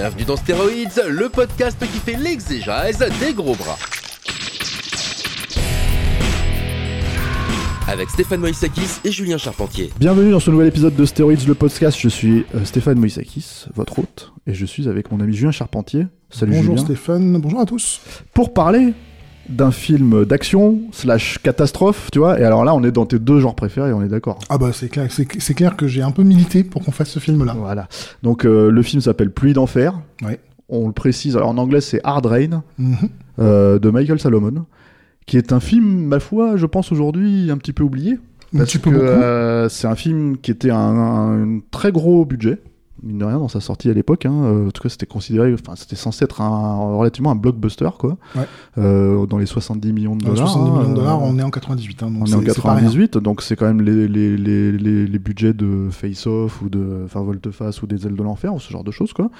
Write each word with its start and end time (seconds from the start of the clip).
Bienvenue 0.00 0.24
dans 0.24 0.36
Stéroïdes, 0.36 1.04
le 1.10 1.28
podcast 1.28 1.78
qui 1.78 1.98
fait 1.98 2.16
l'exégèse 2.16 3.04
des 3.20 3.34
gros 3.34 3.54
bras. 3.54 3.76
Avec 7.86 8.08
Stéphane 8.08 8.40
Moïsakis 8.40 9.00
et 9.04 9.12
Julien 9.12 9.36
Charpentier. 9.36 9.90
Bienvenue 9.98 10.30
dans 10.30 10.40
ce 10.40 10.50
nouvel 10.50 10.68
épisode 10.68 10.96
de 10.96 11.04
Stéroïdes, 11.04 11.46
le 11.46 11.54
podcast. 11.54 11.98
Je 12.00 12.08
suis 12.08 12.46
euh, 12.54 12.64
Stéphane 12.64 12.98
Moïsakis, 12.98 13.66
votre 13.74 13.98
hôte, 13.98 14.32
et 14.46 14.54
je 14.54 14.64
suis 14.64 14.88
avec 14.88 15.12
mon 15.12 15.20
ami 15.20 15.34
Julien 15.34 15.50
Charpentier. 15.50 16.06
Salut 16.30 16.52
bonjour 16.52 16.76
Julien. 16.78 16.84
Stéphane, 16.86 17.38
bonjour 17.38 17.60
à 17.60 17.66
tous. 17.66 18.00
Pour 18.32 18.54
parler 18.54 18.94
d'un 19.50 19.70
film 19.70 20.24
d'action 20.24 20.78
slash 20.92 21.38
catastrophe, 21.42 22.08
tu 22.12 22.18
vois. 22.18 22.38
Et 22.40 22.44
alors 22.44 22.64
là, 22.64 22.74
on 22.74 22.82
est 22.84 22.92
dans 22.92 23.06
tes 23.06 23.18
deux 23.18 23.40
genres 23.40 23.54
préférés, 23.54 23.92
on 23.92 24.02
est 24.02 24.08
d'accord. 24.08 24.38
Ah 24.48 24.58
bah 24.58 24.70
c'est 24.72 24.88
clair, 24.88 25.06
c'est, 25.10 25.54
clair 25.54 25.76
que 25.76 25.86
j'ai 25.86 26.02
un 26.02 26.10
peu 26.12 26.22
milité 26.22 26.64
pour 26.64 26.84
qu'on 26.84 26.92
fasse 26.92 27.10
ce 27.10 27.18
film-là. 27.18 27.54
Voilà. 27.58 27.88
Donc 28.22 28.44
euh, 28.44 28.70
le 28.70 28.82
film 28.82 29.00
s'appelle 29.02 29.30
Pluie 29.30 29.52
d'enfer. 29.52 30.00
Ouais. 30.22 30.40
On 30.68 30.86
le 30.86 30.92
précise. 30.92 31.36
Alors 31.36 31.48
en 31.48 31.58
anglais, 31.58 31.80
c'est 31.80 32.00
Hard 32.04 32.26
Rain 32.26 32.62
Mhm. 32.78 32.96
euh, 33.40 33.78
de 33.78 33.90
Michael 33.90 34.20
Salomon, 34.20 34.64
qui 35.26 35.36
est 35.36 35.52
un 35.52 35.60
film, 35.60 36.04
ma 36.06 36.20
foi, 36.20 36.56
je 36.56 36.66
pense 36.66 36.92
aujourd'hui 36.92 37.50
un 37.50 37.56
petit 37.58 37.72
peu 37.72 37.82
oublié. 37.82 38.18
Un 38.54 38.58
Parce 38.58 38.70
petit 38.70 38.78
peu 38.78 38.90
que, 38.90 38.96
beaucoup. 38.96 39.08
euh, 39.08 39.68
c'est 39.68 39.86
un 39.86 39.94
film 39.94 40.36
qui 40.38 40.50
était 40.50 40.70
un, 40.70 40.76
un- 40.76 41.56
un 41.56 41.60
très 41.70 41.92
gros 41.92 42.24
budget, 42.24 42.58
mine 43.02 43.18
de 43.18 43.24
rien, 43.24 43.38
dans 43.38 43.48
sa 43.48 43.60
sortie 43.60 43.90
à 43.90 43.94
l'époque. 43.94 44.26
hein. 44.26 44.32
Euh, 44.44 44.68
en 44.68 44.70
tout 44.70 44.82
cas, 44.82 44.88
c'était 44.88 45.06
considéré, 45.06 45.52
enfin, 45.54 45.74
c'était 45.76 45.96
censé 45.96 46.24
être 46.24 46.40
un, 46.40 46.96
relativement 46.96 47.30
un 47.30 47.34
blockbuster, 47.36 47.88
quoi. 47.98 48.16
Ouais. 48.36 48.42
Euh, 48.78 49.26
dans 49.26 49.38
les 49.38 49.46
70 49.46 49.92
millions 49.92 50.16
de 50.16 50.24
Dans 50.24 50.32
dollars. 50.34 50.48
70 50.48 50.70
millions 50.70 50.84
de 50.84 50.90
hein, 50.90 50.94
dollars, 50.94 51.22
euh, 51.22 51.26
on 51.26 51.38
est 51.38 51.42
en 51.42 51.50
98. 51.50 52.02
Hein, 52.02 52.10
donc 52.10 52.22
on 52.22 52.24
est 52.26 52.28
c'est, 52.28 52.36
en 52.36 52.40
c'est 52.40 52.62
pas 52.62 52.74
rien. 52.74 52.80
98, 52.86 53.18
donc 53.18 53.42
c'est 53.42 53.56
quand 53.56 53.66
même 53.66 53.80
les, 53.82 54.06
les, 54.08 54.36
les, 54.36 54.72
les, 54.72 55.06
les 55.06 55.18
budgets 55.18 55.52
de 55.52 55.88
Face 55.90 56.26
Off 56.26 56.62
ou 56.62 56.68
de 56.68 57.02
enfin 57.04 57.20
Volte-Face 57.22 57.82
ou 57.82 57.86
des 57.86 58.06
Ailes 58.06 58.16
de 58.16 58.22
l'Enfer 58.22 58.54
ou 58.54 58.60
ce 58.60 58.70
genre 58.72 58.84
de 58.84 58.90
choses 58.90 59.12
quoi. 59.12 59.30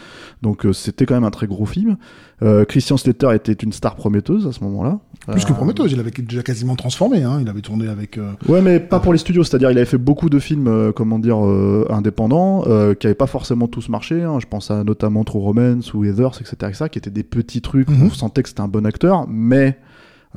Donc 0.42 0.64
euh, 0.66 0.72
c'était 0.72 1.06
quand 1.06 1.14
même 1.14 1.24
un 1.24 1.30
très 1.30 1.46
gros 1.46 1.66
film. 1.66 1.96
Euh, 2.42 2.64
Christian 2.64 2.96
Slater 2.96 3.34
était 3.34 3.52
une 3.52 3.72
star 3.72 3.94
prometteuse 3.96 4.46
à 4.46 4.52
ce 4.52 4.64
moment-là. 4.64 4.98
Plus 5.30 5.44
que 5.44 5.52
Euh, 5.52 5.54
prometteuse, 5.54 5.92
il 5.92 6.00
avait 6.00 6.10
déjà 6.10 6.42
quasiment 6.42 6.74
transformé. 6.74 7.22
Hein, 7.22 7.38
il 7.42 7.48
avait 7.50 7.60
tourné 7.60 7.86
avec. 7.88 8.16
euh, 8.16 8.32
Ouais, 8.48 8.62
mais 8.62 8.80
pas 8.80 8.98
pour 9.00 9.12
les 9.12 9.18
studios. 9.18 9.44
C'est-à-dire, 9.44 9.70
il 9.70 9.76
avait 9.76 9.84
fait 9.86 9.98
beaucoup 9.98 10.30
de 10.30 10.38
films, 10.38 10.66
euh, 10.66 10.92
comment 10.92 11.18
dire, 11.18 11.44
euh, 11.44 11.86
indépendants, 11.90 12.64
euh, 12.66 12.94
qui 12.94 13.06
n'avaient 13.06 13.14
pas 13.14 13.26
forcément 13.26 13.49
tous 13.70 13.88
marché. 13.88 14.22
hein. 14.22 14.38
Je 14.40 14.46
pense 14.46 14.70
à 14.70 14.84
notamment 14.84 15.24
True 15.24 15.40
Romance 15.40 15.92
ou 15.94 16.04
Heathers, 16.04 16.40
etc., 16.40 16.56
etc., 16.68 16.84
qui 16.90 16.98
étaient 16.98 17.10
des 17.10 17.22
petits 17.24 17.60
trucs 17.60 17.88
où 17.88 17.92
Mhm. 17.92 18.06
on 18.06 18.10
sentait 18.10 18.42
que 18.42 18.48
c'était 18.48 18.60
un 18.60 18.68
bon 18.68 18.86
acteur, 18.86 19.26
mais 19.28 19.78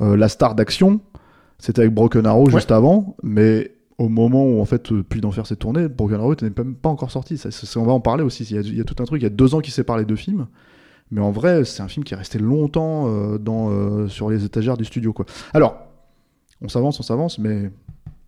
euh, 0.00 0.16
la 0.16 0.28
star 0.28 0.54
d'action, 0.54 1.00
c'était 1.58 1.80
avec 1.82 1.94
Broken 1.94 2.26
Arrow 2.26 2.50
juste 2.50 2.70
avant, 2.72 3.16
mais 3.22 3.72
au 3.98 4.08
moment 4.08 4.44
où 4.44 4.60
en 4.60 4.64
fait 4.64 4.90
euh, 4.92 5.02
Pluie 5.04 5.20
d'enfer 5.20 5.46
s'est 5.46 5.56
tourné, 5.56 5.88
Broken 5.88 6.16
Arrow 6.18 6.30
n'était 6.30 6.50
même 6.64 6.74
pas 6.74 6.88
encore 6.88 7.10
sorti. 7.12 7.38
Ça, 7.38 7.48
on 7.78 7.84
va 7.84 7.92
en 7.92 8.00
parler 8.00 8.24
aussi. 8.24 8.42
Il 8.44 8.56
y, 8.56 8.58
a, 8.58 8.62
il 8.62 8.76
y 8.76 8.80
a 8.80 8.84
tout 8.84 9.00
un 9.00 9.06
truc. 9.06 9.20
Il 9.20 9.24
y 9.24 9.26
a 9.26 9.30
deux 9.30 9.54
ans 9.54 9.60
qui 9.60 9.70
séparent 9.70 9.98
les 9.98 10.04
deux 10.04 10.16
films. 10.16 10.46
Mais 11.10 11.20
en 11.20 11.30
vrai, 11.30 11.64
c'est 11.64 11.82
un 11.82 11.86
film 11.88 12.02
qui 12.02 12.12
est 12.14 12.16
resté 12.16 12.38
longtemps 12.40 13.04
euh, 13.06 13.38
dans, 13.38 13.70
euh, 13.70 14.08
sur 14.08 14.30
les 14.30 14.44
étagères 14.44 14.76
du 14.76 14.84
studio. 14.84 15.12
Quoi. 15.12 15.26
Alors, 15.52 15.76
on 16.60 16.68
s'avance, 16.68 16.98
on 16.98 17.02
s'avance, 17.04 17.38
mais 17.38 17.70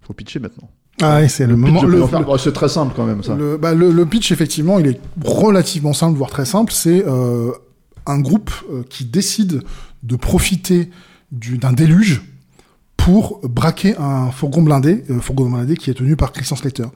faut 0.02 0.12
pitcher 0.14 0.38
maintenant. 0.38 0.68
Ah 1.02 1.16
ouais, 1.16 1.28
c'est 1.28 1.46
le, 1.46 1.54
Pitch 1.56 1.60
moment. 1.64 1.82
Le, 1.82 2.00
bah, 2.06 2.24
c'est 2.38 2.52
très 2.52 2.68
simple 2.68 2.94
quand 2.96 3.04
même, 3.04 3.22
ça. 3.22 3.34
le- 3.34 3.56
bah, 3.58 3.74
le- 3.74 3.92
le 3.92 4.06
pitch, 4.06 4.32
effectivement, 4.32 4.78
il 4.78 4.86
est 4.86 5.00
relativement 5.24 5.92
simple, 5.92 6.16
voire 6.16 6.30
très 6.30 6.46
simple. 6.46 6.72
C'est 6.72 7.04
euh, 7.06 7.50
un 8.06 8.18
groupe 8.20 8.50
euh, 8.72 8.82
qui 8.88 9.04
décide 9.04 9.62
de 10.02 10.16
profiter 10.16 10.90
du- 11.32 11.58
d'un 11.58 11.72
déluge 11.74 12.22
pour 12.96 13.40
braquer 13.44 13.94
un 13.98 14.30
fourgon 14.30 14.62
blindé, 14.62 15.04
euh, 15.10 15.20
fourgon 15.20 15.50
blindé 15.50 15.76
qui 15.76 15.90
est 15.90 15.94
tenu 15.94 16.16
par 16.16 16.32
Christian 16.32 16.56
Slater. 16.56 16.86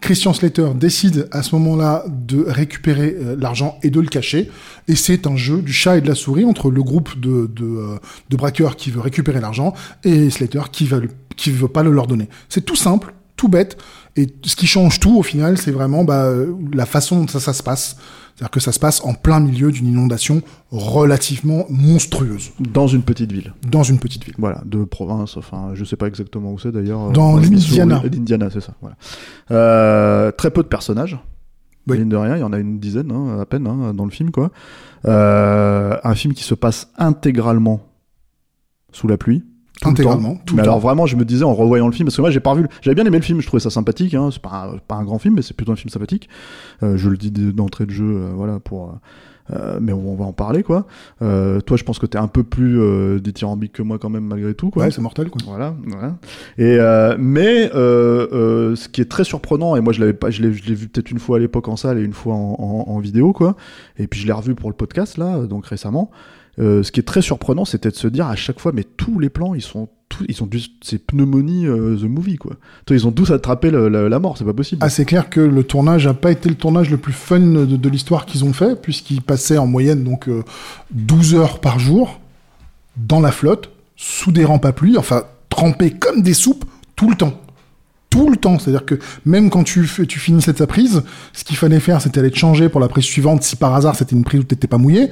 Christian 0.00 0.32
Slater 0.32 0.68
décide 0.74 1.28
à 1.30 1.42
ce 1.42 1.54
moment-là 1.56 2.04
de 2.08 2.42
récupérer 2.48 3.14
euh, 3.20 3.36
l'argent 3.38 3.78
et 3.82 3.90
de 3.90 4.00
le 4.00 4.08
cacher, 4.08 4.50
et 4.88 4.96
c'est 4.96 5.26
un 5.26 5.36
jeu 5.36 5.60
du 5.60 5.72
chat 5.72 5.98
et 5.98 6.00
de 6.00 6.08
la 6.08 6.14
souris 6.14 6.44
entre 6.46 6.70
le 6.70 6.82
groupe 6.82 7.20
de, 7.20 7.46
de, 7.54 7.64
euh, 7.66 7.98
de 8.30 8.36
braqueurs 8.36 8.74
qui 8.76 8.90
veut 8.90 9.00
récupérer 9.00 9.40
l'argent 9.40 9.74
et 10.02 10.30
Slater 10.30 10.62
qui 10.72 10.86
va 10.86 10.96
qui 11.36 11.50
veut 11.52 11.68
pas 11.68 11.82
le 11.82 11.92
leur 11.92 12.06
donner. 12.06 12.28
C'est 12.48 12.64
tout 12.64 12.76
simple, 12.76 13.14
tout 13.40 13.48
bête, 13.48 13.78
et 14.16 14.26
ce 14.44 14.54
qui 14.54 14.66
change 14.66 15.00
tout 15.00 15.16
au 15.16 15.22
final, 15.22 15.56
c'est 15.56 15.70
vraiment 15.70 16.04
bah, 16.04 16.30
la 16.74 16.84
façon 16.84 17.20
dont 17.20 17.26
ça, 17.28 17.40
ça 17.40 17.54
se 17.54 17.62
passe. 17.62 17.96
C'est-à-dire 18.34 18.50
que 18.50 18.60
ça 18.60 18.72
se 18.72 18.78
passe 18.78 19.02
en 19.04 19.14
plein 19.14 19.40
milieu 19.40 19.70
d'une 19.70 19.86
inondation 19.86 20.42
relativement 20.70 21.64
monstrueuse 21.70 22.52
Dans 22.58 22.86
une 22.86 23.02
petite 23.02 23.32
ville. 23.32 23.52
dans 23.70 23.82
une 23.82 23.98
petite 23.98 24.24
ville. 24.24 24.34
Voilà, 24.38 24.62
de 24.66 24.84
province, 24.84 25.36
enfin, 25.38 25.70
je 25.74 25.84
sais 25.84 25.96
pas 25.96 26.06
exactement 26.06 26.52
où 26.52 26.58
c'est 26.58 26.72
d'ailleurs. 26.72 27.10
Dans 27.12 27.36
Euh, 27.38 27.40
l'Indiana. 27.40 28.02
L'Indiana, 28.04 28.48
c'est 28.50 28.60
ça, 28.60 28.74
voilà. 28.82 28.96
Euh, 29.50 30.30
très 30.32 30.50
peu 30.50 30.62
de 30.62 30.68
personnages. 30.68 31.18
Oui. 31.88 31.98
Mine 31.98 32.08
de 32.10 32.16
rien, 32.16 32.36
il 32.36 32.40
y 32.40 32.44
en 32.44 32.52
a 32.52 32.58
une 32.58 32.78
dizaine, 32.78 33.10
hein, 33.10 33.40
à 33.40 33.46
peine, 33.46 33.66
hein, 33.66 33.94
dans 33.94 34.04
le 34.04 34.10
film, 34.10 34.30
quoi. 34.30 34.50
Euh, 35.06 35.96
un 36.04 36.14
film 36.14 36.34
qui 36.34 36.44
se 36.44 36.54
passe 36.54 36.88
intégralement 36.98 37.80
sous 38.92 39.08
la 39.08 39.16
pluie. 39.16 39.44
Tout 39.80 39.88
le 39.88 39.92
Intégralement, 39.92 40.34
temps. 40.34 40.40
tout 40.46 40.54
mais 40.56 40.62
le 40.62 40.68
alors 40.68 40.76
temps. 40.76 40.80
vraiment, 40.88 41.06
je 41.06 41.16
me 41.16 41.24
disais 41.24 41.44
en 41.44 41.54
revoyant 41.54 41.86
le 41.86 41.92
film, 41.92 42.06
parce 42.06 42.16
que 42.16 42.20
moi 42.22 42.30
j'ai 42.30 42.40
pas 42.40 42.54
le- 42.54 42.68
j'avais 42.82 42.94
bien 42.94 43.04
aimé 43.06 43.16
le 43.18 43.24
film, 43.24 43.40
je 43.40 43.46
trouvais 43.46 43.60
ça 43.60 43.70
sympathique. 43.70 44.14
Hein, 44.14 44.28
c'est 44.32 44.42
pas 44.42 44.70
un, 44.74 44.78
pas 44.78 44.96
un 44.96 45.04
grand 45.04 45.18
film, 45.18 45.34
mais 45.34 45.42
c'est 45.42 45.54
plutôt 45.56 45.72
un 45.72 45.76
film 45.76 45.90
sympathique. 45.90 46.28
Euh, 46.82 46.96
je 46.96 47.08
le 47.08 47.16
dis 47.16 47.30
d'entrée 47.30 47.86
de 47.86 47.90
jeu, 47.90 48.04
euh, 48.04 48.30
voilà 48.34 48.60
pour. 48.60 48.88
euh, 48.88 48.92
euh, 49.52 49.78
mais 49.82 49.92
on, 49.92 50.12
on 50.12 50.14
va 50.14 50.24
en 50.26 50.32
parler 50.32 50.62
quoi. 50.62 50.86
Euh, 51.22 51.60
toi, 51.60 51.76
je 51.76 51.82
pense 51.82 51.98
que 51.98 52.06
t'es 52.06 52.18
un 52.18 52.28
peu 52.28 52.44
plus 52.44 52.80
euh, 52.80 53.18
dithyrambique 53.18 53.72
que 53.72 53.82
moi 53.82 53.98
quand 53.98 54.08
même 54.08 54.22
malgré 54.24 54.54
tout 54.54 54.70
quoi. 54.70 54.84
Ouais, 54.84 54.90
c'est 54.92 55.00
mortel, 55.00 55.28
quoi. 55.28 55.40
Voilà, 55.44 55.74
voilà. 55.88 56.14
Et 56.56 56.76
euh, 56.78 57.16
mais 57.18 57.68
euh, 57.74 58.28
euh, 58.32 58.76
ce 58.76 58.88
qui 58.88 59.00
est 59.00 59.10
très 59.10 59.24
surprenant, 59.24 59.74
et 59.74 59.80
moi 59.80 59.92
je 59.92 59.98
l'avais 59.98 60.12
pas, 60.12 60.30
je 60.30 60.42
l'ai, 60.42 60.52
je 60.52 60.64
l'ai 60.68 60.74
vu 60.76 60.86
peut-être 60.88 61.10
une 61.10 61.18
fois 61.18 61.38
à 61.38 61.40
l'époque 61.40 61.66
en 61.66 61.74
salle 61.74 61.98
et 61.98 62.02
une 62.02 62.12
fois 62.12 62.34
en, 62.34 62.56
en- 62.60 62.84
en 62.92 62.98
vidéo, 63.00 63.32
quoi. 63.32 63.56
Et 63.98 64.06
puis 64.06 64.20
je 64.20 64.26
l'ai 64.26 64.32
revu 64.32 64.54
pour 64.54 64.70
le 64.70 64.76
podcast 64.76 65.18
là, 65.18 65.38
donc 65.46 65.66
récemment. 65.66 66.12
Euh, 66.60 66.82
ce 66.82 66.92
qui 66.92 67.00
est 67.00 67.04
très 67.04 67.22
surprenant, 67.22 67.64
c'était 67.64 67.90
de 67.90 67.96
se 67.96 68.06
dire 68.06 68.26
à 68.26 68.36
chaque 68.36 68.60
fois, 68.60 68.72
mais 68.74 68.84
tous 68.84 69.18
les 69.18 69.30
plans, 69.30 69.54
ils 69.54 69.62
sont 69.62 69.88
tous, 70.10 70.24
ils 70.28 70.34
sont 70.34 70.48
c'est 70.82 70.98
pneumonie 70.98 71.66
euh, 71.66 71.96
the 71.96 72.04
movie 72.04 72.36
quoi. 72.36 72.56
Ils 72.90 73.06
ont 73.06 73.12
tous 73.12 73.30
attrapé 73.30 73.70
la, 73.70 74.18
mort, 74.18 74.36
c'est 74.36 74.44
pas 74.44 74.52
possible. 74.52 74.80
Ah, 74.84 74.90
c'est 74.90 75.04
clair 75.06 75.30
que 75.30 75.40
le 75.40 75.64
tournage 75.64 76.06
n'a 76.06 76.14
pas 76.14 76.30
été 76.30 76.48
le 76.48 76.56
tournage 76.56 76.90
le 76.90 76.98
plus 76.98 77.12
fun 77.12 77.40
de, 77.40 77.88
l'histoire 77.88 78.26
qu'ils 78.26 78.44
ont 78.44 78.52
fait, 78.52 78.80
puisqu'ils 78.80 79.22
passaient 79.22 79.58
en 79.58 79.66
moyenne 79.66 80.04
donc 80.04 80.28
euh, 80.28 80.42
12 80.90 81.34
heures 81.34 81.60
par 81.60 81.78
jour 81.78 82.20
dans 82.96 83.20
la 83.20 83.32
flotte, 83.32 83.70
sous 83.96 84.32
des 84.32 84.44
rampes 84.44 84.66
à 84.66 84.72
pluie, 84.72 84.98
enfin 84.98 85.24
trempés 85.48 85.92
comme 85.92 86.22
des 86.22 86.34
soupes 86.34 86.64
tout 86.94 87.08
le 87.08 87.16
temps. 87.16 87.40
Tout 88.10 88.28
le 88.28 88.36
temps, 88.36 88.58
c'est-à-dire 88.58 88.84
que 88.84 88.96
même 89.24 89.50
quand 89.50 89.62
tu, 89.62 89.88
tu 90.08 90.18
finissais 90.18 90.52
ta 90.52 90.66
prise, 90.66 91.04
ce 91.32 91.44
qu'il 91.44 91.56
fallait 91.56 91.78
faire, 91.78 92.02
c'était 92.02 92.18
aller 92.18 92.32
te 92.32 92.38
changer 92.38 92.68
pour 92.68 92.80
la 92.80 92.88
prise 92.88 93.04
suivante, 93.04 93.44
si 93.44 93.54
par 93.54 93.72
hasard 93.72 93.94
c'était 93.94 94.16
une 94.16 94.24
prise 94.24 94.40
où 94.40 94.44
t'étais 94.44 94.66
pas 94.66 94.78
mouillé, 94.78 95.10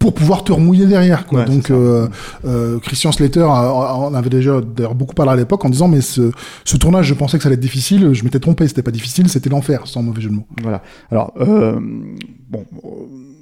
pour 0.00 0.14
pouvoir 0.14 0.42
te 0.42 0.50
remouiller 0.50 0.86
derrière. 0.86 1.26
Quoi. 1.26 1.40
Ouais, 1.40 1.44
Donc 1.44 1.70
euh, 1.70 2.08
euh, 2.46 2.78
Christian 2.80 3.12
Slater 3.12 3.44
en 3.44 4.12
avait 4.14 4.30
déjà 4.30 4.60
d'ailleurs 4.60 4.94
beaucoup 4.94 5.14
parlé 5.14 5.32
à 5.32 5.36
l'époque 5.36 5.62
en 5.64 5.68
disant 5.68 5.88
mais 5.88 6.00
ce, 6.00 6.32
ce 6.64 6.76
tournage, 6.78 7.06
je 7.06 7.14
pensais 7.14 7.36
que 7.36 7.42
ça 7.42 7.48
allait 7.48 7.54
être 7.54 7.60
difficile, 7.60 8.12
je 8.14 8.24
m'étais 8.24 8.40
trompé, 8.40 8.66
c'était 8.66 8.82
pas 8.82 8.90
difficile, 8.90 9.28
c'était 9.28 9.50
l'enfer, 9.50 9.86
sans 9.86 10.02
mauvais 10.02 10.22
jeu 10.22 10.30
de 10.30 10.36
mots. 10.36 10.46
Voilà. 10.62 10.82
Alors, 11.10 11.34
euh, 11.38 11.78
bon, 12.48 12.64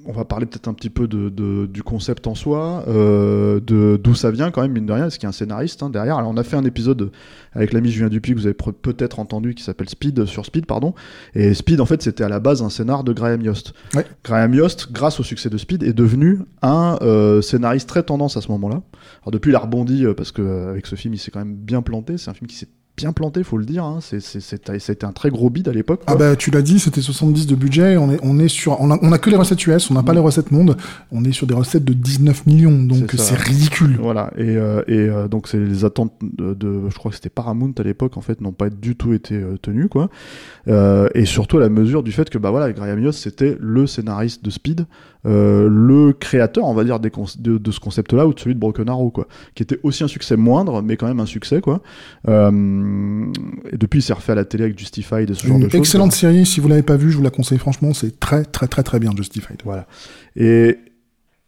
on 0.08 0.12
va 0.12 0.24
parler 0.24 0.46
peut-être 0.46 0.68
un 0.68 0.72
petit 0.72 0.88
peu 0.88 1.06
de, 1.06 1.28
de- 1.28 1.66
du 1.66 1.82
concept 1.82 2.26
en 2.26 2.34
soi, 2.34 2.82
euh, 2.88 3.60
de 3.60 4.00
d'où 4.02 4.14
ça 4.14 4.30
vient 4.30 4.50
quand 4.50 4.62
même, 4.62 4.72
mine 4.72 4.86
de 4.86 4.92
rien, 4.92 5.02
parce 5.02 5.18
qu'il 5.18 5.24
y 5.24 5.26
a 5.26 5.28
un 5.28 5.32
scénariste 5.32 5.82
hein, 5.82 5.90
derrière. 5.90 6.16
Alors, 6.16 6.30
on 6.30 6.36
a 6.38 6.42
fait 6.44 6.56
un 6.56 6.64
épisode 6.64 7.10
avec 7.52 7.74
l'ami 7.74 7.90
Julien 7.90 8.08
Dupuis 8.08 8.32
que 8.34 8.38
vous 8.40 8.46
avez 8.46 8.54
peut-être 8.54 9.20
entendu, 9.20 9.54
qui 9.54 9.62
s'appelle 9.62 9.90
Speed, 9.90 10.24
sur 10.24 10.46
Speed, 10.46 10.64
pardon. 10.64 10.94
Et 11.34 11.52
Speed, 11.52 11.80
en 11.82 11.86
fait, 11.86 12.00
c'était 12.00 12.24
à 12.24 12.30
la 12.30 12.40
base 12.40 12.62
un 12.62 12.70
scénar 12.70 13.04
de 13.04 13.12
Graham 13.12 13.42
Yost. 13.42 13.74
Ouais. 13.94 14.06
Graham 14.24 14.54
Yost, 14.54 14.90
grâce 14.92 15.20
au 15.20 15.22
succès 15.22 15.50
de 15.50 15.58
Speed, 15.58 15.82
est 15.82 15.92
devenu 15.92 16.38
un 16.62 16.96
euh, 17.02 17.42
scénariste 17.42 17.88
très 17.88 18.02
tendance 18.02 18.38
à 18.38 18.40
ce 18.40 18.50
moment-là. 18.52 18.80
Alors, 19.22 19.30
depuis, 19.32 19.50
il 19.50 19.56
a 19.56 19.60
rebondi, 19.60 20.06
euh, 20.06 20.14
parce 20.14 20.32
que 20.32 20.70
avec 20.70 20.86
ce 20.86 20.94
film, 20.96 21.12
il 21.12 21.18
s'est 21.18 21.30
quand 21.30 21.40
même 21.40 21.54
bien 21.54 21.82
planté. 21.82 22.16
C'est 22.16 22.30
un 22.30 22.34
film 22.34 22.46
qui 22.48 22.56
s'est 22.56 22.68
bien 22.98 23.12
planté, 23.12 23.42
faut 23.44 23.56
le 23.56 23.64
dire. 23.64 23.84
Hein. 23.84 24.00
C'était, 24.00 25.04
un 25.04 25.12
très 25.12 25.30
gros 25.30 25.48
bid 25.50 25.68
à 25.68 25.72
l'époque. 25.72 26.02
Ah 26.06 26.16
bah 26.16 26.34
tu 26.36 26.50
l'as 26.50 26.62
dit, 26.62 26.78
c'était 26.80 27.00
70 27.00 27.46
de 27.46 27.54
budget. 27.54 27.96
On 27.96 28.10
est, 28.12 28.18
on 28.22 28.38
est 28.38 28.48
sur, 28.48 28.80
on 28.80 28.90
a, 28.90 28.98
on 29.00 29.12
a 29.12 29.18
que 29.18 29.30
les 29.30 29.36
recettes 29.36 29.64
US, 29.66 29.90
on 29.90 29.94
n'a 29.94 30.02
pas 30.02 30.12
les 30.12 30.20
recettes 30.20 30.50
monde. 30.50 30.76
On 31.12 31.24
est 31.24 31.32
sur 31.32 31.46
des 31.46 31.54
recettes 31.54 31.84
de 31.84 31.92
19 31.92 32.46
millions, 32.46 32.82
donc 32.82 33.12
C'est 33.16 33.38
ridicule. 33.38 33.96
Voilà, 34.00 34.32
et, 34.36 34.56
euh, 34.56 34.82
et 34.88 34.98
euh, 34.98 35.28
donc 35.28 35.46
c'est 35.48 35.58
les 35.58 35.84
attentes 35.84 36.12
de, 36.22 36.54
de- 36.54 36.88
je 36.88 36.94
crois 36.96 37.10
que 37.10 37.16
c'était 37.16 37.28
Paramount 37.30 37.72
à 37.78 37.82
l'époque, 37.82 38.16
en 38.16 38.20
fait, 38.20 38.40
n'ont 38.40 38.52
pas 38.52 38.68
du 38.70 38.96
tout 38.96 39.12
été 39.12 39.34
euh, 39.36 39.56
tenues, 39.56 39.88
quoi. 39.88 40.10
Euh, 40.66 41.08
et 41.14 41.24
surtout 41.24 41.58
à 41.58 41.60
la 41.60 41.68
mesure 41.68 42.02
du 42.02 42.12
fait 42.12 42.28
que, 42.28 42.38
bah 42.38 42.50
voilà, 42.50 42.72
Graham 42.72 43.00
Yost, 43.02 43.20
c'était 43.20 43.56
le 43.60 43.86
scénariste 43.86 44.44
de 44.44 44.50
Speed, 44.50 44.86
euh, 45.26 45.68
le 45.70 46.12
créateur, 46.12 46.64
on 46.64 46.74
va 46.74 46.84
dire, 46.84 47.00
des 47.00 47.10
de, 47.38 47.58
de 47.58 47.70
ce 47.70 47.80
concept-là, 47.80 48.26
ou 48.26 48.34
de 48.34 48.40
celui 48.40 48.54
de 48.54 48.60
Broken 48.60 48.88
Arrow, 48.88 49.10
quoi. 49.10 49.26
Qui 49.54 49.62
était 49.62 49.78
aussi 49.82 50.04
un 50.04 50.08
succès 50.08 50.36
moindre, 50.36 50.82
mais 50.82 50.96
quand 50.96 51.06
même 51.06 51.20
un 51.20 51.26
succès, 51.26 51.60
quoi. 51.60 51.80
Euh, 52.28 53.26
et 53.72 53.76
depuis, 53.76 53.98
il 54.00 54.02
s'est 54.02 54.12
refait 54.12 54.32
à 54.32 54.36
la 54.36 54.44
télé 54.44 54.64
avec 54.64 54.78
Justified 54.78 55.30
et 55.30 55.34
ce 55.34 55.46
genre 55.46 55.58
de 55.58 55.64
choses. 55.64 55.74
excellente 55.74 56.12
série, 56.12 56.46
si 56.46 56.60
vous 56.60 56.68
l'avez 56.68 56.82
pas 56.82 56.96
vue, 56.96 57.10
je 57.10 57.16
vous 57.16 57.22
la 57.22 57.30
conseille 57.30 57.58
franchement, 57.58 57.92
c'est 57.94 58.20
très 58.20 58.44
très 58.44 58.68
très 58.68 58.82
très 58.82 58.98
bien 58.98 59.10
Justified. 59.16 59.60
Voilà. 59.64 59.86
Et 60.36 60.78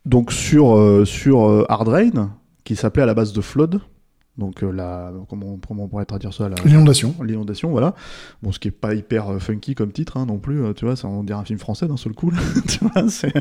donc 0.05 0.32
sur, 0.32 0.76
euh, 0.76 1.05
sur 1.05 1.66
Hard 1.69 1.88
Rain, 1.88 2.31
qui 2.64 2.76
s'appelait 2.76 3.02
à 3.02 3.06
la 3.06 3.14
base 3.14 3.32
de 3.32 3.40
Flood, 3.40 3.81
donc 4.38 4.62
euh, 4.62 4.70
la, 4.72 5.12
comment, 5.28 5.58
comment 5.66 5.84
on 5.84 5.88
pourrait 5.88 6.04
traduire 6.04 6.32
ça 6.32 6.48
L'inondation. 6.64 7.14
L'inondation, 7.22 7.70
voilà. 7.70 7.94
Bon, 8.42 8.52
ce 8.52 8.58
qui 8.58 8.68
est 8.68 8.72
pas 8.72 8.94
hyper 8.94 9.28
euh, 9.28 9.38
funky 9.38 9.74
comme 9.74 9.92
titre 9.92 10.16
hein, 10.16 10.26
non 10.26 10.38
plus, 10.38 10.64
euh, 10.64 10.72
tu 10.72 10.86
vois, 10.86 10.96
ça 10.96 11.08
on 11.08 11.22
dirait 11.24 11.38
un 11.38 11.44
film 11.44 11.58
français 11.58 11.86
d'un 11.86 11.96
seul 11.96 12.12
coup, 12.12 12.30
là, 12.30 12.38
tu 12.68 12.78
vois. 12.84 13.02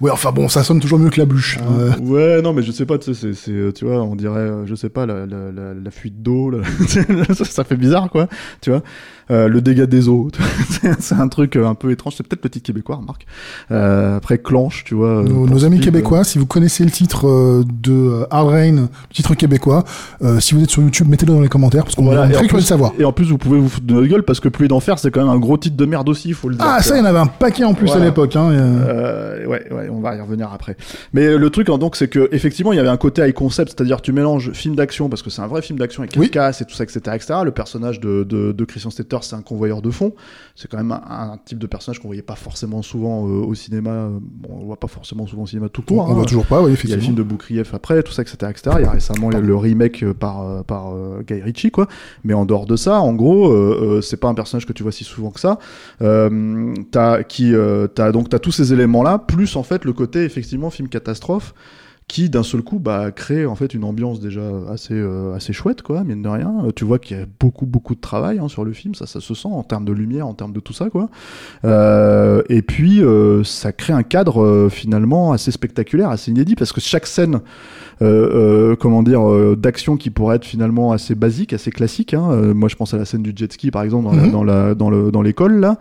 Ouais, 0.00 0.12
enfin 0.12 0.30
bon, 0.30 0.48
ça 0.48 0.62
sonne 0.62 0.78
toujours 0.78 1.00
mieux 1.00 1.10
que 1.10 1.18
la 1.18 1.26
bûche. 1.26 1.58
Euh, 1.60 1.92
Ouais, 1.98 2.40
non, 2.40 2.52
mais 2.52 2.62
je 2.62 2.70
sais 2.70 2.86
pas, 2.86 2.98
tu 2.98 3.12
sais, 3.14 3.32
c'est, 3.34 3.72
tu 3.72 3.84
vois, 3.84 4.00
on 4.00 4.14
dirait, 4.14 4.64
je 4.64 4.74
sais 4.76 4.90
pas, 4.90 5.06
la, 5.06 5.26
la, 5.26 5.50
la, 5.50 5.74
la 5.74 5.90
fuite 5.90 6.22
d'eau, 6.22 6.52
ça, 7.34 7.44
ça 7.44 7.64
fait 7.64 7.76
bizarre, 7.76 8.08
quoi, 8.08 8.28
tu 8.60 8.70
vois. 8.70 8.82
Euh, 9.30 9.48
le 9.48 9.60
dégât 9.60 9.86
des 9.86 10.08
eaux, 10.08 10.30
c'est 11.00 11.14
un 11.16 11.28
truc 11.28 11.56
un 11.56 11.74
peu 11.74 11.90
étrange, 11.90 12.14
c'est 12.16 12.26
peut-être 12.26 12.44
le 12.44 12.50
titre 12.50 12.66
québécois, 12.66 12.96
remarque. 12.96 13.26
Euh, 13.72 14.16
après, 14.16 14.38
Clanche, 14.38 14.84
tu 14.84 14.94
vois. 14.94 15.22
nos, 15.22 15.64
amis 15.64 15.76
Speed, 15.78 15.84
québécois, 15.84 16.24
si 16.24 16.38
vous 16.38 16.46
connaissez 16.46 16.84
le 16.84 16.90
titre 16.90 17.64
de 17.64 18.24
Hard 18.30 18.48
Rain, 18.48 18.72
le 18.76 18.88
titre 19.12 19.34
québécois, 19.34 19.77
euh, 20.22 20.40
si 20.40 20.54
vous 20.54 20.62
êtes 20.62 20.70
sur 20.70 20.82
YouTube, 20.82 21.08
mettez-le 21.08 21.32
dans 21.32 21.40
les 21.40 21.48
commentaires 21.48 21.84
parce 21.84 21.94
qu'on 21.94 22.04
Voilà, 22.04 22.26
est 22.26 22.32
très 22.32 22.46
curieux 22.46 22.62
de 22.62 22.66
savoir. 22.66 22.92
Et 22.98 23.04
en 23.04 23.12
plus, 23.12 23.26
vous 23.26 23.38
pouvez 23.38 23.58
vous 23.58 23.68
foutre 23.68 23.86
de 23.86 23.94
notre 23.94 24.06
gueule 24.06 24.22
parce 24.22 24.40
que 24.40 24.48
Pluie 24.48 24.68
d'enfer, 24.68 24.98
c'est 24.98 25.10
quand 25.10 25.20
même 25.20 25.28
un 25.32 25.38
gros 25.38 25.56
titre 25.56 25.76
de 25.76 25.84
merde 25.84 26.08
aussi, 26.08 26.28
il 26.28 26.34
faut 26.34 26.48
le 26.48 26.56
dire. 26.56 26.64
Ah, 26.66 26.82
ça, 26.82 26.96
il 26.96 26.98
y 26.98 27.02
en 27.02 27.04
avait 27.04 27.18
un 27.18 27.26
paquet 27.26 27.64
en 27.64 27.74
plus 27.74 27.86
Voilà. 27.86 28.02
à 28.02 28.04
l'époque. 28.06 28.34
Hein, 28.36 28.50
euh, 28.50 28.78
Euh, 28.88 29.46
ouais, 29.46 29.72
ouais, 29.72 29.88
on 29.90 30.00
va 30.00 30.14
y 30.16 30.20
revenir 30.20 30.50
après. 30.52 30.76
Mais 31.12 31.36
le 31.36 31.50
truc, 31.50 31.68
hein, 31.68 31.78
donc, 31.78 31.96
c'est 31.96 32.08
que 32.08 32.28
effectivement, 32.32 32.72
il 32.72 32.76
y 32.76 32.78
avait 32.80 32.88
un 32.88 32.96
côté 32.96 33.22
high 33.26 33.32
concept, 33.34 33.72
c'est-à-dire 33.76 34.00
tu 34.00 34.12
mélanges 34.12 34.52
film 34.52 34.74
d'action 34.74 35.08
parce 35.08 35.22
que 35.22 35.30
c'est 35.30 35.42
un 35.42 35.46
vrai 35.46 35.62
film 35.62 35.78
d'action 35.78 36.02
avec 36.02 36.14
Oui. 36.18 36.30
casse 36.30 36.60
et 36.60 36.64
tout 36.64 36.74
ça, 36.74 36.84
etc., 36.84 37.00
etc. 37.14 37.34
Le 37.44 37.50
personnage 37.50 38.00
de, 38.00 38.24
de, 38.24 38.52
de 38.52 38.64
Christian 38.64 38.90
Stetter, 38.90 39.18
c'est 39.22 39.36
un 39.36 39.42
convoyeur 39.42 39.82
de 39.82 39.90
fond. 39.90 40.12
C'est 40.54 40.68
quand 40.70 40.76
même 40.78 40.92
un, 40.92 41.00
un 41.32 41.38
type 41.44 41.58
de 41.58 41.66
personnage 41.66 42.00
qu'on 42.00 42.08
voyait 42.08 42.22
pas 42.22 42.34
forcément 42.36 42.82
souvent 42.82 43.26
euh, 43.26 43.30
au 43.44 43.54
cinéma. 43.54 44.08
Bon, 44.20 44.48
on 44.60 44.64
voit 44.64 44.78
pas 44.80 44.88
forcément 44.88 45.26
souvent 45.26 45.42
au 45.42 45.46
cinéma 45.46 45.68
tout 45.68 45.82
court. 45.82 46.06
on 46.06 46.10
hein. 46.10 46.14
voit 46.14 46.24
toujours 46.24 46.46
pas, 46.46 46.60
oui, 46.62 46.64
Il 46.64 46.64
y 46.64 46.66
a 46.66 46.68
le 46.68 46.72
effectivement. 46.74 47.02
film 47.04 47.14
de 47.16 47.22
Boukrieff 47.22 47.74
après, 47.74 48.02
tout 48.02 48.12
ça, 48.12 48.22
etc., 48.22 48.36
etc. 48.50 48.76
Il 48.78 48.82
y 48.84 48.86
a 48.86 48.90
récemment 48.90 49.28
le 49.30 49.54
remake 49.68 50.02
euh, 50.02 50.14
par, 50.14 50.42
euh, 50.42 50.62
euh, 50.70 51.22
Guy 51.22 51.42
Ritchie, 51.42 51.70
quoi. 51.70 51.88
Mais 52.24 52.34
en 52.34 52.44
dehors 52.44 52.66
de 52.66 52.76
ça, 52.76 53.00
en 53.00 53.14
gros, 53.14 53.52
c'est 54.02 54.18
pas 54.18 54.28
un 54.28 54.34
personnage 54.34 54.66
que 54.66 54.72
tu 54.72 54.82
vois 54.82 54.92
si 54.92 55.04
souvent 55.04 55.30
que 55.30 55.40
ça. 55.40 55.58
T'as 56.00 57.22
qui, 57.22 57.54
t'as 57.94 58.12
donc 58.12 58.28
t'as 58.28 58.38
tous 58.38 58.52
ces 58.52 58.72
éléments-là, 58.72 59.18
plus 59.18 59.56
en 59.56 59.62
fait 59.62 59.84
le 59.84 59.92
côté 59.92 60.24
effectivement 60.24 60.70
film 60.70 60.88
catastrophe 60.88 61.54
qui 62.06 62.30
d'un 62.30 62.42
seul 62.42 62.62
coup 62.62 62.78
bah 62.78 63.10
crée 63.12 63.44
en 63.44 63.54
fait 63.54 63.74
une 63.74 63.84
ambiance 63.84 64.18
déjà 64.18 64.40
assez 64.70 64.98
assez 65.34 65.52
chouette 65.52 65.82
quoi 65.82 66.04
mine 66.04 66.22
de 66.22 66.28
rien 66.28 66.54
tu 66.74 66.86
vois 66.86 66.98
qu'il 66.98 67.18
y 67.18 67.20
a 67.20 67.26
beaucoup 67.38 67.66
beaucoup 67.66 67.94
de 67.94 68.00
travail 68.00 68.38
hein, 68.38 68.48
sur 68.48 68.64
le 68.64 68.72
film 68.72 68.94
ça 68.94 69.06
ça 69.06 69.20
se 69.20 69.34
sent 69.34 69.48
en 69.48 69.62
termes 69.62 69.84
de 69.84 69.92
lumière 69.92 70.26
en 70.26 70.32
termes 70.32 70.54
de 70.54 70.60
tout 70.60 70.72
ça 70.72 70.88
quoi 70.88 71.10
et 71.64 72.62
puis 72.62 73.02
ça 73.44 73.72
crée 73.72 73.92
un 73.92 74.02
cadre 74.02 74.68
finalement 74.70 75.32
assez 75.32 75.50
spectaculaire 75.50 76.08
assez 76.08 76.30
inédit 76.30 76.54
parce 76.54 76.72
que 76.72 76.80
chaque 76.80 77.06
scène 77.06 77.40
euh, 78.00 78.70
euh, 78.72 78.76
comment 78.76 79.02
dire 79.02 79.28
euh, 79.28 79.56
d'action 79.56 79.96
qui 79.96 80.10
pourrait 80.10 80.36
être 80.36 80.44
finalement 80.44 80.92
assez 80.92 81.14
basique 81.14 81.52
assez 81.52 81.70
classique 81.70 82.14
hein. 82.14 82.28
Euh, 82.30 82.54
moi 82.54 82.68
je 82.68 82.76
pense 82.76 82.94
à 82.94 82.96
la 82.96 83.04
scène 83.04 83.22
du 83.22 83.32
jet 83.34 83.52
ski 83.52 83.70
par 83.70 83.82
exemple 83.82 84.06
dans 84.06 84.12
la- 84.14 84.22
Mhm. 84.22 84.30
dans 84.32 84.44
la 84.44 84.74
dans 84.74 84.90
le 84.90 85.10
dans 85.10 85.22
l'école 85.22 85.58
là 85.60 85.78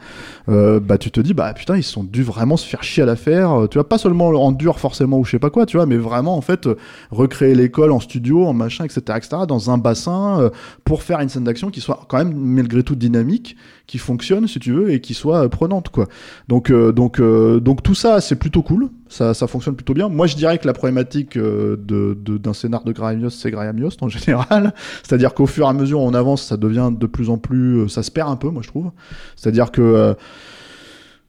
euh, 0.50 0.80
bah 0.80 0.98
tu 0.98 1.12
te 1.12 1.19
dis 1.19 1.34
bah 1.34 1.54
putain 1.54 1.78
ils 1.78 1.84
sont 1.84 2.04
dû 2.04 2.24
vraiment 2.24 2.58
se 2.58 2.66
faire 2.68 2.81
chier 2.84 3.04
à 3.04 3.06
la 3.06 3.16
faire 3.16 3.52
Euh, 3.64 3.68
tu 3.68 3.78
vois 3.78 3.88
pas 3.88 3.98
seulement 3.98 4.28
en 4.30 4.52
dur 4.52 4.80
forcément 4.80 5.19
ou 5.19 5.25
je 5.25 5.31
sais 5.31 5.40
pas 5.40 5.50
quoi 5.52 5.66
tu 5.66 5.78
vois 5.78 5.86
mais 5.86 5.98
vraiment 5.98 6.36
en 6.38 6.42
fait 6.42 6.68
recréer 7.12 7.54
l'école 7.56 7.92
en 7.92 8.00
studio 8.00 8.46
en 8.46 8.54
machin 8.54 8.86
etc 8.86 9.02
etc 9.18 9.44
dans 9.48 9.69
un 9.69 9.78
bassin 9.78 10.40
euh, 10.40 10.50
pour 10.86 11.04
faire 11.04 11.19
une 11.19 11.30
scène 11.30 11.44
d'action 11.44 11.69
qui 11.69 11.81
soit 11.81 12.00
quand 12.08 12.18
même 12.18 12.34
malgré 12.36 12.84
tout 12.84 12.96
dynamique 12.96 13.56
qui 13.88 13.98
fonctionne 13.98 14.48
si 14.48 14.60
tu 14.60 14.74
veux 14.74 14.92
et 14.92 15.00
qui 15.00 15.13
soit 15.13 15.45
euh, 15.45 15.50
prenante 15.50 15.89
quoi. 15.89 16.07
Donc 16.50 16.69
euh, 16.69 16.92
donc 16.92 17.19
euh, 17.19 17.62
donc 17.62 17.81
tout 17.81 17.95
ça 17.95 18.19
c'est 18.19 18.36
plutôt 18.36 18.62
cool. 18.62 18.89
Ça 19.07 19.34
ça 19.34 19.48
fonctionne 19.48 19.75
plutôt 19.75 19.94
bien. 19.94 20.10
Moi 20.10 20.28
je 20.28 20.36
dirais 20.36 20.57
que 20.57 20.68
la 20.68 20.74
problématique 20.74 21.38
de 21.38 22.18
d'un 22.38 22.54
scénar 22.54 22.84
de 22.84 22.92
Graham 22.92 23.22
Yost 23.22 23.39
c'est 23.42 23.50
Graham 23.50 23.80
Yost 23.80 24.04
en 24.04 24.10
général. 24.10 24.74
C'est-à-dire 25.04 25.34
qu'au 25.34 25.45
fur 25.45 25.66
et 25.66 25.69
à 25.69 25.74
mesure 25.74 26.01
on 26.01 26.13
avance 26.13 26.44
ça 26.44 26.57
devient 26.57 26.92
de 26.92 27.07
plus 27.07 27.30
en 27.30 27.38
plus 27.38 27.88
ça 27.88 28.04
se 28.04 28.12
perd 28.12 28.30
un 28.30 28.36
peu 28.36 28.50
moi 28.50 28.62
je 28.62 28.68
trouve. 28.68 28.92
C'est-à-dire 29.38 29.72
que 29.72 30.16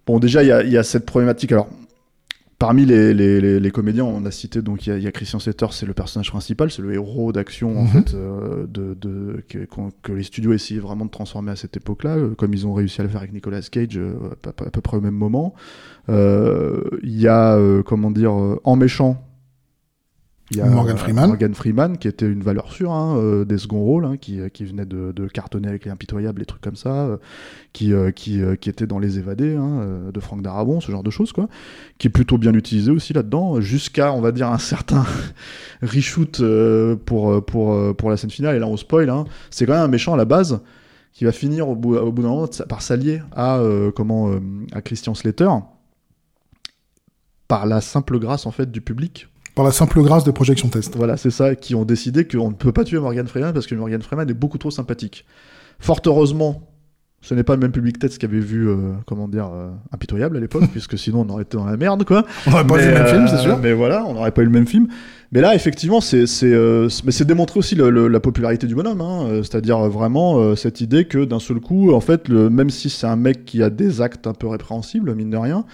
bon 0.07 0.19
déjà 0.19 0.43
il 0.43 0.49
y 0.49 0.53
a, 0.53 0.63
il 0.65 0.71
y 0.71 0.77
a 0.77 0.83
cette 0.83 1.07
problématique. 1.07 1.53
Alors 1.53 1.69
Parmi 2.59 2.85
les, 2.85 3.15
les, 3.15 3.41
les, 3.41 3.61
les 3.61 3.71
comédiens, 3.71 4.03
on 4.05 4.25
a 4.25 4.33
cité 4.33 4.63
donc 4.63 4.85
il 4.85 4.91
y 4.91 4.93
a, 4.93 4.97
il 4.97 5.05
y 5.05 5.07
a 5.07 5.13
Christian 5.13 5.39
Setter, 5.39 5.67
c'est 5.71 5.87
le 5.87 5.95
personnage 5.95 6.29
principal, 6.31 6.73
c'est 6.73 6.83
le 6.83 6.93
héros 6.93 7.31
d'action 7.31 7.79
en 7.79 7.83
Mhm. 7.85 7.89
fait 7.89 8.15
euh, 8.15 8.67
de, 8.67 8.95
de 9.01 9.45
que, 9.49 10.13
les 10.13 10.25
studios 10.25 10.53
essayaient 10.53 10.81
vraiment 10.81 11.05
de 11.05 11.11
transformer 11.11 11.53
à 11.53 11.57
cette 11.57 11.77
époque-là, 11.77 12.17
euh, 12.17 12.35
comme 12.35 12.53
ils 12.55 12.67
ont 12.67 12.75
réussi 12.75 13.01
à 13.01 13.05
le 13.05 13.11
faire 13.11 13.21
avec 13.21 13.33
Nicolas 13.33 13.61
Cage 13.63 13.97
euh, 13.97 14.15
à, 14.45 14.53
peu- 14.53 14.65
à 14.67 14.71
peu 14.71 14.81
près 14.81 14.97
au 14.97 15.01
même 15.01 15.15
moment. 15.15 15.55
Euh, 16.09 16.81
Il 17.05 17.21
y 17.21 17.29
a 17.29 17.55
euh, 17.57 17.85
comment 17.85 18.11
dire 18.11 18.33
euh, 18.33 18.61
en 18.65 18.75
méchant. 18.75 19.23
Il 20.51 20.57
y 20.57 20.61
a 20.63 20.67
Morgan 20.67 20.97
Freeman. 20.97 21.29
Morgan 21.29 21.55
Freeman, 21.55 21.99
qui 21.99 22.09
était 22.09 22.27
une 22.27 22.43
valeur 22.43 22.73
sûre 22.73 22.93
hein, 22.93 23.19
euh, 23.19 23.45
des 23.45 23.59
seconds 23.59 23.83
rôles, 23.83 24.07
hein, 24.07 24.17
qui, 24.17 24.41
qui 24.55 24.65
venait 24.65 24.87
de, 24.87 25.13
de 25.13 25.27
cartonner 25.27 25.69
avec 25.69 25.85
les 25.85 25.91
impitoyables, 25.91 26.41
les 26.41 26.47
trucs 26.47 26.63
comme 26.63 26.77
ça, 26.77 27.05
euh, 27.05 27.17
qui, 27.75 27.93
euh, 27.93 28.11
qui, 28.13 28.41
qui 28.61 28.71
était 28.71 28.87
dans 28.87 28.99
Les 28.99 29.19
Évadés 29.19 29.57
hein, 29.57 30.11
de 30.13 30.21
Franck 30.21 30.41
Darabon, 30.41 30.81
ce 30.81 30.91
genre 30.91 31.03
de 31.03 31.11
choses, 31.11 31.33
quoi 31.33 31.49
qui 31.99 32.07
est 32.07 32.11
plutôt 32.11 32.39
bien 32.39 32.55
utilisé 32.55 32.91
aussi 32.91 33.13
là-dedans, 33.13 33.61
jusqu'à, 33.61 34.13
on 34.13 34.21
va 34.21 34.33
dire, 34.33 34.49
un 34.49 34.59
certain 34.59 35.05
reshoot 35.83 36.41
pour, 37.05 37.45
pour, 37.45 37.97
pour 37.97 38.11
la 38.11 38.17
scène 38.17 38.31
finale, 38.31 38.57
et 38.57 38.59
là 38.59 38.67
on 38.67 38.77
spoil, 38.77 39.13
c'est 39.51 39.67
quand 39.67 39.73
même 39.75 39.83
un 39.83 39.89
méchant 39.89 40.15
à 40.15 40.17
la 40.17 40.25
base, 40.25 40.61
qui 41.13 41.25
va 41.25 41.33
finir 41.33 41.69
au 41.69 41.75
bout, 41.75 41.97
au 41.97 42.13
bout 42.13 42.23
d'un 42.23 42.29
moment 42.29 42.49
par 42.69 42.83
s'allier 42.83 43.21
à, 43.35 43.61
comment, 43.97 44.31
à 44.73 44.81
Christian 44.81 45.15
Slater, 45.15 45.51
par 47.49 47.67
la 47.67 47.81
simple 47.81 48.19
grâce 48.19 48.47
en 48.47 48.53
fait 48.53 48.71
du 48.71 48.81
public. 48.81 49.29
Par 49.59 49.65
la 49.65 49.73
simple 49.73 50.01
grâce 50.03 50.23
de 50.23 50.31
Projection 50.31 50.69
Test. 50.69 50.95
Voilà, 50.97 51.17
c'est 51.17 51.31
ça, 51.33 51.57
qui 51.57 51.75
ont 51.75 51.85
décidé 51.85 52.29
qu'on 52.29 52.51
ne 52.51 52.55
peut 52.55 52.71
pas 52.71 52.85
tuer 52.85 53.01
Morgan 53.01 53.27
Freeman 53.27 53.53
parce 53.53 53.67
que 53.67 53.75
Morgan 53.75 54.01
Freeman 54.01 54.31
est 54.31 54.35
beaucoup 54.35 54.57
trop 54.57 54.71
sympathique. 54.71 55.25
Fort 55.81 55.99
heureusement, 56.07 56.63
ce 57.23 57.35
n'est 57.35 57.43
pas 57.43 57.55
le 57.55 57.61
même 57.61 57.73
public 57.73 57.99
tête 57.99 58.17
qui 58.17 58.25
avait 58.25 58.39
vu, 58.39 58.69
euh, 58.69 58.77
comment 59.05 59.27
dire, 59.27 59.51
euh, 59.53 59.71
Impitoyable 59.93 60.37
à 60.37 60.41
l'époque, 60.41 60.63
puisque 60.71 60.97
sinon 60.97 61.27
on 61.29 61.33
aurait 61.33 61.43
été 61.43 61.57
dans 61.57 61.65
la 61.65 61.77
merde, 61.77 62.05
quoi. 62.05 62.25
On 62.47 62.53
n'aurait 62.53 62.67
pas 62.69 62.77
vu 62.77 62.87
le 62.87 62.95
même 62.95 63.07
film, 63.09 63.23
euh, 63.25 63.27
c'est 63.27 63.39
sûr. 63.39 63.59
Mais 63.59 63.73
voilà, 63.73 64.05
on 64.07 64.15
n'aurait 64.15 64.31
pas 64.31 64.43
eu 64.43 64.45
le 64.45 64.53
même 64.53 64.69
film. 64.69 64.87
Mais 65.33 65.41
là, 65.41 65.57
effectivement, 65.57 66.01
c'est 66.01 67.25
démontré 67.25 67.59
aussi 67.59 67.75
le- 67.75 67.91
le- 67.91 68.07
la 68.07 68.21
popularité 68.21 68.69
du 68.69 68.77
bonhomme, 68.77 69.01
hein, 69.01 69.41
c'est-à-dire 69.43 69.81
vraiment 69.89 70.55
cette 70.55 70.81
idée 70.81 71.07
que 71.07 71.25
d'un 71.25 71.41
seul 71.41 71.59
coup, 71.59 71.93
en 71.93 72.01
fait, 72.01 72.29
le, 72.29 72.49
même 72.49 72.71
si 72.71 72.91
c'est 72.91 73.09
un 73.09 73.17
mec 73.17 73.45
qui 73.45 73.65
a 73.65 73.71
des 73.71 74.01
actes 74.03 74.29
un 74.29 74.35
peu 74.35 74.47
répréhensibles, 74.47 75.13
mine 75.17 75.31
de 75.31 75.37
rien, 75.37 75.65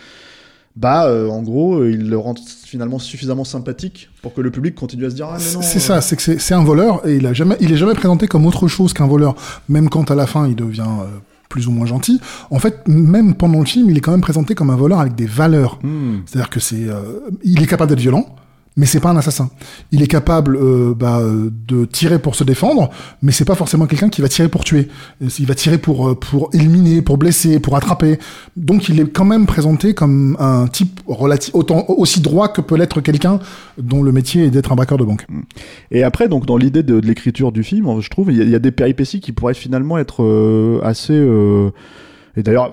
bah, 0.77 1.07
euh, 1.07 1.29
en 1.29 1.43
gros, 1.43 1.77
euh, 1.77 1.93
il 1.93 2.09
le 2.09 2.19
rend 2.19 2.35
finalement 2.75 2.99
suffisamment 2.99 3.45
sympathique 3.45 4.11
pour 4.23 4.35
que 4.35 4.41
le 4.41 4.51
public 4.51 4.75
continue 4.75 5.07
à 5.07 5.11
se 5.11 5.15
dire 5.15 5.29
ah 5.31 5.39
mais 5.39 5.53
non. 5.53 5.63
C'est 5.63 5.79
euh, 5.79 5.81
ça, 5.81 6.01
c'est 6.01 6.17
que 6.17 6.39
c'est 6.39 6.55
un 6.55 6.65
voleur 6.65 7.07
et 7.07 7.17
il 7.17 7.27
a 7.27 7.33
jamais, 7.33 7.57
il 7.61 7.71
est 7.71 7.77
jamais 7.77 7.95
présenté 7.95 8.27
comme 8.27 8.47
autre 8.47 8.67
chose 8.67 8.93
qu'un 8.93 9.07
voleur, 9.07 9.37
même 9.69 9.89
quand 9.89 10.11
à 10.11 10.17
la 10.17 10.27
fin 10.27 10.49
il 10.49 10.57
devient 10.57 10.83
euh, 10.83 11.07
plus 11.49 11.69
ou 11.69 11.71
moins 11.71 11.87
gentil. 11.87 12.21
En 12.51 12.59
fait, 12.59 12.89
même 12.89 13.35
pendant 13.35 13.61
le 13.61 13.65
film, 13.65 13.89
il 13.91 13.97
est 13.97 14.01
quand 14.01 14.11
même 14.11 14.21
présenté 14.21 14.57
comme 14.57 14.71
un 14.71 14.77
voleur 14.77 14.99
avec 14.99 15.15
des 15.15 15.27
valeurs. 15.27 15.79
hmm. 15.85 16.23
C'est-à-dire 16.27 16.51
que 16.51 16.59
c'est, 16.59 16.89
euh, 16.89 17.21
il 17.45 17.63
est 17.63 17.67
capable 17.69 17.91
d'être 17.91 18.01
violent, 18.01 18.35
mais 18.77 18.87
c'est 18.87 19.01
pas 19.01 19.11
un 19.11 19.17
assassin. 19.17 19.51
Il 19.93 20.03
est 20.03 20.07
capable 20.07 20.57
euh, 20.57 20.95
bah, 20.97 21.19
euh, 21.21 21.51
de 21.69 21.85
tirer 21.85 22.19
pour 22.19 22.35
se 22.35 22.45
défendre, 22.45 22.91
mais 23.23 23.33
c'est 23.33 23.45
pas 23.45 23.55
forcément 23.55 23.87
quelqu'un 23.87 24.09
qui 24.09 24.21
va 24.21 24.29
tirer 24.29 24.49
pour 24.49 24.65
tuer. 24.65 24.89
Euh, 25.23 25.29
Il 25.39 25.47
va 25.47 25.55
tirer 25.55 25.79
pour 25.79 26.09
euh, 26.09 26.15
pour 26.15 26.51
éliminer, 26.53 27.03
pour 27.03 27.19
blesser, 27.19 27.61
pour 27.61 27.77
attraper. 27.77 28.19
Donc 28.57 28.89
il 28.89 29.01
est 29.01 29.13
quand 29.13 29.25
même 29.25 29.47
présenté 29.47 29.95
comme 29.95 30.37
un 30.41 30.67
type 30.67 31.01
relatif 31.07 31.55
autant 31.55 31.85
aussi 31.89 32.21
droit 32.21 32.49
que 32.49 32.61
peut 32.61 32.77
l'être 32.77 33.01
quelqu'un 33.01 33.39
dont 33.79 34.03
le 34.03 34.13
métier 34.13 34.45
est 34.47 34.51
d'être 34.51 34.73
un 34.73 34.77
braqueur 34.77 34.99
de 34.99 35.05
banque. 35.05 35.27
Et 35.91 36.03
après, 36.03 36.29
donc, 36.29 36.47
dans 36.47 36.57
l'idée 36.57 36.83
de, 36.83 36.97
l'écriture 36.99 37.53
du 37.53 37.63
film, 37.63 38.01
je 38.01 38.09
trouve, 38.09 38.33
il 38.33 38.43
y, 38.43 38.51
y 38.51 38.55
a 38.55 38.59
des 38.59 38.71
péripéties 38.73 39.21
qui 39.21 39.33
pourraient 39.33 39.55
finalement 39.55 39.99
être 39.99 40.23
euh, 40.23 40.81
assez. 40.83 41.13
euh, 41.15 41.71
et 42.37 42.43
d'ailleurs, 42.43 42.73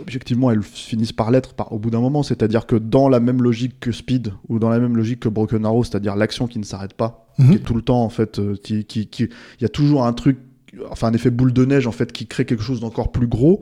objectivement, 0.00 0.50
elles 0.50 0.62
finissent 0.62 1.12
par 1.12 1.30
l'être 1.30 1.54
par, 1.54 1.72
au 1.72 1.78
bout 1.78 1.90
d'un 1.90 2.00
moment. 2.00 2.22
C'est-à-dire 2.22 2.66
que 2.66 2.76
dans 2.76 3.08
la 3.08 3.20
même 3.20 3.42
logique 3.42 3.80
que 3.80 3.92
Speed, 3.92 4.32
ou 4.48 4.58
dans 4.58 4.68
la 4.70 4.78
même 4.78 4.96
logique 4.96 5.20
que 5.20 5.28
Broken 5.28 5.64
Arrow, 5.64 5.84
c'est-à-dire 5.84 6.16
l'action 6.16 6.46
qui 6.46 6.58
ne 6.58 6.64
s'arrête 6.64 6.94
pas, 6.94 7.26
Mhm. 7.38 7.48
qui 7.50 7.56
est 7.56 7.60
tout 7.60 7.74
le 7.74 7.82
temps, 7.82 8.02
en 8.02 8.10
fait, 8.10 8.38
euh, 8.38 8.56
qui, 8.62 8.84
qui, 8.84 9.06
qui- 9.06 9.24
il 9.24 9.62
y 9.62 9.64
a 9.64 9.68
toujours 9.70 10.04
un 10.04 10.12
truc 10.12 10.38
enfin 10.90 11.08
un 11.08 11.12
effet 11.12 11.28
boule 11.30 11.52
de 11.52 11.66
neige 11.66 11.86
en 11.86 11.92
fait 11.92 12.12
qui 12.12 12.26
crée 12.26 12.46
quelque 12.46 12.62
chose 12.62 12.80
d'encore 12.80 13.12
plus 13.12 13.26
gros. 13.26 13.60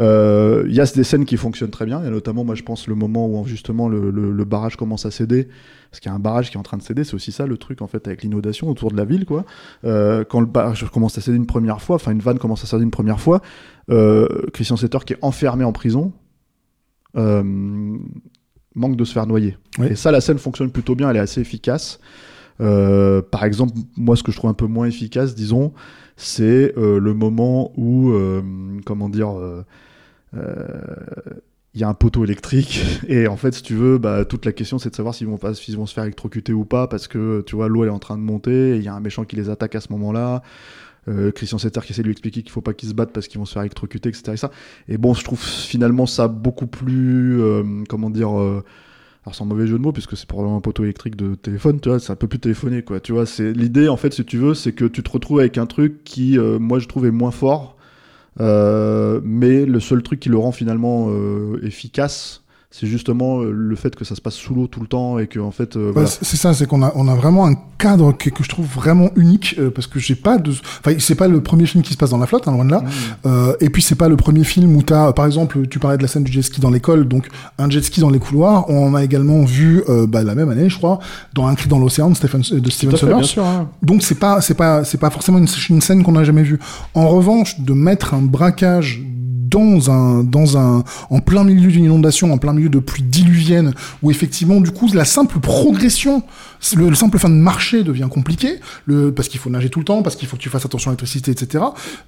Euh, 0.00 0.64
Il 0.66 0.74
y 0.74 0.80
a 0.80 0.84
des 0.84 1.04
scènes 1.04 1.24
qui 1.24 1.36
fonctionnent 1.36 1.70
très 1.70 1.86
bien, 1.86 2.02
et 2.04 2.10
notamment 2.10 2.44
moi 2.44 2.56
je 2.56 2.62
pense 2.64 2.88
le 2.88 2.96
moment 2.96 3.28
où 3.28 3.46
justement 3.46 3.88
le, 3.88 4.10
le, 4.10 4.32
le 4.32 4.44
barrage 4.44 4.74
commence 4.76 5.06
à 5.06 5.12
céder, 5.12 5.46
parce 5.90 6.00
qu'il 6.00 6.10
y 6.10 6.12
a 6.12 6.16
un 6.16 6.20
barrage 6.20 6.50
qui 6.50 6.56
est 6.56 6.60
en 6.60 6.62
train 6.62 6.76
de 6.76 6.82
céder, 6.82 7.04
c'est 7.04 7.14
aussi 7.14 7.32
ça 7.32 7.46
le 7.46 7.56
truc 7.56 7.82
en 7.82 7.86
fait 7.86 8.06
avec 8.06 8.22
l'inondation 8.22 8.68
autour 8.68 8.90
de 8.90 8.96
la 8.96 9.04
ville 9.04 9.26
quoi. 9.26 9.44
Euh, 9.84 10.24
quand 10.24 10.40
le 10.40 10.46
barrage 10.46 10.88
commence 10.90 11.18
à 11.18 11.20
céder 11.20 11.36
une 11.36 11.46
première 11.46 11.82
fois, 11.82 11.96
enfin 11.96 12.12
une 12.12 12.20
vanne 12.20 12.38
commence 12.38 12.62
à 12.64 12.66
céder 12.66 12.84
une 12.84 12.90
première 12.90 13.20
fois, 13.20 13.42
euh, 13.90 14.28
Christian 14.52 14.76
Setter 14.76 14.98
qui 15.04 15.14
est 15.14 15.18
enfermé 15.22 15.64
en 15.64 15.72
prison. 15.72 16.12
Euh, 17.16 17.42
manque 18.74 18.96
de 18.96 19.04
se 19.04 19.12
faire 19.12 19.26
noyer. 19.26 19.56
Oui. 19.78 19.88
Et 19.90 19.96
ça, 19.96 20.10
la 20.10 20.20
scène 20.20 20.38
fonctionne 20.38 20.70
plutôt 20.70 20.94
bien, 20.94 21.10
elle 21.10 21.16
est 21.16 21.20
assez 21.20 21.40
efficace. 21.40 21.98
Euh, 22.60 23.22
par 23.22 23.44
exemple, 23.44 23.72
moi, 23.96 24.16
ce 24.16 24.22
que 24.22 24.32
je 24.32 24.36
trouve 24.36 24.50
un 24.50 24.54
peu 24.54 24.66
moins 24.66 24.86
efficace, 24.86 25.34
disons, 25.34 25.72
c'est 26.16 26.76
euh, 26.76 26.98
le 26.98 27.14
moment 27.14 27.72
où, 27.76 28.10
euh, 28.10 28.42
comment 28.84 29.08
dire, 29.08 29.34
il 31.74 31.80
y 31.80 31.84
a 31.84 31.88
un 31.88 31.94
poteau 31.94 32.24
électrique 32.24 32.82
et 33.08 33.26
en 33.26 33.36
fait, 33.36 33.54
si 33.54 33.62
tu 33.62 33.74
veux, 33.74 33.98
bah, 33.98 34.24
toute 34.24 34.44
la 34.44 34.52
question, 34.52 34.78
c'est 34.78 34.90
de 34.90 34.96
savoir 34.96 35.14
s'ils 35.14 35.26
vont 35.26 35.38
pas, 35.38 35.54
s'ils 35.54 35.76
vont 35.76 35.86
se 35.86 35.94
faire 35.94 36.04
électrocuter 36.04 36.52
ou 36.52 36.64
pas 36.64 36.88
parce 36.88 37.08
que 37.08 37.42
tu 37.46 37.56
vois, 37.56 37.68
l'eau 37.68 37.84
elle 37.84 37.90
est 37.90 37.92
en 37.92 37.98
train 37.98 38.16
de 38.16 38.22
monter, 38.22 38.76
il 38.76 38.82
y 38.82 38.88
a 38.88 38.94
un 38.94 39.00
méchant 39.00 39.24
qui 39.24 39.36
les 39.36 39.50
attaque 39.50 39.74
à 39.74 39.80
ce 39.80 39.92
moment-là. 39.92 40.42
Euh, 41.08 41.32
Christian 41.32 41.56
Setter 41.56 41.80
qui 41.80 41.92
essaie 41.92 42.02
de 42.02 42.08
lui 42.08 42.12
expliquer 42.12 42.42
qu'il 42.42 42.50
faut 42.52 42.60
pas 42.60 42.74
qu'ils 42.74 42.90
se 42.90 42.94
battent 42.94 43.12
parce 43.12 43.26
qu'ils 43.26 43.38
vont 43.38 43.46
se 43.46 43.54
faire 43.54 43.62
électrocuter, 43.62 44.10
etc. 44.10 44.32
Et, 44.32 44.36
ça. 44.36 44.50
et 44.86 44.98
bon, 44.98 45.14
je 45.14 45.24
trouve 45.24 45.40
finalement 45.40 46.04
ça 46.04 46.28
beaucoup 46.28 46.66
plus, 46.66 47.40
euh, 47.40 47.62
comment 47.88 48.10
dire, 48.10 48.38
euh, 48.38 48.62
alors 49.26 49.42
un 49.42 49.44
mauvais 49.44 49.66
jeu 49.66 49.76
de 49.76 49.82
mots 49.82 49.92
puisque 49.92 50.16
c'est 50.16 50.26
probablement 50.26 50.58
un 50.58 50.62
poteau 50.62 50.84
électrique 50.84 51.16
de 51.16 51.34
téléphone, 51.34 51.78
tu 51.80 51.90
vois, 51.90 52.00
c'est 52.00 52.12
un 52.12 52.16
peu 52.16 52.26
plus 52.26 52.38
téléphoné, 52.38 52.82
quoi. 52.82 53.00
Tu 53.00 53.12
vois, 53.12 53.26
c'est 53.26 53.52
l'idée 53.52 53.88
en 53.88 53.96
fait, 53.96 54.14
si 54.14 54.24
tu 54.24 54.38
veux, 54.38 54.54
c'est 54.54 54.72
que 54.72 54.86
tu 54.86 55.02
te 55.02 55.10
retrouves 55.10 55.40
avec 55.40 55.58
un 55.58 55.66
truc 55.66 56.04
qui, 56.04 56.38
euh, 56.38 56.58
moi, 56.58 56.78
je 56.78 56.88
trouve 56.88 57.06
est 57.06 57.10
moins 57.10 57.30
fort, 57.30 57.76
mais 58.40 59.64
le 59.64 59.80
seul 59.80 60.02
truc 60.02 60.20
qui 60.20 60.28
le 60.28 60.38
rend 60.38 60.52
finalement 60.52 61.08
euh, 61.10 61.60
efficace, 61.62 62.42
c'est 62.72 62.86
justement 62.86 63.40
euh, 63.40 63.50
le 63.52 63.74
fait 63.74 63.96
que 63.96 64.04
ça 64.04 64.14
se 64.14 64.20
passe 64.20 64.34
sous 64.34 64.54
l'eau 64.54 64.68
tout 64.68 64.80
le 64.80 64.86
temps 64.86 65.18
et 65.18 65.26
que 65.26 65.40
en 65.40 65.50
fait, 65.50 65.76
euh, 65.76 65.90
voilà. 65.92 66.08
c'est 66.08 66.24
c'est 66.24 66.36
ça, 66.36 66.54
c'est 66.54 66.66
qu'on 66.66 66.82
a, 66.84 66.92
on 66.94 67.08
a 67.08 67.14
vraiment 67.16 67.46
un 67.48 67.54
cadre 67.78 68.12
que, 68.12 68.30
que 68.30 68.44
je 68.44 68.48
trouve 68.48 68.66
vraiment 68.66 69.10
unique 69.16 69.56
euh, 69.58 69.70
parce 69.70 69.88
que 69.88 69.98
j'ai 69.98 70.14
pas 70.14 70.38
de, 70.38 70.52
enfin 70.52 70.94
c'est 71.00 71.16
pas 71.16 71.26
le 71.26 71.42
premier 71.42 71.66
film 71.66 71.82
qui 71.82 71.92
se 71.92 71.98
passe 71.98 72.10
dans 72.10 72.18
la 72.18 72.26
flotte, 72.26 72.46
hein, 72.46 72.52
loin 72.52 72.64
de 72.64 72.70
là. 72.70 72.84
Euh, 73.26 73.54
et 73.60 73.70
puis 73.70 73.82
c'est 73.82 73.96
pas 73.96 74.08
le 74.08 74.16
premier 74.16 74.44
film 74.44 74.76
où 74.76 74.82
t'as, 74.82 75.12
par 75.12 75.26
exemple, 75.26 75.66
tu 75.66 75.80
parlais 75.80 75.96
de 75.96 76.02
la 76.02 76.08
scène 76.08 76.22
du 76.22 76.30
jet 76.30 76.42
ski 76.42 76.60
dans 76.60 76.70
l'école, 76.70 77.08
donc 77.08 77.26
un 77.58 77.68
jet 77.68 77.82
ski 77.82 78.00
dans 78.00 78.10
les 78.10 78.20
couloirs. 78.20 78.70
On 78.70 78.86
en 78.86 78.94
a 78.94 79.02
également 79.02 79.42
vu 79.44 79.82
euh, 79.88 80.06
bah, 80.06 80.22
la 80.22 80.36
même 80.36 80.50
année, 80.50 80.68
je 80.68 80.76
crois, 80.76 81.00
dans 81.34 81.48
Un 81.48 81.56
cri 81.56 81.68
dans 81.68 81.78
l'océan 81.80 82.08
de 82.10 82.14
Stephen, 82.14 82.42
de 82.42 82.70
Steven 82.70 82.96
fait, 82.96 83.06
bien 83.06 83.22
sûr. 83.24 83.44
hein. 83.44 83.68
Donc 83.82 84.02
c'est 84.02 84.14
pas 84.14 84.40
c'est 84.40 84.54
pas 84.54 84.84
c'est 84.84 84.98
pas 84.98 85.10
forcément 85.10 85.38
une, 85.38 85.48
une 85.70 85.80
scène 85.80 86.04
qu'on 86.04 86.12
n'a 86.12 86.22
jamais 86.22 86.44
vue. 86.44 86.60
En 86.94 87.08
revanche, 87.08 87.58
de 87.60 87.72
mettre 87.72 88.14
un 88.14 88.22
braquage 88.22 89.02
dans 89.50 89.90
un 89.90 90.24
dans 90.24 90.56
un 90.56 90.84
en 91.10 91.20
plein 91.20 91.44
milieu 91.44 91.70
d'une 91.70 91.84
inondation, 91.84 92.32
en 92.32 92.38
plein 92.38 92.52
milieu 92.52 92.68
de 92.68 92.78
pluie 92.78 93.02
diluvienne, 93.02 93.74
où 94.02 94.10
effectivement 94.10 94.60
du 94.60 94.70
coup 94.70 94.88
la 94.92 95.04
simple 95.04 95.40
progression, 95.40 96.22
le, 96.76 96.88
le 96.88 96.94
simple 96.94 97.18
fin 97.18 97.28
de 97.28 97.34
marcher 97.34 97.82
devient 97.82 98.08
compliqué, 98.10 98.60
le 98.86 99.12
parce 99.12 99.28
qu'il 99.28 99.40
faut 99.40 99.50
nager 99.50 99.68
tout 99.68 99.80
le 99.80 99.84
temps, 99.84 100.02
parce 100.02 100.16
qu'il 100.16 100.28
faut 100.28 100.36
que 100.36 100.42
tu 100.42 100.48
fasses 100.48 100.64
attention 100.64 100.90
à 100.90 100.92
l'électricité, 100.92 101.30
etc. 101.30 101.64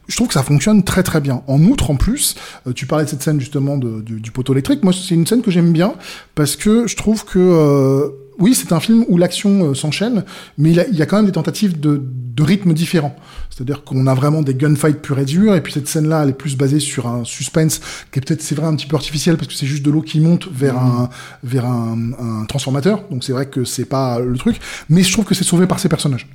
Je 0.09 0.17
trouve 0.17 0.29
que 0.29 0.35
ça 0.35 0.43
fonctionne 0.43 0.85
très 0.85 1.03
très 1.03 1.21
bien. 1.21 1.43
En 1.47 1.63
outre, 1.65 1.91
en 1.91 1.97
plus, 1.97 2.37
euh, 2.67 2.73
tu 2.73 2.87
parlais 2.87 3.05
de 3.05 3.11
cette 3.11 3.23
scène 3.23 3.41
justement 3.41 3.77
de, 3.77 4.01
du, 4.01 4.21
du 4.21 4.31
poteau 4.31 4.53
électrique. 4.53 4.83
Moi, 4.85 4.93
c'est 4.93 5.15
une 5.15 5.27
scène 5.27 5.43
que 5.43 5.51
j'aime 5.51 5.73
bien 5.73 5.95
parce 6.35 6.57
que 6.57 6.87
je 6.87 6.97
trouve 6.97 7.25
que 7.25 7.39
euh, 7.39 8.09
oui, 8.39 8.55
c'est 8.55 8.73
un 8.73 8.81
film 8.81 9.05
où 9.09 9.19
l'action 9.19 9.71
euh, 9.71 9.75
s'enchaîne, 9.75 10.25
mais 10.59 10.71
il, 10.73 10.81
a- 10.81 10.87
il 10.89 10.95
y 10.97 11.03
a 11.03 11.07
quand 11.07 11.17
même 11.17 11.27
des 11.27 11.33
tentatives 11.33 11.79
de, 11.81 12.03
de 12.03 12.43
rythme 12.43 12.73
différents. 12.73 13.15
C'est-à-dire 13.51 13.85
qu'on 13.85 14.07
a 14.07 14.15
vraiment 14.15 14.43
des 14.43 14.55
gunfights 14.55 15.03
purs 15.03 15.19
et 15.19 15.25
durs, 15.25 15.55
et 15.55 15.61
puis 15.61 15.73
cette 15.73 15.87
scène-là, 15.89 16.23
elle 16.23 16.31
est 16.31 16.33
plus 16.33 16.57
basée 16.57 16.81
sur 16.81 17.07
un 17.07 17.25
suspense 17.25 17.81
qui 18.11 18.19
est 18.19 18.23
peut-être, 18.27 18.41
c'est 18.43 18.55
vrai, 18.55 18.67
un 18.67 18.75
petit 18.75 18.87
peu 18.87 18.97
artificiel 18.97 19.37
parce 19.37 19.49
que 19.49 19.55
c'est 19.55 19.67
juste 19.67 19.85
de 19.85 19.91
l'eau 19.91 20.03
qui 20.03 20.21
monte 20.21 20.49
vers 20.53 20.79
un 20.79 21.11
vers 21.45 21.67
un, 21.67 21.99
un 22.19 22.45
transformateur. 22.47 23.05
Donc 23.11 23.25
c'est 23.25 23.33
vrai 23.33 23.47
que 23.47 23.65
c'est 23.65 23.85
pas 23.85 24.19
le 24.19 24.37
truc, 24.39 24.57
mais 24.89 25.03
je 25.03 25.13
trouve 25.13 25.25
que 25.27 25.35
c'est 25.35 25.45
sauvé 25.45 25.67
par 25.67 25.79
ces 25.79 25.89
personnages. 25.89 26.27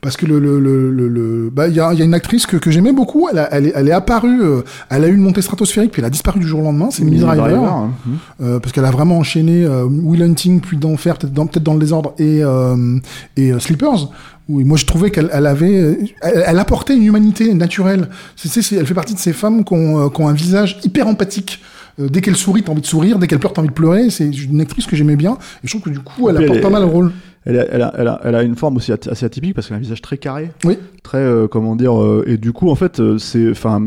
Parce 0.00 0.16
que 0.16 0.26
le, 0.26 0.38
le, 0.38 0.60
le, 0.60 0.90
le, 0.92 1.08
le- 1.08 1.50
bah, 1.52 1.66
il 1.66 1.74
y 1.74 1.80
a, 1.80 1.92
il 1.92 1.98
y 1.98 2.02
a 2.02 2.04
une 2.04 2.14
actrice 2.14 2.46
que, 2.46 2.56
que 2.56 2.70
j'aimais 2.70 2.92
beaucoup. 2.92 3.28
Elle, 3.32 3.38
a- 3.38 3.48
elle, 3.52 3.66
est, 3.66 3.72
elle 3.74 3.88
est 3.88 3.92
apparue, 3.92 4.40
euh, 4.42 4.60
elle 4.90 5.02
a 5.02 5.08
eu 5.08 5.14
une 5.14 5.22
montée 5.22 5.42
stratosphérique, 5.42 5.90
puis 5.90 6.00
elle 6.00 6.06
a 6.06 6.10
disparu 6.10 6.38
du 6.38 6.46
jour 6.46 6.60
au 6.60 6.62
lendemain. 6.62 6.88
C'est 6.92 7.02
Millie 7.02 7.18
Driver. 7.48 7.62
hein. 7.72 7.90
Mhm. 8.06 8.12
Euh, 8.42 8.58
parce 8.60 8.72
qu'elle 8.72 8.84
a 8.84 8.92
vraiment 8.92 9.18
enchaîné 9.18 9.64
euh, 9.64 9.84
Will 9.84 10.22
Hunting, 10.22 10.60
puis 10.60 10.76
d'enfer, 10.76 11.18
peut-être 11.18 11.32
dans, 11.32 11.46
peut-être 11.46 11.64
dans 11.64 11.74
le 11.74 11.80
désordre, 11.80 12.14
et, 12.18 12.44
euh, 12.44 12.96
et 13.36 13.50
euh, 13.52 13.58
Sleepers. 13.58 14.08
Oui, 14.48 14.64
moi 14.64 14.78
je 14.78 14.86
trouvais 14.86 15.10
qu'elle 15.10 15.28
elle 15.32 15.46
avait, 15.46 15.76
euh, 15.78 15.96
elle, 16.22 16.44
elle 16.46 16.58
apportait 16.60 16.96
une 16.96 17.04
humanité 17.04 17.52
naturelle. 17.52 18.08
C'est, 18.36 18.62
c'est, 18.62 18.76
elle 18.76 18.86
fait 18.86 18.94
partie 18.94 19.14
de 19.14 19.18
ces 19.18 19.32
femmes 19.32 19.62
qui 19.64 19.74
ont, 19.74 20.06
euh, 20.06 20.08
qui 20.10 20.20
ont 20.22 20.28
un 20.28 20.32
visage 20.32 20.78
hyper 20.84 21.06
empathique. 21.08 21.60
Euh, 22.00 22.08
dès 22.08 22.20
qu'elle 22.20 22.36
sourit, 22.36 22.62
t'as 22.62 22.70
envie 22.72 22.80
de 22.80 22.86
sourire. 22.86 23.18
Dès 23.18 23.26
qu'elle 23.26 23.40
pleure, 23.40 23.52
t'as 23.52 23.60
envie 23.60 23.68
de 23.68 23.74
pleurer. 23.74 24.08
C'est 24.10 24.28
une 24.30 24.60
actrice 24.60 24.86
que 24.86 24.94
j'aimais 24.94 25.16
bien. 25.16 25.32
Et 25.32 25.66
je 25.66 25.70
trouve 25.70 25.82
que 25.82 25.90
du 25.90 25.98
coup, 25.98 26.28
elle 26.30 26.36
apporte 26.44 26.60
pas 26.62 26.70
mal 26.70 26.82
le 26.82 26.88
rôle. 26.88 27.10
Elle 27.46 27.58
a, 27.58 27.64
elle, 27.70 27.82
a, 27.82 27.94
elle, 27.96 28.08
a, 28.08 28.20
elle 28.24 28.34
a 28.34 28.42
une 28.42 28.56
forme 28.56 28.76
aussi 28.76 28.92
assez 28.92 29.24
atypique 29.24 29.54
parce 29.54 29.68
qu'elle 29.68 29.76
a 29.76 29.78
un 29.78 29.80
visage 29.82 30.02
très 30.02 30.18
carré, 30.18 30.50
Oui. 30.64 30.76
très 31.02 31.18
euh, 31.18 31.46
comment 31.48 31.76
dire, 31.76 31.98
euh, 31.98 32.24
et 32.26 32.36
du 32.36 32.52
coup 32.52 32.68
en 32.68 32.74
fait 32.74 33.00
euh, 33.00 33.16
c'est, 33.16 33.50
enfin, 33.50 33.82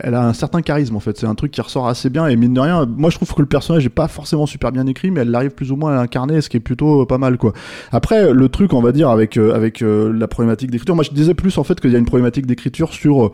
elle 0.00 0.14
a 0.14 0.26
un 0.26 0.32
certain 0.32 0.60
charisme 0.62 0.96
en 0.96 1.00
fait. 1.00 1.16
C'est 1.16 1.26
un 1.26 1.34
truc 1.34 1.52
qui 1.52 1.60
ressort 1.60 1.86
assez 1.86 2.10
bien 2.10 2.26
et 2.26 2.34
mine 2.36 2.54
de 2.54 2.60
rien, 2.60 2.86
moi 2.86 3.10
je 3.10 3.16
trouve 3.16 3.32
que 3.32 3.40
le 3.42 3.46
personnage 3.46 3.86
est 3.86 3.90
pas 3.90 4.08
forcément 4.08 4.46
super 4.46 4.72
bien 4.72 4.86
écrit, 4.86 5.10
mais 5.10 5.20
elle 5.20 5.34
arrive 5.34 5.50
plus 5.50 5.70
ou 5.70 5.76
moins 5.76 5.92
à 5.92 5.96
l'incarner, 5.96 6.40
ce 6.40 6.48
qui 6.48 6.56
est 6.56 6.60
plutôt 6.60 7.06
pas 7.06 7.18
mal 7.18 7.36
quoi. 7.38 7.52
Après 7.92 8.32
le 8.32 8.48
truc 8.48 8.72
on 8.72 8.80
va 8.80 8.92
dire 8.92 9.08
avec 9.10 9.36
avec 9.36 9.80
la 9.84 10.26
problématique 10.26 10.70
d'écriture, 10.70 10.94
moi 10.96 11.04
je 11.04 11.10
disais 11.10 11.34
plus 11.34 11.58
en 11.58 11.64
fait 11.64 11.80
qu'il 11.80 11.92
y 11.92 11.96
a 11.96 11.98
une 11.98 12.06
problématique 12.06 12.46
d'écriture 12.46 12.92
sur 12.92 13.32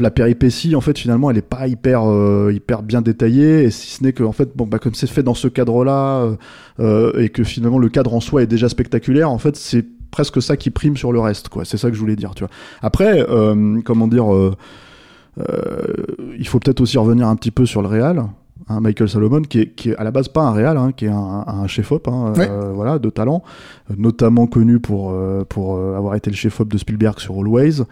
la 0.00 0.10
péripétie 0.10 0.74
en 0.76 0.80
fait 0.80 0.98
finalement 0.98 1.30
elle 1.30 1.38
est 1.38 1.42
pas 1.42 1.66
hyper 1.66 2.02
euh, 2.08 2.52
hyper 2.54 2.82
bien 2.82 3.00
détaillée 3.02 3.64
et 3.64 3.70
si 3.70 3.90
ce 3.96 4.02
n'est 4.04 4.12
que 4.12 4.22
en 4.22 4.32
fait 4.32 4.50
bon 4.56 4.66
bah 4.66 4.78
comme 4.78 4.94
c'est 4.94 5.06
fait 5.08 5.22
dans 5.22 5.34
ce 5.34 5.48
cadre 5.48 5.84
là 5.84 6.26
et 7.18 7.28
que 7.30 7.44
finalement 7.44 7.78
le 7.78 7.88
cadre 7.88 8.14
en 8.14 8.20
soi 8.20 8.42
est 8.42 8.46
déjà 8.46 8.68
spectaculaire 8.68 9.30
en 9.30 9.38
fait 9.38 9.56
c'est 9.56 9.84
presque 10.10 10.42
ça 10.42 10.56
qui 10.56 10.70
prime 10.70 10.96
sur 10.96 11.12
le 11.12 11.20
reste 11.20 11.48
quoi. 11.48 11.64
C'est 11.64 11.76
ça 11.76 11.88
que 11.88 11.94
je 11.94 12.00
voulais 12.00 12.16
dire 12.16 12.34
tu 12.34 12.42
vois. 12.44 12.50
Après 12.82 13.24
euh, 13.30 13.80
comment 13.84 14.08
dire 14.08 14.34
euh, 14.34 14.54
euh, 15.38 15.94
il 16.38 16.46
faut 16.46 16.58
peut-être 16.58 16.80
aussi 16.80 16.98
revenir 16.98 17.28
un 17.28 17.36
petit 17.36 17.50
peu 17.52 17.64
sur 17.66 17.80
le 17.82 17.88
réal 17.88 18.24
hein, 18.68 18.80
Michael 18.80 19.08
Salomon 19.08 19.42
qui 19.42 19.60
est, 19.60 19.66
qui 19.74 19.90
est 19.90 19.96
à 19.96 20.04
la 20.04 20.10
base 20.10 20.28
pas 20.28 20.42
un 20.42 20.52
réal 20.52 20.76
hein, 20.76 20.92
qui 20.94 21.04
est 21.06 21.08
un, 21.10 21.44
un 21.46 21.66
chef 21.68 21.92
op 21.92 22.08
hein, 22.08 22.32
Ouais. 22.36 22.48
euh, 22.50 22.72
voilà 22.74 22.98
de 22.98 23.08
talent 23.10 23.42
euh, 23.90 23.94
notamment 23.96 24.46
connu 24.46 24.80
pour 24.80 25.12
euh, 25.12 25.44
pour 25.48 25.76
euh, 25.76 25.96
avoir 25.96 26.14
été 26.16 26.30
le 26.30 26.36
chef 26.36 26.60
op 26.60 26.68
de 26.72 26.78
Spielberg 26.78 27.18
sur 27.20 27.34
Always. 27.38 27.80
euh, 27.80 27.84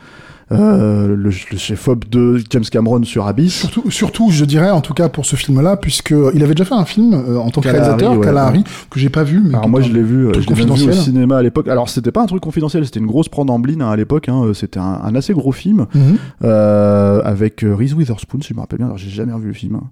le, 0.56 1.14
le 1.16 1.30
chef 1.30 1.88
op 1.88 2.08
de 2.08 2.40
James 2.50 2.64
Cameron 2.64 3.02
sur 3.04 3.26
Abyss 3.26 3.54
Surtout, 3.60 3.90
surtout, 3.90 4.30
je 4.30 4.44
dirais, 4.44 4.70
en 4.70 4.80
tout 4.80 4.94
cas 4.94 5.08
pour 5.08 5.26
ce 5.26 5.36
film-là, 5.36 5.76
puisque 5.76 6.14
il 6.34 6.42
avait 6.42 6.54
déjà 6.54 6.64
fait 6.64 6.74
un 6.74 6.84
film 6.84 7.12
euh, 7.14 7.36
en 7.38 7.50
tant 7.50 7.60
que 7.60 7.68
réalisateur, 7.68 8.12
ouais, 8.16 8.24
Kalahari, 8.24 8.64
que 8.90 8.98
j'ai 8.98 9.10
pas 9.10 9.24
vu. 9.24 9.40
Mais 9.44 9.54
Alors 9.54 9.68
moi 9.68 9.80
est 9.80 9.84
je 9.84 9.92
l'ai 9.92 10.02
vu, 10.02 10.26
euh, 10.28 10.32
je 10.40 10.48
l'ai 10.48 10.54
vu 10.54 10.70
au 10.70 10.92
cinéma 10.92 11.36
à 11.38 11.42
l'époque. 11.42 11.68
Alors 11.68 11.88
c'était 11.88 12.12
pas 12.12 12.22
un 12.22 12.26
truc 12.26 12.42
confidentiel, 12.42 12.84
c'était 12.86 13.00
une 13.00 13.06
grosse 13.06 13.28
prendre 13.28 13.52
en 13.52 13.58
blind 13.58 13.82
hein, 13.82 13.90
à 13.90 13.96
l'époque. 13.96 14.28
Hein. 14.28 14.42
C'était 14.54 14.78
un, 14.80 15.00
un 15.02 15.14
assez 15.14 15.32
gros 15.34 15.52
film 15.52 15.86
Mhm. 15.94 16.16
euh, 16.44 17.20
avec 17.24 17.62
euh, 17.64 17.74
Reese 17.74 17.94
Witherspoon, 17.94 18.40
si 18.40 18.48
je 18.48 18.54
me 18.54 18.60
rappelle 18.60 18.78
bien. 18.78 18.86
Alors 18.86 18.98
j'ai 18.98 19.10
jamais 19.10 19.32
revu 19.32 19.48
le 19.48 19.52
film, 19.54 19.76
hein. 19.76 19.84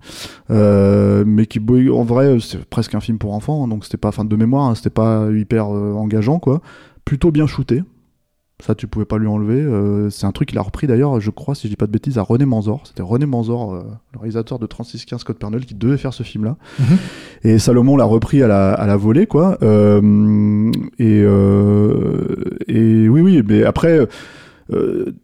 euh, 0.51 1.25
mais 1.27 1.47
qui 1.47 1.61
en 1.93 2.05
vrai 2.05 2.27
euh, 2.27 2.39
c'est 2.41 2.65
presque 2.65 2.95
un 2.95 3.01
film 3.01 3.19
pour 3.19 3.35
enfants, 3.35 3.65
hein, 3.65 3.69
donc 3.69 3.85
c'était 3.85 3.97
pas 3.97 4.13
fin 4.13 4.25
de 4.25 4.37
mémoire, 4.37 4.65
hein, 4.71 4.75
c'était 4.75 4.91
pas 4.91 5.27
hyper 5.33 5.67
euh, 5.75 5.93
engageant 5.95 6.39
quoi. 6.39 6.61
Plutôt 7.05 7.31
bien 7.31 7.47
shooté. 7.47 7.83
Ça, 8.65 8.75
tu 8.75 8.87
pouvais 8.87 9.05
pas 9.05 9.19
lui 9.19 9.27
enlever. 9.27 9.61
Euh, 9.61 10.09
c'est 10.09 10.25
un 10.25 10.33
truc 10.33 10.49
qu'il 10.49 10.59
a 10.59 10.63
repris 10.63 10.87
d'ailleurs, 10.87 11.21
je 11.21 11.31
crois, 11.31 11.55
si 11.55 11.67
je 11.67 11.73
dis 11.73 11.77
pas 11.77 11.87
de 11.87 11.93
bêtises, 11.93 12.17
à 12.17 12.23
René 12.23 12.47
Manzor. 12.47 12.87
C'était 12.87 13.03
René 13.03 13.27
Manzor, 13.27 13.75
euh, 13.75 13.83
le 14.15 14.19
réalisateur 14.19 14.59
de 14.59 14.67
3615 14.67 15.21
Scott 15.21 15.39
Pernell, 15.39 15.67
qui 15.67 15.75
devait 15.75 15.99
faire 15.99 16.15
ce 16.15 16.23
film-là. 16.23 16.57
Et 17.45 17.59
Salomon 17.59 17.99
l'a 17.99 18.05
repris 18.05 18.43
à 18.43 18.49
la, 18.49 18.73
à 18.73 18.87
la 18.87 18.97
volée, 18.97 19.27
quoi. 19.27 19.59
Euh, 19.63 20.73
et, 20.99 21.21
euh, 21.23 22.57
et 22.67 23.09
oui, 23.11 23.21
oui, 23.21 23.43
mais 23.47 23.63
après, 23.63 24.09
euh, 24.73 25.15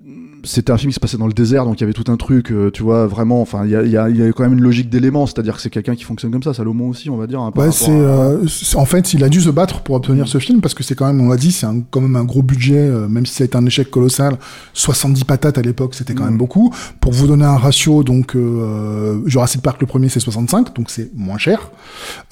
c'était 0.44 0.72
un 0.72 0.76
film 0.76 0.90
qui 0.90 0.94
se 0.94 1.00
passait 1.00 1.16
dans 1.16 1.26
le 1.26 1.32
désert, 1.32 1.64
donc 1.64 1.78
il 1.78 1.82
y 1.82 1.84
avait 1.84 1.92
tout 1.92 2.10
un 2.10 2.16
truc, 2.16 2.50
euh, 2.50 2.70
tu 2.70 2.82
vois, 2.82 3.06
vraiment, 3.06 3.40
enfin, 3.40 3.64
il 3.64 3.70
y 3.70 3.76
a, 3.76 3.82
il 3.82 3.90
y, 3.90 3.96
a, 3.96 4.08
il 4.08 4.16
y 4.16 4.22
a 4.22 4.32
quand 4.32 4.42
même 4.42 4.54
une 4.54 4.62
logique 4.62 4.88
d'éléments, 4.90 5.26
c'est-à-dire 5.26 5.56
que 5.56 5.62
c'est 5.62 5.70
quelqu'un 5.70 5.94
qui 5.94 6.04
fonctionne 6.04 6.30
comme 6.32 6.42
ça, 6.42 6.52
Salomon 6.54 6.88
aussi, 6.88 7.10
on 7.10 7.16
va 7.16 7.26
dire. 7.26 7.40
hein, 7.40 7.52
Ouais, 7.54 7.70
c'est, 7.70 7.90
à- 7.90 7.94
euh, 7.94 8.46
en 8.74 8.84
fait, 8.84 9.14
il 9.14 9.22
a 9.24 9.28
dû 9.28 9.40
se 9.40 9.50
battre 9.50 9.80
pour 9.82 9.94
obtenir 9.94 10.26
ce 10.28 10.38
film 10.38 10.60
parce 10.60 10.74
que 10.74 10.82
c'est 10.82 10.94
quand 10.94 11.06
même, 11.06 11.20
on 11.20 11.28
l'a 11.28 11.36
dit, 11.36 11.52
c'est 11.52 11.66
quand 11.90 12.00
même 12.00 12.16
un 12.16 12.24
gros 12.24 12.42
budget, 12.42 12.76
euh, 12.78 13.08
même 13.08 13.26
si 13.26 13.34
ça 13.34 13.44
a 13.44 13.46
été 13.46 13.56
un 13.56 13.66
échec 13.66 13.90
colossal. 13.90 14.36
70 14.74 15.24
patates 15.24 15.58
à 15.58 15.62
l'époque, 15.62 15.94
c'était 15.94 16.14
quand 16.14 16.24
Mm. 16.24 16.28
même 16.30 16.38
beaucoup. 16.38 16.72
Pour 17.00 17.12
vous 17.12 17.26
donner 17.26 17.44
un 17.44 17.56
ratio, 17.56 18.02
donc 18.02 18.34
euh, 18.36 19.20
Jurassic 19.26 19.62
Park 19.62 19.80
le 19.80 19.86
premier 19.86 20.08
c'est 20.08 20.20
65, 20.20 20.74
donc 20.74 20.90
c'est 20.90 21.10
moins 21.14 21.38
cher. 21.38 21.70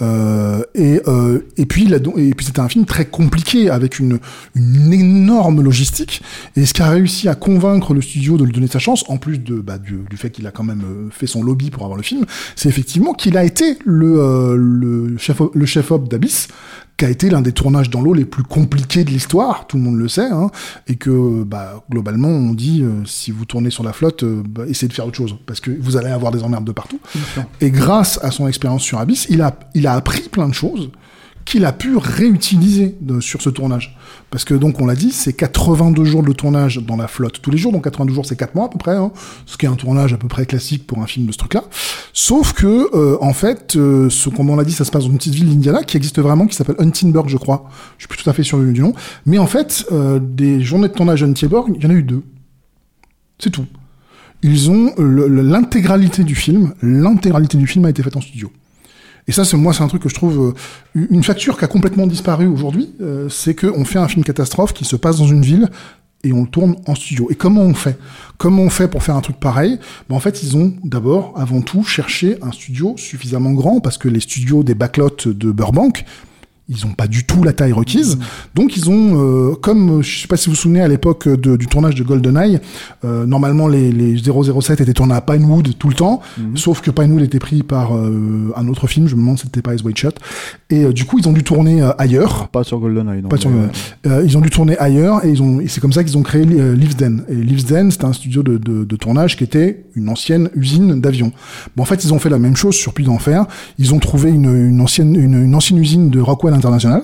Euh, 0.03 0.63
et 0.75 1.01
euh, 1.09 1.41
et 1.57 1.67
puis 1.67 1.85
il 1.85 1.95
a 1.95 1.99
et 2.17 2.35
puis 2.35 2.47
c'était 2.47 2.61
un 2.61 2.69
film 2.69 2.85
très 2.85 3.05
compliqué 3.07 3.71
avec 3.71 3.99
une 3.99 4.19
une 4.55 4.93
énorme 4.93 5.63
logistique. 5.63 6.23
Et 6.57 6.67
ce 6.67 6.75
qui 6.75 6.83
a 6.83 6.91
réussi 6.91 7.29
à 7.29 7.35
convaincre 7.35 7.95
le 7.95 8.00
le 8.01 8.07
studio 8.07 8.37
de 8.37 8.45
lui 8.45 8.53
donner 8.53 8.67
sa 8.67 8.79
chance, 8.79 9.05
en 9.09 9.17
plus 9.17 9.39
de, 9.39 9.57
bah, 9.57 9.79
du, 9.79 10.01
du 10.09 10.17
fait 10.17 10.31
qu'il 10.31 10.47
a 10.47 10.51
quand 10.51 10.65
même 10.65 10.83
euh, 10.85 11.11
fait 11.11 11.27
son 11.27 11.43
lobby 11.43 11.71
pour 11.71 11.83
avoir 11.85 11.97
le 11.97 12.03
film, 12.03 12.25
c'est 12.57 12.69
effectivement 12.69 13.15
qu'il 13.15 13.37
a 13.37 13.45
été 13.45 13.79
le, 13.85 14.19
euh, 14.19 14.57
le 14.57 15.17
chef, 15.19 15.41
le 15.55 15.67
chef-op 15.67 16.09
d'Abyss, 16.09 16.49
qui 17.01 17.07
a 17.07 17.09
été 17.09 17.31
l'un 17.31 17.41
des 17.41 17.53
tournages 17.53 17.89
dans 17.89 18.03
l'eau 18.03 18.13
les 18.13 18.27
plus 18.27 18.43
compliqués 18.43 19.05
de 19.05 19.11
l'histoire, 19.11 19.67
tout 19.67 19.79
le 19.79 19.83
monde 19.83 19.97
le 19.97 20.07
sait, 20.07 20.29
hein, 20.31 20.51
et 20.87 20.97
que 20.97 21.45
bah, 21.45 21.83
globalement 21.91 22.29
on 22.29 22.53
dit 22.53 22.83
euh, 22.83 23.07
si 23.07 23.31
vous 23.31 23.47
tournez 23.47 23.71
sur 23.71 23.83
la 23.83 23.95
flotte, 23.95 24.23
euh, 24.23 24.43
bah, 24.47 24.65
essayez 24.69 24.89
de 24.89 24.93
faire 24.93 25.07
autre 25.07 25.17
chose, 25.17 25.35
parce 25.47 25.61
que 25.61 25.71
vous 25.71 25.97
allez 25.97 26.11
avoir 26.11 26.31
des 26.31 26.43
emmerdes 26.43 26.67
de 26.67 26.73
partout. 26.73 27.01
Et 27.63 27.71
grâce 27.71 28.23
à 28.23 28.31
son 28.31 28.47
expérience 28.49 28.83
sur 28.83 28.99
Abyss, 28.99 29.27
il 29.31 29.41
a, 29.41 29.59
il 29.75 29.87
a 29.87 29.95
appris 29.95 30.29
plein 30.29 30.47
de 30.47 30.53
choses 30.53 30.91
qu'il 31.45 31.65
a 31.65 31.73
pu 31.73 31.97
réutiliser 31.97 32.97
de- 33.01 33.21
sur 33.21 33.43
ce 33.43 33.51
tournage. 33.51 33.97
Parce 34.31 34.45
que 34.45 34.55
donc 34.55 34.81
on 34.81 34.87
l'a 34.87 34.95
dit, 34.95 35.11
c'est 35.11 35.33
82 35.33 36.05
jours 36.05 36.23
de 36.23 36.33
tournage 36.33 36.79
dans 36.79 36.97
la 36.97 37.09
flotte 37.09 37.41
tous 37.43 37.51
les 37.51 37.59
jours, 37.59 37.73
donc 37.73 37.85
82 37.85 38.15
jours 38.15 38.27
c'est 38.27 38.37
4 38.37 38.55
mois 38.55 38.67
à 38.67 38.69
peu 38.69 38.79
près, 38.79 38.95
hein, 38.95 39.11
ce 39.47 39.57
qui 39.57 39.67
est 39.67 39.69
un 39.69 39.75
tournage 39.75 40.13
à 40.13 40.17
peu 40.17 40.29
près 40.29 40.47
classique 40.47 40.87
pour 40.87 41.01
un 41.03 41.07
film 41.07 41.27
de 41.27 41.33
ce 41.33 41.39
truc-là. 41.39 41.65
Sauf 42.13 42.53
que 42.53 42.95
euh, 42.95 43.17
en 43.21 43.33
fait, 43.33 43.75
euh, 43.77 44.09
ce 44.11 44.29
comme 44.29 44.51
on 44.51 44.57
l'a 44.57 44.65
dit, 44.65 44.73
ça 44.73 44.85
se 44.85 44.91
passe 44.91 45.05
dans 45.05 45.11
une 45.11 45.17
petite 45.19 45.35
ville 45.35 45.49
d'Indiana 45.49 45.83
qui 45.83 45.97
existe 45.97 46.21
vraiment, 46.21 46.47
qui 46.47 46.55
s'appelle 46.55 46.77
Huntingburg, 46.79 47.29
je 47.29 47.37
crois. 47.39 47.69
Je 47.99 48.03
suis 48.05 48.09
plus 48.09 48.23
tout 48.23 48.31
à 48.31 48.33
fait 48.33 48.43
sûr 48.45 48.59
du 48.59 48.81
nom, 48.81 48.93
mais 49.27 49.39
en 49.39 49.47
fait, 49.47 49.85
euh, 49.91 50.21
des 50.23 50.61
journées 50.63 50.89
de 50.89 50.95
tournage 50.95 51.23
à 51.23 51.27
Huntingburg, 51.27 51.69
il 51.77 51.83
y 51.83 51.87
en 51.87 51.91
a 51.91 51.95
eu 51.95 52.03
deux. 52.05 52.23
C'est 53.39 53.51
tout. 53.51 53.67
Ils 54.43 54.71
ont 54.71 54.95
l'intégralité 54.99 56.25
du 56.25 56.35
film, 56.35 56.73
l'intégralité 56.83 57.59
du 57.59 57.67
film 57.67 57.85
a 57.85 57.91
été 57.91 58.03
faite 58.03 58.17
en 58.17 58.21
studio. 58.21 58.51
Et 59.31 59.33
ça, 59.33 59.45
c'est 59.45 59.57
moi, 59.57 59.73
c'est 59.73 59.85
un 59.85 59.87
truc 59.87 60.03
que 60.03 60.09
je 60.09 60.15
trouve 60.17 60.57
euh, 60.97 61.07
une 61.09 61.23
facture 61.23 61.57
qui 61.57 61.65
a 61.65 61.69
complètement 61.69 62.09
disparu 62.09 62.49
aujourd'hui. 62.49 62.91
euh, 63.01 63.29
c'est 63.29 63.55
qu'on 63.55 63.85
fait 63.85 64.01
un 64.01 64.09
film 64.09 64.25
catastrophe 64.25 64.73
qui 64.73 64.85
se 64.85 64.97
passe 64.97 65.19
dans 65.19 65.29
une 65.29 65.43
ville 65.43 65.69
et 66.25 66.33
on 66.33 66.43
le 66.43 66.49
tourne 66.49 66.75
en 66.89 66.97
studio. 66.97 67.29
Et 67.31 67.37
comment 67.37 67.61
on 67.63 67.75
fait? 67.75 67.97
Comment 68.39 68.63
on 68.63 68.71
fait 68.71 68.89
pour 68.89 69.05
faire 69.05 69.15
un 69.15 69.21
truc 69.21 69.39
pareil? 69.39 69.79
Ben, 70.09 70.17
En 70.17 70.19
fait, 70.19 70.43
ils 70.43 70.57
ont 70.57 70.75
d'abord, 70.83 71.33
avant 71.37 71.61
tout, 71.61 71.85
cherché 71.85 72.39
un 72.43 72.51
studio 72.51 72.97
suffisamment 72.97 73.53
grand 73.53 73.79
parce 73.79 73.99
que 73.99 74.09
les 74.09 74.19
studios 74.19 74.65
des 74.65 74.75
backlots 74.75 75.11
de 75.27 75.53
Burbank, 75.53 76.05
ils 76.71 76.87
ont 76.87 76.93
pas 76.93 77.07
du 77.09 77.25
tout 77.25 77.43
la 77.43 77.53
taille 77.53 77.73
requise. 77.73 78.19
Donc 78.55 78.77
ils 78.77 78.89
ont, 78.89 79.51
euh, 79.51 79.55
comme 79.61 79.99
euh, 79.99 80.03
je 80.03 80.21
sais 80.23 80.29
pas 80.29 80.37
si 80.37 80.47
vous 80.49 80.55
vous 80.55 80.61
souvenez 80.61 80.81
à 80.81 80.89
l'époque 80.89 81.29
de- 81.29 81.57
du 81.57 81.67
tournage 81.67 81.95
de 81.97 82.03
GoldenEye, 82.05 82.61
euh, 83.05 83.27
normalement 83.27 83.67
les, 83.69 83.91
les 83.93 84.17
007 84.17 84.81
étaient 84.81 84.93
tournés 84.95 85.15
à 85.15 85.21
Pinewood 85.21 85.77
tout 85.79 85.89
le 85.89 85.95
temps, 85.95 86.21
sauf 86.55 86.81
que 86.81 86.91
Pinewood 86.91 87.23
était 87.23 87.39
pris 87.41 87.63
par 87.63 87.95
euh, 87.97 88.53
un 88.57 88.69
autre 88.69 88.87
film, 88.87 89.07
je 89.09 89.15
me 89.17 89.21
demande 89.21 89.39
si 89.39 89.45
c'était 89.47 89.63
pas 89.63 89.75
Ice 89.75 89.83
White 89.83 89.99
Shot. 89.99 90.11
Et 90.71 90.85
euh, 90.85 90.93
du 90.93 91.05
coup 91.05 91.19
ils 91.19 91.29
ont 91.29 91.33
dû 91.33 91.43
tourner 91.43 91.83
euh, 91.83 91.91
ailleurs. 91.99 92.49
Pas 92.49 92.63
sur 92.65 92.79
GoldenEye, 92.79 93.23
non. 93.23 93.29
Pas 93.29 93.37
sur 93.37 93.51
euh, 94.07 94.23
ils 94.25 94.39
ont 94.39 94.41
dû 94.41 94.51
tourner 94.51 94.79
ailleurs 94.79 95.25
et 95.25 95.31
ils 95.31 95.43
ont 95.43 95.61
c'est 95.67 95.81
comme 95.81 95.93
ça 95.93 96.05
qu'ils 96.05 96.17
ont 96.17 96.23
créé 96.23 96.43
euh, 96.49 96.75
Leavesden. 96.77 97.25
Et 97.29 97.35
Leavesden, 97.35 97.91
c'était 97.91 98.05
un 98.05 98.13
studio 98.13 98.43
de, 98.43 98.57
de, 98.59 98.85
de 98.85 98.97
tournage 98.97 99.37
qui 99.37 99.45
était 99.45 99.85
une 99.97 100.09
ancienne 100.09 100.49
usine 100.55 101.01
d'avions. 101.01 101.33
Bon, 101.77 101.83
en 101.83 101.87
fait, 101.87 102.05
ils 102.05 102.15
ont 102.15 102.19
fait 102.19 102.29
la 102.31 102.39
même 102.39 102.57
chose 102.57 102.75
sur 102.77 102.93
Puits 102.93 103.05
d'Enfer. 103.05 103.45
Ils 103.79 103.93
ont 103.95 103.99
trouvé 103.99 104.31
une, 104.31 104.69
une 104.69 104.81
ancienne 104.81 105.15
une, 105.17 105.43
une 105.45 105.55
ancienne 105.55 105.79
usine 105.79 106.11
de 106.11 106.21
Rockwell 106.21 106.55
International 106.61 107.03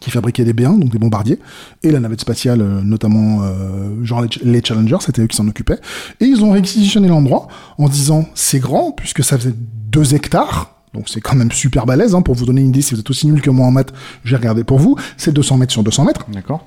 qui 0.00 0.10
fabriquait 0.10 0.44
des 0.44 0.52
B1, 0.52 0.78
donc 0.78 0.90
des 0.90 0.98
bombardiers, 0.98 1.38
et 1.82 1.90
la 1.90 2.00
navette 2.00 2.20
spatiale, 2.20 2.60
euh, 2.60 2.80
notamment 2.82 3.42
euh, 3.42 4.04
genre 4.04 4.22
les, 4.22 4.28
les 4.42 4.60
Challengers, 4.62 4.98
c'était 5.00 5.22
eux 5.22 5.26
qui 5.26 5.36
s'en 5.36 5.46
occupaient. 5.48 5.78
Et 6.20 6.24
ils 6.24 6.44
ont 6.44 6.50
réquisitionné 6.50 7.08
l'endroit 7.08 7.46
en 7.78 7.88
disant 7.88 8.26
c'est 8.34 8.58
grand 8.58 8.92
puisque 8.92 9.22
ça 9.22 9.38
faisait 9.38 9.54
2 9.56 10.14
hectares. 10.14 10.72
Donc 10.92 11.08
c'est 11.08 11.20
quand 11.20 11.36
même 11.36 11.50
super 11.50 11.86
balèze, 11.86 12.14
hein, 12.14 12.22
pour 12.22 12.34
vous 12.34 12.46
donner 12.46 12.60
une 12.60 12.68
idée, 12.68 12.82
si 12.82 12.94
vous 12.94 13.00
êtes 13.00 13.10
aussi 13.10 13.26
nul 13.26 13.40
que 13.40 13.50
moi 13.50 13.66
en 13.66 13.70
maths, 13.70 13.92
j'ai 14.24 14.36
regardé 14.36 14.62
pour 14.62 14.78
vous, 14.78 14.96
c'est 15.16 15.32
200 15.32 15.58
mètres 15.58 15.72
sur 15.72 15.82
200 15.82 16.04
mètres. 16.04 16.26
D'accord. 16.30 16.66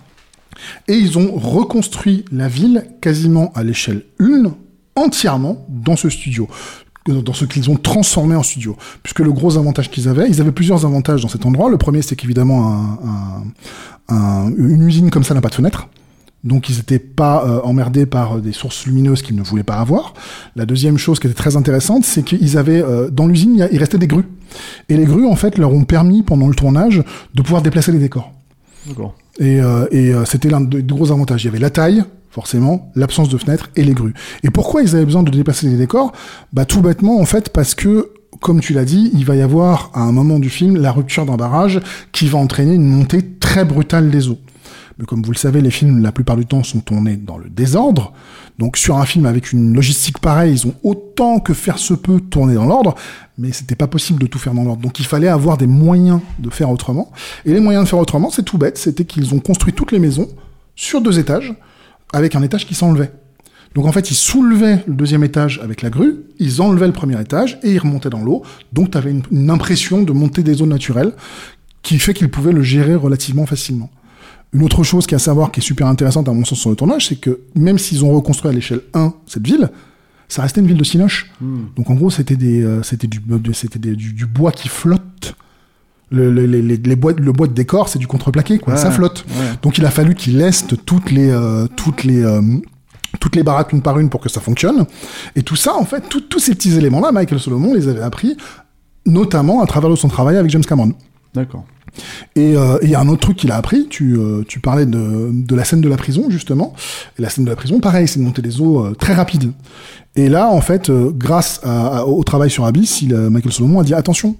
Et 0.87 0.95
ils 0.95 1.17
ont 1.17 1.35
reconstruit 1.35 2.25
la 2.31 2.47
ville 2.47 2.87
quasiment 3.01 3.51
à 3.53 3.63
l'échelle 3.63 4.03
1, 4.19 4.53
entièrement 4.95 5.65
dans 5.69 5.95
ce 5.95 6.09
studio 6.09 6.49
dans 7.11 7.33
ce 7.33 7.45
qu'ils 7.45 7.69
ont 7.69 7.75
transformé 7.75 8.35
en 8.35 8.43
studio. 8.43 8.75
Puisque 9.03 9.19
le 9.19 9.31
gros 9.31 9.57
avantage 9.57 9.89
qu'ils 9.89 10.07
avaient, 10.07 10.27
ils 10.29 10.41
avaient 10.41 10.51
plusieurs 10.51 10.85
avantages 10.85 11.21
dans 11.21 11.27
cet 11.29 11.45
endroit. 11.45 11.69
Le 11.69 11.77
premier, 11.77 12.01
c'est 12.01 12.15
qu'évidemment, 12.15 12.71
un, 12.71 12.99
un- 14.09 14.15
un- 14.15 14.51
une 14.57 14.81
usine 14.83 15.09
comme 15.09 15.23
ça 15.23 15.33
n'a 15.33 15.41
pas 15.41 15.49
de 15.49 15.55
fenêtre. 15.55 15.87
Donc 16.43 16.69
ils 16.69 16.77
n'étaient 16.77 16.99
pas 16.99 17.43
euh, 17.45 17.59
emmerdés 17.63 18.05
par 18.05 18.37
des 18.39 18.51
sources 18.53 18.85
lumineuses 18.85 19.21
qu'ils 19.21 19.35
ne 19.35 19.41
voulaient 19.41 19.63
pas 19.63 19.77
avoir. 19.77 20.13
La 20.55 20.65
deuxième 20.65 20.97
chose 20.97 21.19
qui 21.19 21.27
était 21.27 21.35
très 21.35 21.55
intéressante, 21.57 22.05
c'est 22.05 22.23
qu'ils 22.23 22.57
avaient 22.57 22.81
euh, 22.81 23.09
dans 23.09 23.27
l'usine, 23.27 23.67
il 23.71 23.77
restait 23.79 23.97
des 23.97 24.07
grues. 24.07 24.25
Et 24.87 24.95
les 24.95 25.05
grues, 25.05 25.25
en 25.25 25.35
fait, 25.35 25.57
leur 25.57 25.73
ont 25.73 25.83
permis 25.83 26.21
pendant 26.23 26.47
le 26.47 26.53
tournage 26.55 27.03
de 27.33 27.41
pouvoir 27.41 27.61
déplacer 27.63 27.91
les 27.91 27.97
décors. 27.99 28.31
D'accord. 28.87 29.15
Et, 29.39 29.59
euh, 29.59 29.87
et 29.91 30.13
euh, 30.13 30.25
c'était 30.25 30.49
l'un 30.49 30.61
des 30.61 30.83
gros 30.83 31.11
avantages. 31.11 31.43
Il 31.43 31.47
y 31.47 31.49
avait 31.49 31.59
la 31.59 31.69
taille, 31.71 32.03
forcément, 32.29 32.91
l'absence 32.95 33.29
de 33.29 33.37
fenêtres 33.37 33.69
et 33.75 33.83
les 33.83 33.93
grues. 33.93 34.13
Et 34.43 34.49
pourquoi 34.49 34.81
ils 34.81 34.95
avaient 34.95 35.05
besoin 35.05 35.23
de 35.23 35.31
déplacer 35.31 35.67
les 35.67 35.77
décors? 35.77 36.11
Bah 36.53 36.65
tout 36.65 36.81
bêtement, 36.81 37.19
en 37.19 37.25
fait, 37.25 37.49
parce 37.49 37.75
que, 37.75 38.11
comme 38.41 38.59
tu 38.59 38.73
l'as 38.73 38.85
dit, 38.85 39.11
il 39.13 39.25
va 39.25 39.35
y 39.35 39.41
avoir 39.41 39.91
à 39.93 40.01
un 40.01 40.11
moment 40.11 40.39
du 40.39 40.49
film 40.49 40.77
la 40.77 40.91
rupture 40.91 41.25
d'un 41.25 41.37
barrage 41.37 41.79
qui 42.11 42.27
va 42.27 42.37
entraîner 42.37 42.75
une 42.75 42.87
montée 42.87 43.23
très 43.39 43.65
brutale 43.65 44.11
des 44.11 44.29
eaux. 44.29 44.39
Mais 44.99 45.05
comme 45.05 45.21
vous 45.21 45.31
le 45.31 45.37
savez, 45.37 45.61
les 45.61 45.69
films, 45.69 46.01
la 46.01 46.11
plupart 46.11 46.37
du 46.37 46.45
temps, 46.45 46.63
sont 46.63 46.79
tournés 46.79 47.17
dans 47.17 47.37
le 47.37 47.49
désordre. 47.49 48.13
Donc 48.57 48.77
sur 48.77 48.97
un 48.97 49.05
film 49.05 49.27
avec 49.27 49.51
une 49.51 49.75
logistique 49.75 50.17
pareille, 50.17 50.53
ils 50.53 50.67
ont 50.67 50.73
autant 50.83 51.39
que 51.39 51.53
faire 51.53 51.77
se 51.77 51.93
peut 51.93 52.19
tourné 52.19 52.55
dans 52.55 52.65
l'ordre, 52.65 52.95
mais 53.37 53.51
c'était 53.51 53.75
pas 53.75 53.85
possible 53.85 54.19
de 54.19 54.25
tout 54.25 54.39
faire 54.39 54.55
dans 54.55 54.63
l'ordre. 54.63 54.81
Donc 54.81 54.99
il 54.99 55.05
fallait 55.05 55.27
avoir 55.27 55.57
des 55.57 55.67
moyens 55.67 56.19
de 56.39 56.49
faire 56.49 56.71
autrement. 56.71 57.11
Et 57.45 57.53
les 57.53 57.59
moyens 57.59 57.85
de 57.85 57.89
faire 57.89 57.99
autrement, 57.99 58.31
c'est 58.31 58.41
tout 58.41 58.57
bête, 58.57 58.79
c'était 58.79 59.05
qu'ils 59.05 59.35
ont 59.35 59.39
construit 59.39 59.73
toutes 59.73 59.91
les 59.91 59.99
maisons 59.99 60.27
sur 60.75 61.01
deux 61.01 61.19
étages, 61.19 61.53
avec 62.13 62.35
un 62.35 62.41
étage 62.41 62.65
qui 62.65 62.75
s'enlevait. 62.75 63.11
Donc 63.75 63.85
en 63.85 63.91
fait, 63.91 64.09
ils 64.09 64.15
soulevaient 64.15 64.83
le 64.87 64.95
deuxième 64.95 65.23
étage 65.23 65.59
avec 65.63 65.81
la 65.81 65.89
grue, 65.89 66.15
ils 66.39 66.61
enlevaient 66.61 66.87
le 66.87 66.93
premier 66.93 67.19
étage 67.21 67.59
et 67.63 67.73
ils 67.73 67.79
remontaient 67.79 68.09
dans 68.09 68.23
l'eau. 68.23 68.43
Donc 68.73 68.91
tu 68.91 68.97
avais 68.97 69.11
une, 69.11 69.23
une 69.31 69.49
impression 69.49 70.03
de 70.03 70.11
monter 70.13 70.41
des 70.41 70.61
eaux 70.61 70.65
naturelles 70.65 71.13
qui 71.83 71.99
fait 71.99 72.13
qu'ils 72.13 72.29
pouvaient 72.29 72.53
le 72.53 72.63
gérer 72.63 72.95
relativement 72.95 73.45
facilement. 73.45 73.89
Une 74.53 74.63
autre 74.63 74.83
chose 74.83 75.05
qui 75.05 75.13
est 75.13 75.17
à 75.17 75.19
savoir, 75.19 75.51
qui 75.51 75.59
est 75.59 75.63
super 75.63 75.87
intéressante 75.87 76.29
à 76.29 76.33
mon 76.33 76.45
sens 76.45 76.59
sur 76.59 76.69
le 76.69 76.75
tournage, 76.75 77.07
c'est 77.07 77.17
que 77.17 77.41
même 77.55 77.77
s'ils 77.77 78.03
ont 78.03 78.13
reconstruit 78.13 78.49
à 78.49 78.53
l'échelle 78.53 78.81
1 78.93 79.13
cette 79.25 79.45
ville, 79.45 79.69
ça 80.29 80.41
restait 80.41 80.61
une 80.61 80.67
ville 80.67 80.77
de 80.77 80.83
cinoche. 80.83 81.31
Donc 81.75 81.89
en 81.89 81.93
gros, 81.93 82.09
c'était 82.09 82.35
des, 82.35 82.63
euh, 82.63 82.83
c'était 82.83 83.07
du, 83.07 83.21
c'était 83.53 83.79
du, 83.79 84.13
du 84.13 84.25
bois 84.25 84.51
qui 84.51 84.67
flotte. 84.67 85.35
Le, 86.09 86.31
le, 86.31 86.45
les, 86.45 86.61
les, 86.61 86.77
les 86.77 86.95
bois, 86.95 87.11
le 87.13 87.31
bois 87.33 87.47
de 87.47 87.53
décor, 87.53 87.89
c'est 87.89 87.99
du 87.99 88.07
contreplaqué, 88.07 88.59
quoi. 88.59 88.73
Ouais, 88.75 88.79
ça 88.79 88.91
flotte. 88.91 89.25
ouais. 89.29 89.45
Donc 89.61 89.77
il 89.77 89.85
a 89.85 89.91
fallu 89.91 90.15
qu'ils 90.15 90.37
lestent 90.37 90.85
toutes 90.85 91.11
les, 91.11 91.29
euh, 91.29 91.67
toutes 91.75 92.03
les, 92.05 92.23
euh, 92.23 92.41
toutes 93.19 93.35
les 93.35 93.43
baraques 93.43 93.73
une 93.73 93.81
par 93.81 93.99
une 93.99 94.09
pour 94.09 94.21
que 94.21 94.29
ça 94.29 94.39
fonctionne. 94.39 94.85
Et 95.35 95.43
tout 95.43 95.57
ça, 95.57 95.75
en 95.75 95.83
fait, 95.83 96.07
tout- 96.07 96.21
tous 96.21 96.39
ces 96.39 96.55
petits 96.55 96.75
éléments-là, 96.77 97.11
Michael 97.11 97.39
Solomon 97.39 97.73
les 97.73 97.89
avait 97.89 98.01
appris, 98.01 98.37
notamment 99.05 99.61
à 99.61 99.67
travers 99.67 99.89
de 99.89 99.95
son 99.95 100.07
travail 100.07 100.37
avec 100.37 100.49
James 100.51 100.63
Cameron. 100.63 100.93
D'accord. 101.33 101.65
Et 102.35 102.55
euh, 102.55 102.77
il 102.81 102.89
y 102.89 102.95
a 102.95 102.99
un 102.99 103.07
autre 103.07 103.21
truc 103.21 103.37
qu'il 103.37 103.51
a 103.51 103.55
appris, 103.55 103.87
tu, 103.89 104.15
euh, 104.17 104.43
tu 104.47 104.59
parlais 104.59 104.85
de, 104.85 105.29
de 105.31 105.55
la 105.55 105.63
scène 105.63 105.81
de 105.81 105.89
la 105.89 105.97
prison, 105.97 106.25
justement. 106.29 106.73
Et 107.17 107.21
la 107.21 107.29
scène 107.29 107.45
de 107.45 107.49
la 107.49 107.55
prison, 107.55 107.79
pareil, 107.79 108.07
c'est 108.07 108.19
de 108.19 108.23
monter 108.25 108.41
des 108.41 108.61
eaux 108.61 108.85
euh, 108.85 108.93
très 108.95 109.13
rapides. 109.13 109.51
Et 110.15 110.29
là, 110.29 110.47
en 110.49 110.61
fait, 110.61 110.89
euh, 110.89 111.11
grâce 111.15 111.59
à- 111.63 111.99
à- 111.99 112.05
au 112.05 112.23
travail 112.23 112.49
sur 112.49 112.65
Abyss, 112.65 113.01
il, 113.01 113.13
euh, 113.13 113.29
Michael 113.29 113.51
Solomon 113.53 113.79
a 113.79 113.83
dit, 113.83 113.93
attention, 113.93 114.35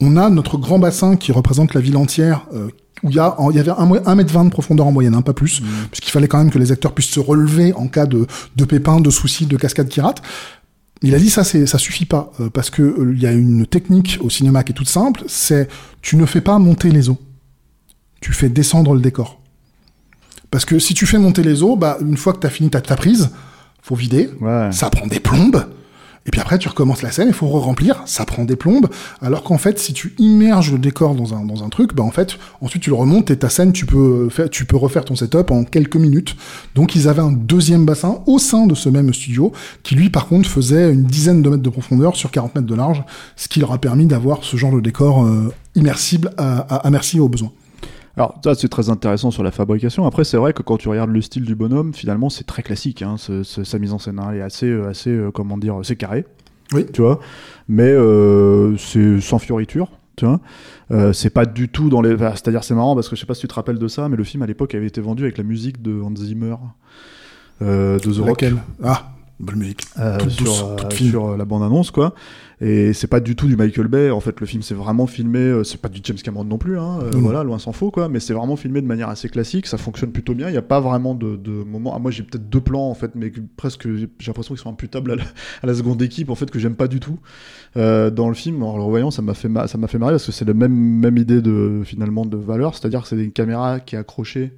on 0.00 0.16
a 0.16 0.28
notre 0.30 0.58
grand 0.58 0.78
bassin 0.78 1.16
qui 1.16 1.30
représente 1.32 1.74
la 1.74 1.80
ville 1.80 1.96
entière, 1.96 2.46
euh, 2.54 2.68
où 3.04 3.08
il 3.10 3.14
y, 3.16 3.18
a, 3.18 3.40
en- 3.40 3.50
il 3.50 3.56
y 3.56 3.60
avait 3.60 3.70
1m20 3.72 4.44
de 4.44 4.50
profondeur 4.50 4.86
en 4.86 4.92
moyenne, 4.92 5.14
hein, 5.14 5.22
pas 5.22 5.32
plus, 5.32 5.60
puisqu'il 5.90 6.10
fallait 6.10 6.28
quand 6.28 6.38
même 6.38 6.50
que 6.50 6.58
les 6.58 6.70
acteurs 6.72 6.92
puissent 6.92 7.10
se 7.10 7.20
relever 7.20 7.72
en 7.74 7.86
cas 7.88 8.06
de, 8.06 8.26
de 8.56 8.64
pépins, 8.64 9.00
de 9.00 9.10
soucis, 9.10 9.46
de 9.46 9.56
cascades 9.56 9.88
qui 9.88 10.00
ratent. 10.00 10.22
Il 11.02 11.14
a 11.14 11.18
dit 11.18 11.30
ça, 11.30 11.42
ça 11.44 11.78
suffit 11.78 12.04
pas 12.06 12.32
euh, 12.40 12.48
parce 12.50 12.70
que 12.70 12.82
euh, 12.82 13.12
il 13.14 13.20
y 13.22 13.26
a 13.26 13.32
une 13.32 13.66
technique 13.66 14.18
au 14.20 14.30
cinéma 14.30 14.62
qui 14.62 14.72
est 14.72 14.74
toute 14.74 14.88
simple, 14.88 15.24
c'est 15.26 15.68
tu 16.00 16.16
ne 16.16 16.26
fais 16.26 16.40
pas 16.40 16.58
monter 16.58 16.90
les 16.90 17.08
eaux, 17.08 17.18
tu 18.20 18.32
fais 18.32 18.48
descendre 18.48 18.94
le 18.94 19.00
décor. 19.00 19.40
Parce 20.50 20.64
que 20.64 20.78
si 20.78 20.94
tu 20.94 21.06
fais 21.06 21.18
monter 21.18 21.42
les 21.42 21.62
eaux, 21.62 21.76
bah 21.76 21.98
une 22.00 22.16
fois 22.16 22.32
que 22.34 22.38
tu 22.40 22.46
as 22.46 22.50
fini 22.50 22.70
ta, 22.70 22.80
ta 22.80 22.94
prise, 22.94 23.30
faut 23.82 23.94
vider, 23.96 24.30
Ouais. 24.40 24.70
ça 24.70 24.90
prend 24.90 25.06
des 25.06 25.18
plombes. 25.18 25.64
Et 26.24 26.30
puis 26.30 26.40
après, 26.40 26.58
tu 26.58 26.68
recommences 26.68 27.02
la 27.02 27.10
scène, 27.10 27.28
il 27.28 27.34
faut 27.34 27.48
re-remplir, 27.48 28.02
ça 28.06 28.24
prend 28.24 28.44
des 28.44 28.54
plombes. 28.54 28.88
Alors 29.20 29.42
qu'en 29.42 29.58
fait, 29.58 29.78
si 29.78 29.92
tu 29.92 30.14
immerges 30.18 30.70
le 30.70 30.78
décor 30.78 31.14
dans 31.14 31.34
un, 31.34 31.44
dans 31.44 31.64
un 31.64 31.68
truc, 31.68 31.94
bah 31.94 32.04
en 32.04 32.12
fait, 32.12 32.38
ensuite 32.60 32.82
tu 32.82 32.90
le 32.90 32.96
remontes 32.96 33.30
et 33.30 33.36
ta 33.36 33.48
scène, 33.48 33.72
tu 33.72 33.86
peux, 33.86 34.28
faire, 34.28 34.48
tu 34.48 34.64
peux 34.64 34.76
refaire 34.76 35.04
ton 35.04 35.16
setup 35.16 35.50
en 35.50 35.64
quelques 35.64 35.96
minutes. 35.96 36.36
Donc 36.74 36.94
ils 36.94 37.08
avaient 37.08 37.22
un 37.22 37.32
deuxième 37.32 37.84
bassin 37.84 38.22
au 38.26 38.38
sein 38.38 38.66
de 38.66 38.74
ce 38.74 38.88
même 38.88 39.12
studio, 39.12 39.52
qui 39.82 39.96
lui, 39.96 40.10
par 40.10 40.28
contre, 40.28 40.48
faisait 40.48 40.92
une 40.92 41.04
dizaine 41.04 41.42
de 41.42 41.50
mètres 41.50 41.62
de 41.62 41.70
profondeur 41.70 42.14
sur 42.14 42.30
40 42.30 42.54
mètres 42.54 42.66
de 42.68 42.74
large, 42.74 43.02
ce 43.36 43.48
qui 43.48 43.58
leur 43.58 43.72
a 43.72 43.78
permis 43.78 44.06
d'avoir 44.06 44.44
ce 44.44 44.56
genre 44.56 44.72
de 44.72 44.80
décor 44.80 45.24
euh, 45.24 45.52
immersible 45.74 46.30
à, 46.36 46.60
à, 46.60 46.86
à 46.86 46.90
merci 46.90 47.18
aux 47.18 47.28
besoins. 47.28 47.52
Alors 48.16 48.38
ça 48.44 48.54
c'est 48.54 48.68
très 48.68 48.90
intéressant 48.90 49.30
sur 49.30 49.42
la 49.42 49.50
fabrication. 49.50 50.06
Après 50.06 50.24
c'est 50.24 50.36
vrai 50.36 50.52
que 50.52 50.62
quand 50.62 50.76
tu 50.76 50.88
regardes 50.88 51.10
le 51.10 51.20
style 51.22 51.44
du 51.44 51.54
bonhomme, 51.54 51.94
finalement 51.94 52.28
c'est 52.28 52.44
très 52.44 52.62
classique. 52.62 53.02
Hein, 53.02 53.16
ce- 53.18 53.42
ce- 53.42 53.64
sa 53.64 53.78
mise 53.78 53.92
en 53.92 53.98
scène, 53.98 54.18
hein, 54.18 54.28
elle 54.32 54.38
est 54.38 54.42
assez, 54.42 54.66
euh, 54.66 54.88
assez, 54.88 55.10
euh, 55.10 55.30
comment 55.30 55.56
dire, 55.58 55.78
c'est 55.82 55.96
carré. 55.96 56.26
Oui. 56.74 56.86
Tu 56.92 57.00
vois, 57.02 57.20
mais 57.68 57.90
euh, 57.90 58.76
c'est 58.76 59.20
sans 59.20 59.38
fioriture. 59.38 59.90
Tu 60.16 60.26
vois, 60.26 60.40
Euh, 60.90 61.14
c'est 61.14 61.30
pas 61.30 61.46
du 61.46 61.70
tout 61.70 61.88
dans 61.88 62.02
les. 62.02 62.14
enfin, 62.14 62.32
C'est-à-dire 62.32 62.64
c'est 62.64 62.74
marrant 62.74 62.94
parce 62.94 63.08
que 63.08 63.16
je 63.16 63.20
sais 63.20 63.26
pas 63.26 63.32
si 63.34 63.40
tu 63.42 63.48
te 63.48 63.54
rappelles 63.54 63.78
de 63.78 63.88
ça, 63.88 64.10
mais 64.10 64.16
le 64.16 64.24
film 64.24 64.42
à 64.42 64.46
l'époque 64.46 64.74
avait 64.74 64.86
été 64.86 65.00
vendu 65.00 65.22
avec 65.22 65.38
la 65.38 65.44
musique 65.44 65.80
de 65.80 66.00
Hans 66.02 66.14
Zimmer. 66.14 66.56
euh, 67.62 67.98
de 67.98 68.12
The 68.12 68.18
Rock. 68.18 68.28
Laquelle? 68.42 68.56
Ah, 68.84 69.12
bonne 69.40 69.56
musique. 69.56 69.82
Euh, 69.98 70.18
Toute 70.18 70.30
sur, 70.30 70.44
douce, 70.44 70.62
euh, 70.64 70.76
toute 70.76 70.92
fine. 70.92 71.10
sur 71.10 71.28
euh, 71.30 71.36
la 71.36 71.44
bande 71.44 71.62
annonce 71.62 71.90
quoi. 71.90 72.14
Et 72.60 72.92
c'est 72.92 73.08
pas 73.08 73.18
du 73.18 73.34
tout 73.34 73.48
du 73.48 73.56
Michael 73.56 73.88
Bay. 73.88 74.10
En 74.10 74.20
fait 74.20 74.38
le 74.38 74.46
film 74.46 74.62
c'est 74.62 74.74
vraiment 74.74 75.08
filmé 75.08 75.62
c'est 75.64 75.80
pas 75.80 75.88
du 75.88 76.00
James 76.04 76.16
Cameron 76.22 76.44
non 76.44 76.58
plus 76.58 76.78
hein, 76.78 77.00
voilà 77.14 77.42
loin 77.42 77.58
s'en 77.58 77.72
faut 77.72 77.90
quoi. 77.90 78.08
Mais 78.08 78.20
c'est 78.20 78.34
vraiment 78.34 78.54
filmé 78.54 78.80
de 78.80 78.86
manière 78.86 79.08
assez 79.08 79.28
classique. 79.28 79.66
Ça 79.66 79.78
fonctionne 79.78 80.12
plutôt 80.12 80.34
bien. 80.34 80.48
Il 80.48 80.54
y 80.54 80.58
a 80.58 80.62
pas 80.62 80.78
vraiment 80.78 81.14
de, 81.16 81.34
de 81.36 81.50
moments 81.50 81.92
ah, 81.96 81.98
moi 81.98 82.12
j'ai 82.12 82.22
peut-être 82.22 82.48
deux 82.48 82.60
plans 82.60 82.88
en 82.88 82.94
fait 82.94 83.12
mais 83.16 83.30
que 83.32 83.40
presque 83.56 83.88
j'ai 83.92 84.08
l'impression 84.28 84.54
qu'ils 84.54 84.62
sont 84.62 84.70
imputables 84.70 85.10
à 85.10 85.16
la, 85.16 85.24
à 85.62 85.66
la 85.66 85.74
seconde 85.74 86.00
équipe 86.02 86.30
en 86.30 86.36
fait 86.36 86.50
que 86.50 86.60
j'aime 86.60 86.76
pas 86.76 86.86
du 86.86 87.00
tout. 87.00 87.18
Euh, 87.76 88.10
dans 88.10 88.28
le 88.28 88.34
film 88.34 88.62
en 88.62 88.76
le 88.76 88.82
revoyant 88.82 89.10
ça 89.10 89.22
m'a 89.22 89.34
fait 89.34 89.48
ma- 89.48 89.66
ça 89.66 89.76
m'a 89.78 89.88
fait 89.88 89.98
marrer 89.98 90.12
parce 90.12 90.26
que 90.26 90.32
c'est 90.32 90.44
la 90.44 90.54
même 90.54 90.74
même 90.74 91.16
idée 91.16 91.42
de 91.42 91.80
finalement 91.84 92.26
de 92.26 92.36
valeur. 92.36 92.76
C'est-à-dire 92.76 93.02
que 93.02 93.08
c'est 93.08 93.16
une 93.16 93.32
caméra 93.32 93.80
qui 93.80 93.96
est 93.96 93.98
accrochée 93.98 94.52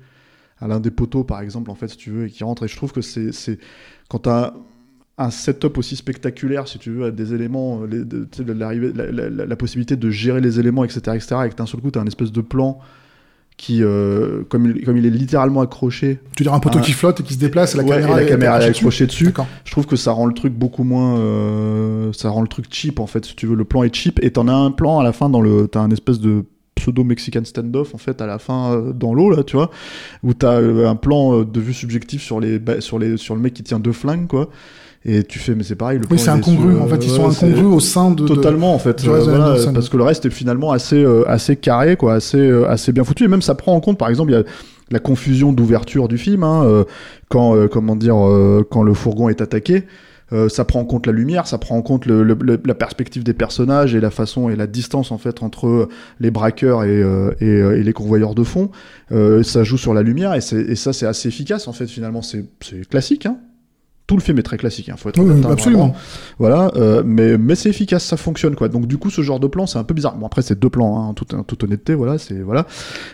à 0.60 0.68
l'un 0.68 0.80
des 0.80 0.90
poteaux 0.90 1.24
par 1.24 1.40
exemple 1.40 1.70
en 1.70 1.74
fait 1.74 1.88
si 1.88 1.96
tu 1.96 2.10
veux 2.10 2.26
et 2.26 2.30
qui 2.30 2.44
rentre 2.44 2.62
et 2.64 2.68
je 2.68 2.76
trouve 2.76 2.92
que 2.92 3.00
c'est 3.00 3.32
c'est 3.32 3.58
quand 4.08 4.18
t'as 4.20 4.54
un 5.16 5.30
setup 5.30 5.78
aussi 5.78 5.94
spectaculaire, 5.94 6.66
si 6.66 6.80
tu 6.80 6.90
veux, 6.90 7.04
à 7.04 7.10
des 7.12 7.34
éléments, 7.34 7.82
euh, 7.82 7.86
les- 7.86 8.04
de- 8.04 8.24
tu 8.28 8.42
la, 8.42 8.74
la- 8.74 9.12
la- 9.30 9.46
la 9.46 9.56
possibilité 9.56 9.94
de 9.94 10.10
gérer 10.10 10.40
les 10.40 10.58
éléments, 10.58 10.82
etc., 10.82 11.00
etc., 11.14 11.36
et 11.46 11.50
que 11.50 11.54
d'un 11.54 11.66
seul 11.66 11.80
coup, 11.80 11.92
tu 11.92 12.00
as 12.00 12.02
un 12.02 12.06
espèce 12.06 12.32
de 12.32 12.40
plan 12.40 12.80
qui, 13.56 13.84
euh, 13.84 14.42
comme, 14.48 14.66
il, 14.66 14.84
comme 14.84 14.96
il 14.96 15.06
est 15.06 15.10
littéralement 15.10 15.60
accroché, 15.60 16.18
Tu 16.34 16.42
veux 16.42 16.46
dire 16.48 16.54
un 16.54 16.58
poteau 16.58 16.80
qui 16.80 16.90
flotte 16.90 17.20
et 17.20 17.22
qui 17.22 17.34
se 17.34 17.38
déplace 17.38 17.74
et 17.76 17.78
la 17.78 17.84
Ouais, 17.84 17.90
caméra, 17.90 18.12
et 18.14 18.16
la 18.16 18.22
est 18.24 18.26
caméra 18.28 18.60
est 18.60 18.64
accrochée 18.70 19.06
dessus, 19.06 19.32
je 19.64 19.70
trouve 19.70 19.86
que 19.86 19.94
ça 19.94 20.10
rend 20.10 20.26
le 20.26 20.34
truc 20.34 20.52
beaucoup 20.52 20.82
moins. 20.82 21.16
euh, 21.20 22.12
ça 22.12 22.30
rend 22.30 22.42
le 22.42 22.48
truc 22.48 22.66
cheap, 22.68 22.98
en 22.98 23.06
fait, 23.06 23.24
si 23.24 23.36
tu 23.36 23.46
veux. 23.46 23.54
Le 23.54 23.64
plan 23.64 23.84
est 23.84 23.94
cheap, 23.94 24.18
et 24.20 24.32
t'en 24.32 24.48
as 24.48 24.52
un 24.52 24.72
plan 24.72 24.98
à 24.98 25.04
la 25.04 25.12
fin 25.12 25.30
dans 25.30 25.40
le. 25.40 25.68
T'as 25.68 25.78
un 25.80 25.90
espèce 25.92 26.18
de 26.18 26.44
pseudo-mexican 26.74 27.44
standoff, 27.44 27.94
en 27.94 27.98
fait, 27.98 28.20
à 28.20 28.26
la 28.26 28.38
fin, 28.38 28.72
euh, 28.74 28.92
dans 28.92 29.14
l'eau, 29.14 29.30
là, 29.30 29.42
tu 29.44 29.56
vois, 29.56 29.70
où 30.22 30.34
t'as 30.34 30.60
euh, 30.60 30.88
un 30.88 30.96
plan 30.96 31.40
euh, 31.40 31.44
de 31.44 31.60
vue 31.60 31.72
subjectif 31.74 32.22
sur, 32.22 32.40
les, 32.40 32.60
sur, 32.80 32.98
les, 32.98 33.16
sur 33.16 33.34
le 33.34 33.40
mec 33.40 33.54
qui 33.54 33.62
tient 33.62 33.78
deux 33.80 33.92
flingues, 33.92 34.26
quoi. 34.26 34.48
Et 35.06 35.22
tu 35.22 35.38
fais, 35.38 35.54
mais 35.54 35.64
c'est 35.64 35.76
pareil, 35.76 35.98
le 35.98 36.06
Oui, 36.10 36.18
c'est 36.18 36.30
incongru. 36.30 36.78
En 36.78 36.87
fait, 36.87 36.96
ils 37.04 37.10
euh, 37.10 37.14
sont 37.16 37.28
incongrus 37.28 37.66
au 37.66 37.80
sein 37.80 38.10
de. 38.10 38.22
de- 38.22 38.26
Totalement 38.26 38.74
en 38.74 38.78
fait, 38.78 39.04
Euh, 39.06 39.18
voilà, 39.20 39.56
parce 39.74 39.90
que 39.90 39.98
le 39.98 40.02
reste 40.02 40.24
est 40.24 40.30
finalement 40.30 40.72
assez 40.72 40.96
euh, 40.96 41.28
assez 41.28 41.56
carré 41.56 41.96
quoi, 41.96 42.14
assez 42.14 42.38
euh, 42.38 42.66
assez 42.70 42.90
bien 42.90 43.04
foutu 43.04 43.24
et 43.24 43.28
même 43.28 43.42
ça 43.42 43.54
prend 43.54 43.74
en 43.74 43.80
compte 43.80 43.98
par 43.98 44.08
exemple 44.08 44.30
il 44.30 44.34
y 44.34 44.38
a 44.38 44.44
la 44.90 44.98
confusion 45.00 45.52
d'ouverture 45.52 46.08
du 46.08 46.16
film 46.16 46.42
hein, 46.42 46.62
euh, 46.64 46.84
quand 47.28 47.54
euh, 47.54 47.68
comment 47.68 47.96
dire 47.96 48.16
euh, 48.16 48.66
quand 48.70 48.82
le 48.82 48.94
fourgon 48.94 49.28
est 49.28 49.42
attaqué. 49.42 49.84
Euh, 50.32 50.48
ça 50.48 50.64
prend 50.64 50.80
en 50.80 50.84
compte 50.84 51.06
la 51.06 51.12
lumière, 51.12 51.46
ça 51.46 51.58
prend 51.58 51.76
en 51.76 51.82
compte 51.82 52.06
le, 52.06 52.22
le- 52.22 52.37
le- 52.40 52.60
la 52.64 52.74
perspective 52.74 53.22
des 53.24 53.34
personnages 53.34 53.94
et 53.94 54.00
la 54.00 54.10
façon 54.10 54.48
et 54.48 54.56
la 54.56 54.66
distance 54.66 55.12
en 55.12 55.18
fait 55.18 55.42
entre 55.42 55.88
les 56.20 56.30
braqueurs 56.30 56.84
et, 56.84 57.02
euh, 57.02 57.32
et, 57.40 57.46
euh, 57.46 57.76
et 57.78 57.82
les 57.82 57.92
convoyeurs 57.92 58.34
de 58.34 58.42
fond. 58.44 58.70
Euh, 59.12 59.42
ça 59.42 59.64
joue 59.64 59.76
sur 59.76 59.92
la 59.94 60.02
lumière 60.02 60.34
et, 60.34 60.38
et 60.38 60.76
ça 60.76 60.92
c'est 60.92 61.06
assez 61.06 61.28
efficace 61.28 61.68
en 61.68 61.72
fait 61.72 61.87
finalement 61.87 62.22
c'est 62.22 62.46
classique. 62.88 63.26
Hein. 63.26 63.37
Tout 64.06 64.16
le 64.16 64.22
film 64.22 64.38
est 64.38 64.42
très 64.42 64.58
classique, 64.58 64.90
hein, 64.90 64.96
faut 64.98 65.08
être 65.08 65.18
Oui, 65.18 65.30
honnête, 65.30 65.46
hein, 65.46 65.50
absolument. 65.52 65.87
vraiment. 65.88 65.96
Voilà, 66.38 66.72
euh, 66.76 67.02
mais, 67.06 67.38
mais 67.38 67.54
c'est 67.54 67.70
efficace, 67.70 68.04
ça 68.04 68.18
fonctionne 68.18 68.54
quoi. 68.54 68.68
Donc 68.68 68.87
du 68.87 68.98
coup, 68.98 69.08
ce 69.08 69.22
genre 69.22 69.40
de 69.40 69.46
plan, 69.46 69.66
c'est 69.66 69.78
un 69.78 69.84
peu 69.84 69.94
bizarre. 69.94 70.18
Bon 70.18 70.26
après, 70.26 70.42
c'est 70.42 70.58
deux 70.58 70.68
plans, 70.68 70.98
hein, 70.98 71.06
en 71.06 71.14
toute, 71.14 71.32
en 71.32 71.42
toute 71.42 71.64
honnêteté, 71.64 71.94
voilà, 71.94 72.18
c'est 72.18 72.38
voilà. 72.42 72.66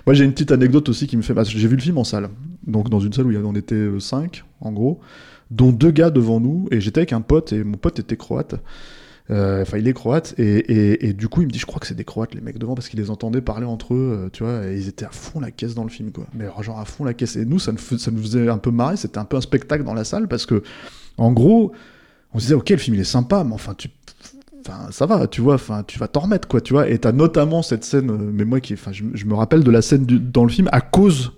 Moi, 0.04 0.14
j'ai 0.14 0.24
une 0.24 0.32
petite 0.32 0.50
anecdote 0.50 0.88
aussi 0.88 1.06
qui 1.06 1.16
me 1.16 1.22
fait. 1.22 1.32
J'ai 1.44 1.68
vu 1.68 1.76
le 1.76 1.80
film 1.82 1.96
en 1.98 2.02
salle, 2.02 2.28
donc 2.66 2.90
dans 2.90 3.00
une 3.00 3.12
salle 3.12 3.26
où 3.26 3.46
on 3.46 3.54
était 3.54 3.74
euh, 3.74 4.00
cinq, 4.00 4.44
en 4.60 4.72
gros, 4.72 5.00
dont 5.50 5.72
deux 5.72 5.90
gars 5.90 6.10
devant 6.10 6.40
nous, 6.40 6.68
et 6.70 6.80
j'étais 6.80 7.00
avec 7.00 7.12
un 7.12 7.20
pote, 7.20 7.52
et 7.52 7.64
mon 7.64 7.76
pote 7.76 7.98
était 7.98 8.16
croate. 8.16 8.54
Euh, 9.30 9.62
Enfin, 9.62 9.78
il 9.78 9.86
est 9.86 9.92
croate, 9.92 10.34
et, 10.38 10.44
et, 10.44 11.08
et 11.08 11.12
du 11.12 11.28
coup, 11.28 11.42
il 11.42 11.46
me 11.46 11.52
dit, 11.52 11.58
je 11.58 11.66
crois 11.66 11.78
que 11.78 11.86
c'est 11.86 11.94
des 11.94 12.04
croates 12.04 12.34
les 12.34 12.40
mecs 12.40 12.58
devant, 12.58 12.74
parce 12.74 12.88
qu'il 12.88 12.98
les 12.98 13.10
entendait 13.10 13.40
parler 13.40 13.66
entre 13.66 13.94
eux, 13.94 14.24
euh, 14.24 14.28
tu 14.32 14.42
vois, 14.42 14.66
et 14.66 14.76
ils 14.76 14.88
étaient 14.88 15.04
à 15.04 15.10
fond 15.10 15.40
la 15.40 15.50
caisse 15.50 15.74
dans 15.74 15.84
le 15.84 15.90
film, 15.90 16.10
quoi. 16.10 16.26
Mais 16.34 16.46
genre 16.62 16.80
à 16.80 16.84
fond 16.84 17.04
la 17.04 17.14
caisse. 17.14 17.36
Et 17.36 17.44
nous, 17.44 17.58
ça 17.58 17.72
nous, 17.72 17.78
ça 17.78 18.10
nous 18.10 18.22
faisait 18.22 18.48
un 18.48 18.58
peu 18.58 18.70
marrer, 18.70 18.96
c'était 18.96 19.18
un 19.18 19.24
peu 19.24 19.36
un 19.36 19.40
spectacle 19.40 19.84
dans 19.84 19.94
la 19.94 20.04
salle, 20.04 20.26
parce 20.26 20.46
que 20.46 20.62
en 21.16 21.32
gros, 21.32 21.72
on 22.32 22.38
se 22.38 22.44
disait, 22.44 22.54
ok, 22.54 22.70
le 22.70 22.76
film 22.76 22.96
il 22.96 23.00
est 23.00 23.04
sympa, 23.04 23.44
mais 23.44 23.54
enfin, 23.54 23.74
tu. 23.74 23.88
Enfin, 24.66 24.90
ça 24.90 25.06
va, 25.06 25.26
tu 25.26 25.40
vois, 25.40 25.54
enfin, 25.54 25.82
tu 25.86 25.98
vas 25.98 26.06
t'en 26.06 26.20
remettre, 26.20 26.46
quoi, 26.46 26.60
tu 26.60 26.74
vois. 26.74 26.88
Et 26.88 26.98
t'as 26.98 27.12
notamment 27.12 27.62
cette 27.62 27.84
scène, 27.84 28.10
euh, 28.10 28.30
mais 28.32 28.44
moi 28.44 28.60
qui, 28.60 28.74
enfin, 28.74 28.92
je, 28.92 29.24
me 29.24 29.34
rappelle 29.34 29.64
de 29.64 29.70
la 29.70 29.80
scène 29.80 30.04
dans 30.04 30.44
le 30.44 30.50
film 30.50 30.68
à 30.72 30.80
cause, 30.80 31.32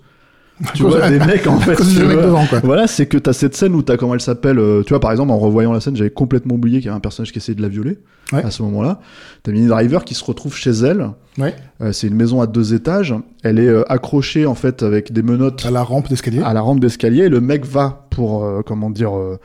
tu 0.73 0.83
vois, 0.83 1.09
des 1.09 1.19
mecs, 1.19 1.47
en 1.47 1.59
fait. 1.59 1.75
tu 1.75 2.03
vois. 2.03 2.23
devant, 2.23 2.45
quoi. 2.45 2.59
Voilà, 2.63 2.87
c'est 2.87 3.05
que 3.05 3.17
t'as 3.17 3.33
cette 3.33 3.55
scène 3.55 3.73
où 3.75 3.81
t'as, 3.81 3.97
comment 3.97 4.13
elle 4.13 4.21
s'appelle, 4.21 4.59
euh, 4.59 4.83
tu 4.83 4.89
vois, 4.89 4.99
par 4.99 5.11
exemple, 5.11 5.31
en 5.31 5.37
revoyant 5.37 5.71
la 5.73 5.79
scène, 5.79 5.95
j'avais 5.95 6.09
complètement 6.09 6.55
oublié 6.55 6.79
qu'il 6.79 6.85
y 6.85 6.89
avait 6.89 6.97
un 6.97 7.01
personnage 7.01 7.31
qui 7.31 7.39
essayait 7.39 7.55
de 7.55 7.61
la 7.61 7.67
violer, 7.69 7.99
Ouais. 8.31 8.43
à 8.43 8.51
ce 8.51 8.63
moment-là. 8.63 8.99
T'as 9.43 9.51
Minnie 9.51 9.67
Driver 9.67 10.03
qui 10.05 10.13
se 10.13 10.23
retrouve 10.23 10.55
chez 10.55 10.71
elle. 10.71 11.09
Ouais. 11.37 11.53
Euh, 11.81 11.91
c'est 11.91 12.07
une 12.07 12.15
maison 12.15 12.41
à 12.41 12.47
deux 12.47 12.73
étages. 12.73 13.13
Elle 13.43 13.59
est 13.59 13.67
euh, 13.67 13.83
accrochée, 13.91 14.45
en 14.45 14.55
fait, 14.55 14.81
avec 14.83 15.11
des 15.11 15.21
menottes 15.23 15.65
À 15.65 15.71
la 15.71 15.83
rampe 15.83 16.09
d'escalier. 16.09 16.41
à 16.43 16.53
la 16.53 16.61
rampe 16.61 16.79
d'escalier. 16.79 17.29
Le 17.29 17.41
mec 17.41 17.65
va 17.65 18.05
pour, 18.09 18.43
euh, 18.45 18.61
comment 18.65 18.89
dire, 18.89 19.15
euh, 19.17 19.37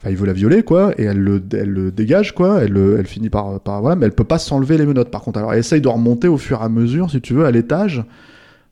enfin, 0.00 0.10
il 0.10 0.16
veut 0.16 0.26
la 0.26 0.32
violer, 0.34 0.62
quoi, 0.62 0.92
et 0.98 1.04
elle 1.04 1.18
le, 1.18 1.42
elle 1.52 1.70
le 1.70 1.90
dégage, 1.90 2.34
quoi. 2.34 2.62
Elle, 2.62 2.72
le- 2.72 2.96
elle 3.00 3.06
finit 3.06 3.30
par, 3.30 3.58
par, 3.60 3.80
voilà, 3.80 3.96
mais 3.96 4.06
elle 4.06 4.12
peut 4.14 4.22
pas 4.24 4.38
s'enlever 4.38 4.76
les 4.78 4.86
menottes, 4.86 5.10
par 5.10 5.22
contre. 5.22 5.38
Alors, 5.38 5.52
elle 5.54 5.58
essaye 5.60 5.80
de 5.80 5.88
remonter 5.88 6.28
au 6.28 6.36
fur 6.36 6.60
et 6.60 6.64
à 6.64 6.68
mesure, 6.68 7.10
si 7.10 7.20
tu 7.20 7.34
veux, 7.34 7.44
à 7.46 7.50
l'étage, 7.50 8.04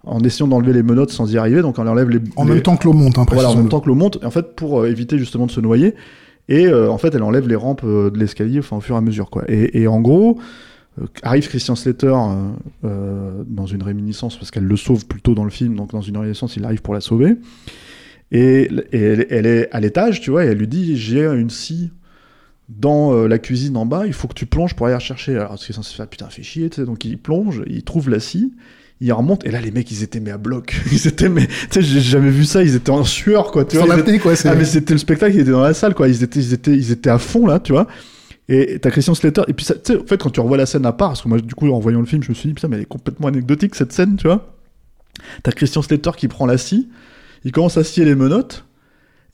en 0.07 0.21
essayant 0.21 0.49
d'enlever 0.49 0.73
les 0.73 0.83
menottes 0.83 1.11
sans 1.11 1.31
y 1.33 1.37
arriver. 1.37 1.61
Donc, 1.62 1.77
elle 1.79 1.88
enlève 1.88 2.09
les. 2.11 2.21
En 2.37 2.45
les- 2.45 2.55
même 2.55 2.62
temps 2.62 2.77
que 2.77 2.85
l'eau 2.85 2.92
monte, 2.95 3.19
hein, 3.19 3.27
voilà, 3.31 3.51
en 3.51 3.57
même 3.57 3.69
temps 3.69 3.81
que 3.81 3.88
l'eau 3.88 3.95
monte, 3.95 4.25
en 4.25 4.31
fait, 4.31 4.55
pour 4.57 4.81
euh, 4.81 4.88
éviter 4.90 5.19
justement 5.19 5.47
de 5.47 5.51
se 5.51 5.61
noyer. 5.61 5.95
Et 6.49 6.66
euh, 6.66 6.90
en 6.90 6.97
fait, 6.99 7.14
elle 7.14 7.25
enlève 7.25 7.49
les 7.49 7.57
rampes 7.57 7.83
euh, 7.85 8.09
de 8.11 8.19
l'escalier, 8.19 8.61
enfin, 8.61 8.77
au 8.77 8.81
fur 8.81 8.95
et 8.95 8.99
à 8.99 9.01
mesure, 9.01 9.31
quoi. 9.31 9.42
Et, 9.49 9.83
et 9.83 9.88
en 9.88 10.01
gros, 10.01 10.38
arrive 11.25 11.49
Christian 11.49 11.75
Slater 11.75 12.14
euh, 12.85 13.42
dans 13.47 13.66
une 13.66 13.83
réminiscence, 13.83 14.37
parce 14.37 14.51
qu'elle 14.51 14.64
le 14.64 14.77
sauve 14.77 15.07
plus 15.07 15.21
tôt 15.21 15.35
dans 15.35 15.45
le 15.45 15.51
film, 15.51 15.75
donc 15.75 15.90
dans 15.90 16.01
une 16.01 16.16
réminiscence, 16.16 16.57
il 16.57 16.64
arrive 16.64 16.83
pour 16.83 16.95
la 16.95 17.01
sauver. 17.01 17.35
Et, 18.33 18.71
et 18.92 19.01
elle, 19.01 19.27
elle 19.31 19.47
est 19.47 19.69
à 19.73 19.81
l'étage, 19.81 20.21
tu 20.21 20.31
vois, 20.31 20.45
et 20.45 20.49
elle 20.49 20.59
lui 20.59 20.69
dit 20.69 20.97
J'ai 20.97 21.25
une 21.27 21.51
scie 21.51 21.90
dans 22.69 23.12
euh, 23.12 23.29
la 23.29 23.38
cuisine 23.38 23.77
en 23.77 23.87
bas, 23.87 24.07
il 24.07 24.12
faut 24.12 24.27
que 24.27 24.35
tu 24.35 24.47
plonges 24.47 24.75
pour 24.75 24.87
aller 24.87 24.95
la 24.95 24.99
chercher. 25.01 25.37
Alors, 25.37 25.59
ce 25.59 25.66
qui 25.66 25.73
est 25.73 25.75
censé 25.75 25.95
faire 25.95 26.09
Putain, 26.09 26.29
fait 26.29 26.42
chier, 26.42 26.69
tu 26.71 26.77
sais. 26.81 26.85
Donc, 26.87 27.05
il 27.05 27.19
plonge, 27.19 27.62
il 27.69 27.83
trouve 27.85 28.09
la 28.11 28.19
scie. 28.21 28.53
Il 29.01 29.13
remonte, 29.13 29.45
et 29.47 29.51
là, 29.51 29.61
les 29.61 29.71
mecs, 29.71 29.91
ils 29.91 30.03
étaient 30.03 30.21
mais 30.21 30.31
à 30.31 30.39
bloc. 30.39 30.75
Ils 30.91 31.07
étaient, 31.07 31.29
mais, 31.29 31.47
tu 31.47 31.55
sais, 31.71 31.83
j'ai 31.83 32.01
jamais 32.01 32.31
vu 32.31 32.45
ça, 32.47 32.63
ils 32.63 32.75
étaient 32.75 32.89
en 32.91 33.05
sueur, 33.05 33.51
quoi, 33.53 33.65
tu 33.67 33.77
Sans 33.77 33.85
vois. 33.85 33.99
étaient- 33.99 34.19
quoi. 34.19 34.35
c'est- 34.37 34.49
ah 34.49 34.55
mais 34.55 34.65
c'était 34.65 34.95
le 34.95 34.99
spectacle, 34.99 35.35
ils 35.37 35.41
étaient 35.43 35.51
dans 35.51 35.61
la 35.61 35.75
salle 35.75 35.95
quoi, 35.95 36.09
ils 36.09 36.23
étaient 36.23 36.41
ils 36.41 36.55
étaient 36.55 36.73
ils 36.75 36.93
étaient 36.93 37.11
à 37.11 37.19
fond 37.19 37.47
là, 37.47 37.61
tu 37.61 37.73
vois. 37.73 37.87
Et 38.49 38.79
t'as 38.79 38.91
Christian 38.91 39.15
Slater 39.15 39.43
et 39.49 39.53
puis 39.53 39.67
ça- 39.67 39.75
tu 39.75 39.93
sais 39.93 39.99
en 40.01 40.07
fait 40.07 40.17
quand 40.23 40.31
tu 40.31 40.41
revois 40.41 40.57
la 40.57 40.65
scène 40.67 40.87
à 40.87 40.93
part 40.93 41.09
parce 41.11 41.21
que 41.23 41.29
moi 41.29 41.39
du 41.41 41.55
coup 41.55 41.69
en 41.71 41.79
voyant 41.81 42.01
le 42.01 42.07
film, 42.07 42.23
je 42.23 42.29
me 42.31 42.35
suis 42.35 42.49
dit 42.49 42.55
putain 42.55 42.69
mais 42.69 42.77
elle 42.77 42.83
est 42.83 42.87
complètement 42.87 43.27
anecdotique 43.29 43.75
cette 43.75 43.93
scène, 43.93 44.17
tu 44.17 44.29
vois. 44.29 44.55
T'as 45.43 45.51
Christian 45.53 45.83
Slater 45.83 46.13
qui 46.17 46.29
prend 46.29 46.47
la 46.47 46.57
scie, 46.57 46.89
il 47.45 47.53
commence 47.53 47.77
à 47.77 47.85
scier 47.85 48.05
les 48.07 48.15
menottes 48.15 48.65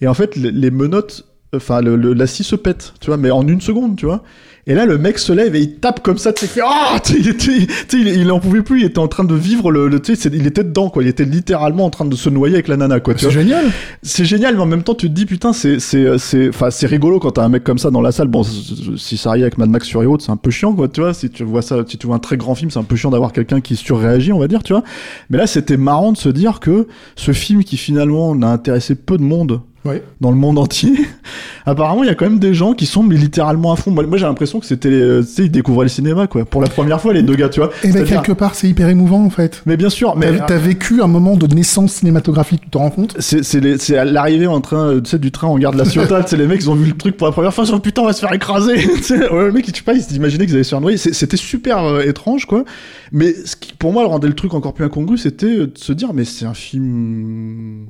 et 0.00 0.08
en 0.08 0.14
fait 0.14 0.34
les, 0.34 0.50
les 0.50 0.70
menottes 0.72 1.24
enfin 1.54 1.82
le, 1.82 1.96
le- 1.96 2.14
la 2.14 2.26
scie 2.26 2.44
se 2.44 2.56
pète, 2.56 2.94
tu 3.00 3.08
vois, 3.08 3.16
mais 3.18 3.30
en 3.30 3.46
une 3.46 3.60
seconde, 3.60 3.96
tu 3.96 4.06
vois. 4.06 4.22
Et 4.68 4.74
là, 4.74 4.86
le 4.86 4.96
mec 4.96 5.18
se 5.18 5.32
lève 5.32 5.56
et 5.56 5.60
il 5.60 5.74
tape 5.80 6.04
comme 6.04 6.18
ça, 6.18 6.32
tu 6.32 6.46
sais, 6.46 6.60
ah, 6.64 6.98
tu 7.04 7.20
sais, 7.22 7.66
il, 7.94 8.06
il, 8.08 8.30
en 8.30 8.38
pouvait 8.38 8.62
plus, 8.62 8.80
il 8.82 8.86
était 8.86 9.00
en 9.00 9.08
train 9.08 9.24
de 9.24 9.34
vivre 9.34 9.72
le, 9.72 9.88
le 9.88 10.00
tu 10.00 10.14
sais, 10.14 10.30
il 10.32 10.46
était 10.46 10.62
dedans 10.62 10.88
quoi, 10.88 11.02
il 11.02 11.08
était 11.08 11.24
littéralement 11.24 11.84
en 11.84 11.90
train 11.90 12.04
de 12.04 12.14
se 12.14 12.30
noyer 12.30 12.54
avec 12.54 12.68
la 12.68 12.76
nana 12.76 13.00
quoi, 13.00 13.12
tu 13.14 13.24
C'est 13.24 13.32
génial. 13.32 13.64
c'est 14.04 14.24
génial, 14.24 14.54
mais 14.54 14.60
en 14.62 14.66
même 14.66 14.84
temps, 14.84 14.94
tu 14.94 15.08
te 15.08 15.12
dis, 15.12 15.26
putain, 15.26 15.52
c'est, 15.52 15.80
c'est, 15.80 16.16
c'est, 16.16 16.48
enfin, 16.50 16.70
c'est 16.70 16.86
rigolo 16.86 17.18
quand 17.18 17.32
t'as 17.32 17.42
un 17.44 17.48
mec 17.48 17.64
comme 17.64 17.78
ça 17.78 17.90
dans 17.90 18.00
la 18.00 18.12
salle. 18.12 18.28
Bon, 18.28 18.44
si 18.44 19.16
ça 19.16 19.30
arrive 19.30 19.42
avec 19.42 19.58
Mad 19.58 19.68
Max 19.68 19.88
Fury 19.90 20.06
Road, 20.06 20.22
c'est 20.22 20.30
un 20.32 20.36
peu 20.36 20.50
chiant, 20.52 20.72
quoi, 20.74 20.86
tu 20.88 21.00
vois. 21.00 21.12
Si 21.12 21.28
tu 21.28 21.42
vois 21.42 21.60
ça, 21.60 21.82
si 21.86 21.98
tu 21.98 22.06
vois 22.06 22.16
un 22.16 22.20
très 22.20 22.36
grand 22.36 22.54
film, 22.54 22.70
c'est 22.70 22.78
un 22.78 22.84
peu 22.84 22.94
chiant 22.96 23.10
d'avoir 23.10 23.32
quelqu'un 23.32 23.60
qui 23.60 23.74
surréagit, 23.74 24.32
on 24.32 24.38
va 24.38 24.46
dire, 24.46 24.62
tu 24.62 24.72
vois. 24.74 24.84
Mais 25.28 25.38
là, 25.38 25.48
c'était 25.48 25.76
marrant 25.76 26.12
de 26.12 26.16
se 26.18 26.28
dire 26.28 26.60
que 26.60 26.86
ce 27.16 27.32
film 27.32 27.64
qui 27.64 27.76
finalement 27.76 28.34
n'a 28.36 28.50
intéressé 28.52 28.94
peu 28.94 29.18
de 29.18 29.22
monde 29.24 29.60
Ouais. 29.84 30.02
dans 30.20 30.30
le 30.30 30.36
monde 30.36 30.58
entier, 30.58 30.92
apparemment, 31.66 32.04
il 32.04 32.06
y 32.06 32.10
a 32.10 32.14
quand 32.14 32.24
même 32.26 32.38
des 32.38 32.54
gens 32.54 32.72
qui 32.72 32.86
sont 32.86 33.02
mais 33.02 33.16
littéralement 33.16 33.72
à 33.72 33.76
fond. 33.76 33.90
Moi, 33.90 34.04
j'ai 34.16 34.26
l'impression 34.26 34.60
que 34.60 34.66
c'était, 34.66 34.88
euh, 34.88 35.22
tu 35.22 35.28
sais, 35.28 35.42
ils 35.46 35.50
découvraient 35.50 35.86
le 35.86 35.88
cinéma, 35.90 36.26
quoi. 36.28 36.44
Pour 36.44 36.60
la 36.62 36.68
première 36.68 37.00
fois, 37.00 37.12
les 37.12 37.22
deux 37.22 37.34
gars, 37.34 37.48
tu 37.48 37.58
vois. 37.60 37.70
Et 37.82 37.88
ben, 37.88 37.92
C'est-à-dire- 37.94 38.22
quelque 38.22 38.32
part, 38.38 38.54
c'est 38.54 38.68
hyper 38.68 38.88
émouvant, 38.88 39.24
en 39.24 39.30
fait. 39.30 39.60
Mais 39.66 39.76
bien 39.76 39.90
sûr, 39.90 40.14
mais 40.16 40.36
T'as 40.38 40.44
t'as 40.46 40.56
vécu 40.58 41.02
un 41.02 41.08
moment 41.08 41.36
de 41.36 41.52
naissance 41.52 41.94
cinématographique, 41.94 42.60
tu 42.62 42.70
te 42.70 42.78
rends 42.78 42.90
compte? 42.90 43.16
C'est 43.18 43.42
c'est 43.42 43.78
c'est 43.78 43.96
à 43.98 44.04
l'arrivée 44.04 44.46
en 44.46 44.60
train, 44.60 44.86
euh, 44.88 45.00
tu 45.00 45.10
sais, 45.10 45.18
du 45.18 45.32
train 45.32 45.48
en 45.48 45.58
gare 45.58 45.72
de 45.72 45.78
la 45.78 45.84
Ciotat, 45.84 46.22
tu 46.24 46.28
sais, 46.30 46.36
les 46.36 46.46
mecs, 46.46 46.60
ils 46.62 46.70
ont 46.70 46.74
vu 46.76 46.90
le 46.90 46.96
truc 46.96 47.16
pour 47.16 47.26
la 47.26 47.32
première 47.32 47.52
fois, 47.52 47.64
dit, 47.64 47.72
putain, 47.80 48.02
on 48.02 48.06
va 48.06 48.12
se 48.12 48.20
faire 48.20 48.32
écraser. 48.32 48.76
Tu 49.06 49.14
ouais, 49.14 49.46
le 49.46 49.52
mec, 49.52 49.66
je 49.68 49.74
sais 49.74 49.82
pas, 49.82 49.94
ils 49.94 50.02
s'imaginaient 50.02 50.46
qu'ils 50.46 50.54
allaient 50.54 50.64
se 50.64 50.70
faire 50.70 50.80
noyer. 50.80 50.96
C'est- 50.96 51.12
C'était 51.12 51.36
super 51.36 51.78
euh, 51.84 52.02
étrange, 52.02 52.46
quoi. 52.46 52.64
Mais 53.10 53.34
ce 53.44 53.56
qui, 53.56 53.72
pour 53.74 53.92
moi, 53.92 54.06
rendait 54.06 54.28
le 54.28 54.34
truc 54.34 54.54
encore 54.54 54.74
plus 54.74 54.84
incongru, 54.84 55.18
c'était 55.18 55.56
de 55.66 55.72
se 55.74 55.92
dire, 55.92 56.12
mais 56.14 56.24
c'est 56.24 56.44
un 56.46 56.54
film. 56.54 57.86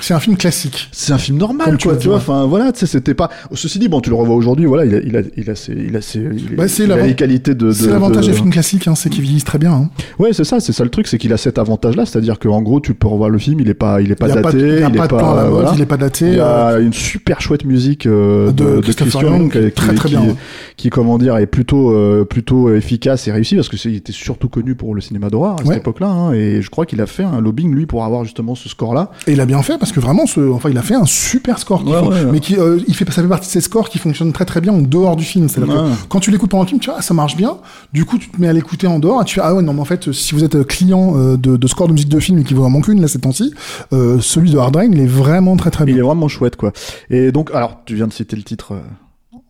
C'est 0.00 0.14
un 0.14 0.20
film 0.20 0.36
classique. 0.36 0.88
C'est 0.92 1.12
un 1.12 1.18
film 1.18 1.38
normal, 1.38 1.66
Comme 1.66 1.78
quoi, 1.78 1.96
tu 1.96 2.08
vois. 2.08 2.16
Enfin, 2.16 2.46
voilà, 2.46 2.72
tu 2.72 2.80
sais, 2.80 2.86
c'était 2.86 3.14
pas. 3.14 3.28
Ceci 3.54 3.78
dit, 3.78 3.88
bon, 3.88 4.00
tu 4.00 4.10
le 4.10 4.16
revois 4.16 4.34
aujourd'hui, 4.36 4.66
voilà, 4.66 4.84
il 4.84 4.94
a, 4.94 4.98
il 5.00 5.16
a, 5.16 5.20
il 5.36 5.50
a 5.50 5.54
ses, 5.54 5.72
il 5.72 5.96
a 5.96 6.00
ses, 6.00 6.18
il, 6.20 6.56
Bah, 6.56 6.68
c'est 6.68 6.84
il 6.84 6.92
a 6.92 6.96
l'avant- 6.96 7.06
les 7.08 7.14
qualités 7.14 7.54
de. 7.54 7.70
C'est 7.72 7.86
de- 7.86 7.92
l'avantage 7.92 8.26
de- 8.26 8.30
des 8.32 8.36
films 8.36 8.50
classiques, 8.50 8.88
hein, 8.88 8.94
c'est 8.94 9.10
qu'ils 9.10 9.22
vieillissent 9.22 9.44
très 9.44 9.58
bien. 9.58 9.72
hein. 9.72 9.90
Ouais, 10.18 10.32
c'est 10.32 10.44
ça, 10.44 10.60
c'est 10.60 10.72
ça 10.72 10.84
le 10.84 10.90
truc, 10.90 11.06
c'est 11.06 11.18
qu'il 11.18 11.32
a 11.32 11.36
cet 11.36 11.58
avantage-là, 11.58 12.06
c'est-à-dire 12.06 12.38
qu'en 12.38 12.62
gros, 12.62 12.80
tu 12.80 12.94
peux 12.94 13.08
revoir 13.08 13.30
le 13.30 13.38
film, 13.38 13.60
il 13.60 13.68
est 13.68 13.74
pas, 13.74 14.00
il 14.00 14.10
est 14.10 14.14
pas 14.14 14.28
il 14.28 14.34
daté, 14.34 14.42
pas 14.42 14.48
il 14.48 14.58
pas 14.96 15.04
est 15.04 15.48
voilà. 15.50 15.72
il 15.74 15.80
est 15.80 15.86
pas 15.86 15.96
daté. 15.96 16.26
Il 16.28 16.34
y 16.34 16.38
euh, 16.40 16.76
a 16.76 16.78
une 16.80 16.92
super 16.92 17.40
chouette 17.40 17.64
musique 17.64 18.06
euh, 18.06 18.52
De 18.52 18.80
de, 18.80 18.92
Christian 18.92 19.48
qui, 19.48 19.70
très, 19.72 19.94
très 19.94 20.08
qui- 20.08 20.16
bien. 20.16 20.36
qui, 20.76 20.90
comment 20.90 21.18
dire 21.18 21.36
est 21.36 21.46
plutôt 21.46 21.90
euh, 21.90 22.24
plutôt 22.24 22.74
efficace 22.74 23.26
et 23.28 23.32
réussi 23.32 23.54
parce 23.56 23.68
que 23.68 23.76
c'est- 23.76 23.90
il 23.90 23.96
était 23.96 24.12
surtout 24.12 24.48
connu 24.48 24.74
pour 24.74 24.94
le 24.94 25.00
cinéma 25.00 25.28
d'horreur 25.30 25.56
à 25.60 25.64
cette 25.64 25.76
époque-là 25.78 26.08
hein, 26.08 26.32
et 26.32 26.62
je 26.62 26.70
crois 26.70 26.86
qu'il 26.86 27.00
a 27.00 27.06
fait 27.06 27.24
un 27.24 27.40
lobbying 27.40 27.74
lui 27.74 27.86
pour 27.86 28.04
avoir 28.04 28.24
justement 28.24 28.54
ce 28.54 28.68
score-là. 28.68 29.10
Et 29.26 29.32
il 29.32 29.40
a 29.40 29.46
bien 29.46 29.62
fait, 29.62 29.78
parce 29.78 29.89
parce 29.90 29.96
que 29.96 30.06
vraiment, 30.06 30.24
ce, 30.26 30.40
enfin, 30.52 30.70
il 30.70 30.78
a 30.78 30.82
fait 30.82 30.94
un 30.94 31.04
super 31.04 31.58
score. 31.58 31.84
Ouais, 31.84 31.98
ouais. 31.98 32.24
Mais 32.30 32.38
qui, 32.40 32.56
euh, 32.56 32.78
il 32.86 32.94
fait, 32.94 33.04
ça 33.10 33.22
fait 33.22 33.28
partie 33.28 33.48
de 33.48 33.52
ces 33.52 33.60
scores 33.60 33.88
qui 33.88 33.98
fonctionnent 33.98 34.32
très 34.32 34.44
très 34.44 34.60
bien 34.60 34.72
en 34.72 34.80
dehors 34.80 35.16
du 35.16 35.24
film. 35.24 35.48
C'est-à-dire 35.48 35.74
que 35.74 36.06
quand 36.08 36.20
tu 36.20 36.30
l'écoutes 36.30 36.50
pendant 36.50 36.62
le 36.62 36.68
film, 36.68 36.80
tu 36.80 36.90
vois, 36.90 36.96
ah, 37.00 37.02
ça 37.02 37.12
marche 37.12 37.36
bien. 37.36 37.56
Du 37.92 38.04
coup, 38.04 38.16
tu 38.18 38.28
te 38.30 38.40
mets 38.40 38.46
à 38.48 38.52
l'écouter 38.52 38.86
en 38.86 39.00
dehors 39.00 39.20
et 39.20 39.24
tu 39.24 39.34
fais, 39.34 39.40
ah 39.42 39.52
ouais, 39.54 39.62
non, 39.62 39.72
mais 39.72 39.80
en 39.80 39.84
fait, 39.84 40.12
si 40.12 40.34
vous 40.34 40.44
êtes 40.44 40.54
euh, 40.54 40.62
client 40.64 41.14
euh, 41.16 41.36
de, 41.36 41.56
de 41.56 41.66
score 41.66 41.88
de 41.88 41.92
musique 41.92 42.08
de 42.08 42.20
film 42.20 42.38
et 42.38 42.44
qu'il 42.44 42.56
vous 42.56 42.62
en 42.64 42.70
manque 42.70 42.86
une, 42.86 43.00
là, 43.00 43.08
ces 43.08 43.18
temps-ci, 43.18 43.52
euh, 43.92 44.20
celui 44.20 44.52
de 44.52 44.58
Hard 44.58 44.76
Rain, 44.76 44.90
il 44.92 45.00
est 45.00 45.06
vraiment 45.06 45.56
très 45.56 45.70
très 45.72 45.82
Il 45.84 45.88
bien. 45.94 45.96
est 45.96 46.06
vraiment 46.06 46.28
chouette, 46.28 46.54
quoi. 46.54 46.72
Et 47.10 47.32
donc, 47.32 47.50
alors, 47.52 47.80
tu 47.84 47.96
viens 47.96 48.06
de 48.06 48.12
citer 48.12 48.36
le 48.36 48.42
titre 48.42 48.74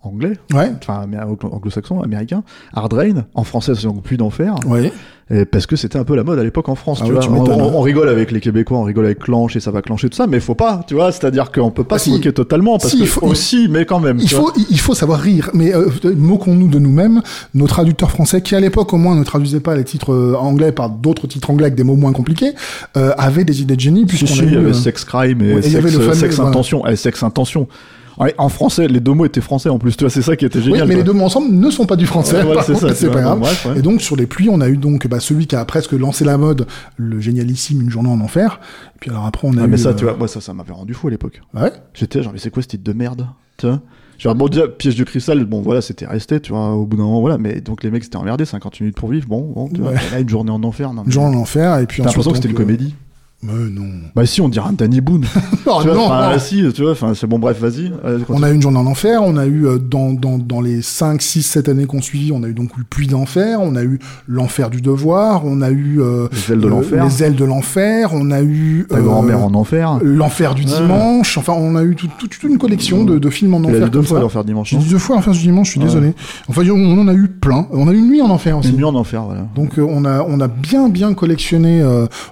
anglais, 0.02 0.38
Ouais. 0.54 0.72
enfin 0.80 1.04
anglo-saxon, 1.52 2.00
américain, 2.00 2.42
Hard 2.72 2.94
Rain, 2.94 3.24
en 3.34 3.44
français 3.44 3.74
c'est 3.74 3.82
donc 3.86 4.02
Pluie 4.02 4.16
d'enfer, 4.16 4.54
Ouais. 4.66 4.90
Et 5.30 5.44
parce 5.44 5.66
que 5.66 5.76
c'était 5.76 5.98
un 5.98 6.04
peu 6.04 6.16
la 6.16 6.24
mode 6.24 6.38
à 6.38 6.42
l'époque 6.42 6.68
en 6.68 6.74
France, 6.74 6.98
Ah 7.02 7.06
tu 7.06 7.12
vois. 7.12 7.20
tu 7.20 7.28
on, 7.28 7.42
hein. 7.48 7.70
on 7.74 7.80
rigole 7.80 8.08
avec 8.08 8.32
les 8.32 8.40
Québécois, 8.40 8.78
on 8.78 8.82
rigole 8.82 9.04
avec 9.04 9.20
Clanche 9.20 9.54
et 9.56 9.60
ça 9.60 9.70
va 9.70 9.80
clencher 9.82 10.08
tout 10.08 10.16
ça, 10.16 10.26
mais 10.26 10.40
faut 10.40 10.54
pas, 10.56 10.82
tu 10.86 10.94
vois, 10.94 11.12
c'est-à-dire 11.12 11.52
qu'on 11.52 11.70
peut 11.70 11.84
pas 11.84 11.96
Ah, 11.96 11.98
se 11.98 12.04
si. 12.06 12.10
moquer 12.10 12.32
totalement, 12.32 12.78
parce 12.78 12.90
Si, 12.92 12.98
que 12.98 13.02
il 13.02 13.06
faut- 13.08 13.26
aussi, 13.26 13.68
mais 13.70 13.84
quand 13.84 14.00
même. 14.00 14.18
Il 14.20 14.26
tu 14.28 14.34
faut, 14.34 14.50
il- 14.56 14.66
il 14.70 14.80
faut 14.80 14.94
savoir 14.94 15.20
rire, 15.20 15.50
mais 15.54 15.74
euh, 15.74 15.88
moquons-nous 16.16 16.68
de 16.68 16.78
nous-mêmes. 16.78 17.22
Nos 17.54 17.66
traducteurs 17.66 18.10
français, 18.10 18.40
qui 18.42 18.54
à 18.56 18.60
l'époque 18.60 18.92
au 18.92 18.96
moins 18.96 19.14
ne 19.14 19.22
traduisaient 19.24 19.60
pas 19.60 19.74
les 19.76 19.84
titres 19.84 20.12
euh, 20.12 20.34
anglais 20.36 20.72
par 20.72 20.90
d'autres 20.90 21.26
titres 21.26 21.50
anglais 21.50 21.66
avec 21.66 21.76
des 21.76 21.84
mots 21.84 21.96
moins 21.96 22.12
compliqués, 22.12 22.52
euh, 22.96 23.12
avaient 23.16 23.44
des 23.44 23.62
idées 23.62 23.76
de 23.76 23.80
génie 23.80 24.06
puisqu'on 24.06 24.26
si, 24.26 24.38
il 24.40 24.52
y 24.52 24.56
avait 24.56 24.70
euh, 24.70 24.72
sex 24.72 25.04
crime 25.04 25.42
et 25.42 25.54
ouais, 25.54 25.60
et 25.60 25.66
il 25.66 25.66
y 25.66 25.70
sex, 25.70 25.76
avait 25.76 25.90
le 25.90 25.98
fameux- 26.00 26.14
sex 26.14 26.34
voilà. 26.36 26.50
intention, 26.50 26.86
eh, 26.86 26.96
sex 26.96 27.22
intention. 27.22 27.68
Ouais, 28.18 28.34
En 28.38 28.48
français, 28.48 28.88
les 28.88 29.00
deux 29.00 29.12
mots 29.12 29.24
étaient 29.24 29.40
français 29.40 29.68
en 29.68 29.78
plus, 29.78 29.96
tu 29.96 30.04
vois, 30.04 30.10
c'est 30.10 30.22
ça 30.22 30.36
qui 30.36 30.44
était 30.44 30.58
Oui, 30.58 30.64
génial. 30.64 30.82
mais 30.88 30.94
quoi. 30.94 31.02
les 31.02 31.02
deux 31.04 31.12
mots 31.12 31.24
ensemble 31.24 31.52
ne 31.52 31.70
sont 31.70 31.86
pas 31.86 31.96
du 31.96 32.06
français. 32.06 32.42
Ouais, 32.42 32.56
c'est 32.64 32.74
ça, 32.74 32.88
mais 32.88 32.92
pas 32.94 33.06
vois, 33.12 33.20
grave. 33.22 33.34
bon, 33.38 33.44
bref, 33.46 33.66
ouais. 33.66 33.78
Et 33.78 33.82
donc 33.82 34.02
sur 34.02 34.16
les 34.16 34.26
pluies, 34.26 34.48
on 34.50 34.60
a 34.60 34.68
eu 34.68 34.76
donc 34.76 35.06
bah, 35.06 35.20
celui 35.20 35.46
qui 35.46 35.56
a 35.56 35.64
presque 35.64 35.92
lancé 35.92 36.24
la 36.24 36.36
mode, 36.38 36.66
le 36.96 37.20
génialissime 37.20 37.80
Une 37.82 37.90
journée 37.90 38.10
en 38.10 38.20
enfer. 38.20 38.60
Et 38.96 38.98
puis 39.00 39.10
alors 39.10 39.26
après 39.26 39.46
on 39.48 39.56
a 39.56 39.62
Ah, 39.62 39.66
eu. 39.66 39.68
mais 39.68 39.76
ça, 39.76 39.90
euh, 39.90 39.94
tu 39.94 40.04
vois, 40.04 40.16
moi 40.16 40.28
ça, 40.28 40.40
ça 40.40 40.52
m'avait 40.52 40.72
rendu 40.72 40.92
fou 40.94 41.08
à 41.08 41.10
l'époque. 41.10 41.40
Ouais? 41.54 41.72
J'étais 41.94 42.22
genre, 42.22 42.32
mais 42.32 42.38
c'est 42.38 42.50
quoi 42.50 42.62
ce 42.62 42.68
titre 42.68 42.84
de 42.84 42.92
merde 42.92 43.26
Tu 43.56 43.66
vois? 43.66 43.80
Genre, 44.18 44.34
bon, 44.34 44.48
déjà, 44.48 44.68
piège 44.68 44.96
de 44.96 45.04
cristal, 45.04 45.42
bon, 45.46 45.62
voilà, 45.62 45.80
c'était 45.80 46.04
resté, 46.04 46.40
tu 46.40 46.52
vois, 46.52 46.74
au 46.74 46.84
bout 46.84 46.98
d'un 46.98 47.04
moment, 47.04 47.20
voilà, 47.22 47.38
mais 47.38 47.62
donc 47.62 47.82
les 47.82 47.90
mecs 47.90 48.04
s'étaient 48.04 48.18
emmerdés, 48.18 48.44
50 48.44 48.78
minutes 48.80 48.94
pour 48.96 49.08
vivre, 49.08 49.26
bon, 49.26 49.50
bon, 49.54 49.68
tu 49.70 49.80
vois, 49.80 49.92
là, 49.94 50.18
une 50.20 50.28
journée 50.28 50.50
en 50.50 50.62
enfer, 50.62 50.92
non. 50.92 51.04
Une 51.06 51.10
journée 51.12 51.34
en 51.36 51.40
enfer 51.40 51.78
et 51.78 51.86
puis 51.86 52.02
T'as 52.02 52.08
l'impression 52.08 52.32
que 52.32 52.36
c'était 52.36 52.48
une 52.50 52.54
euh, 52.54 52.58
comédie 52.58 52.94
Mais 53.42 53.52
non. 53.70 53.84
Bah, 54.14 54.26
si, 54.26 54.40
on 54.42 54.48
dirait 54.50 54.68
un 54.68 54.72
Danny 54.74 55.00
Boone. 55.00 55.24
Tu 55.80 55.86
vois, 55.86 55.94
non, 55.94 56.06
enfin, 56.06 56.32
non. 56.32 56.38
si, 56.38 56.64
tu 56.74 56.82
vois, 56.82 56.92
enfin, 56.92 57.12
c'est 57.14 57.26
bon, 57.28 57.38
bref, 57.38 57.58
vas-y. 57.60 57.92
On 58.28 58.42
a 58.42 58.50
eu 58.50 58.54
une 58.54 58.60
journée 58.62 58.78
en 58.78 58.86
enfer, 58.86 59.20
on 59.22 59.36
a 59.36 59.46
eu 59.46 59.66
euh, 59.66 59.78
dans, 59.78 60.12
dans, 60.12 60.36
dans 60.36 60.60
les 60.60 60.82
5, 60.82 61.22
6, 61.22 61.42
7 61.44 61.68
années 61.68 61.86
qu'on 61.86 62.02
suivi, 62.02 62.32
on 62.32 62.42
a 62.42 62.48
eu 62.48 62.54
donc 62.54 62.70
le 62.76 62.82
puits 62.82 63.06
d'enfer, 63.06 63.58
on 63.62 63.76
a 63.76 63.82
eu 63.84 63.98
l'enfer 64.26 64.68
du 64.68 64.80
devoir, 64.80 65.44
on 65.46 65.62
a 65.62 65.70
eu 65.70 66.00
euh, 66.00 66.26
Les 66.32 66.52
ailes 66.54 66.60
de 66.60 66.66
euh, 66.66 66.70
l'enfer. 66.70 67.04
les 67.04 67.22
ailes 67.22 67.36
de 67.36 67.44
l'enfer, 67.44 68.10
on 68.14 68.30
a 68.32 68.42
eu 68.42 68.84
Ta 68.88 68.96
euh, 68.96 69.02
grand-mère 69.02 69.44
en 69.44 69.54
enfer. 69.54 69.98
l'enfer 70.02 70.54
du 70.56 70.64
dimanche, 70.64 71.38
enfin 71.38 71.52
on 71.56 71.76
a 71.76 71.84
eu 71.84 71.94
tout- 71.94 72.08
tout- 72.18 72.26
toute 72.26 72.42
une 72.42 72.58
collection 72.58 73.04
de, 73.04 73.18
de 73.18 73.30
films 73.30 73.54
en 73.54 73.60
Il 73.60 73.66
a 73.66 73.68
enfer. 73.68 73.84
dit 73.84 73.90
deux 73.90 74.02
fois 74.02 74.20
l'enfer 74.20 74.44
dimanche. 74.44 74.70
J'ai 74.70 74.76
non 74.76 74.82
dit 74.82 74.90
deux 74.90 74.98
fois 74.98 75.16
l'enfer 75.16 75.32
du 75.32 75.40
dimanche, 75.40 75.68
je 75.68 75.72
suis 75.72 75.80
Ouais. 75.80 75.86
désolé. 75.86 76.14
Enfin 76.48 76.62
on 76.68 76.98
en 76.98 77.06
a 77.08 77.14
eu 77.14 77.28
plein, 77.28 77.66
on 77.70 77.86
a 77.86 77.92
eu 77.92 77.98
une 77.98 78.08
nuit 78.08 78.22
en 78.22 78.30
enfer 78.30 78.58
aussi. 78.58 78.70
Une 78.70 78.76
nuit 78.76 78.84
en 78.84 78.94
enfer, 78.96 79.22
voilà. 79.22 79.46
Donc 79.54 79.74
on 79.78 80.04
a 80.04 80.22
on 80.28 80.40
a 80.40 80.48
bien 80.48 80.88
bien 80.88 81.14
collectionné 81.14 81.80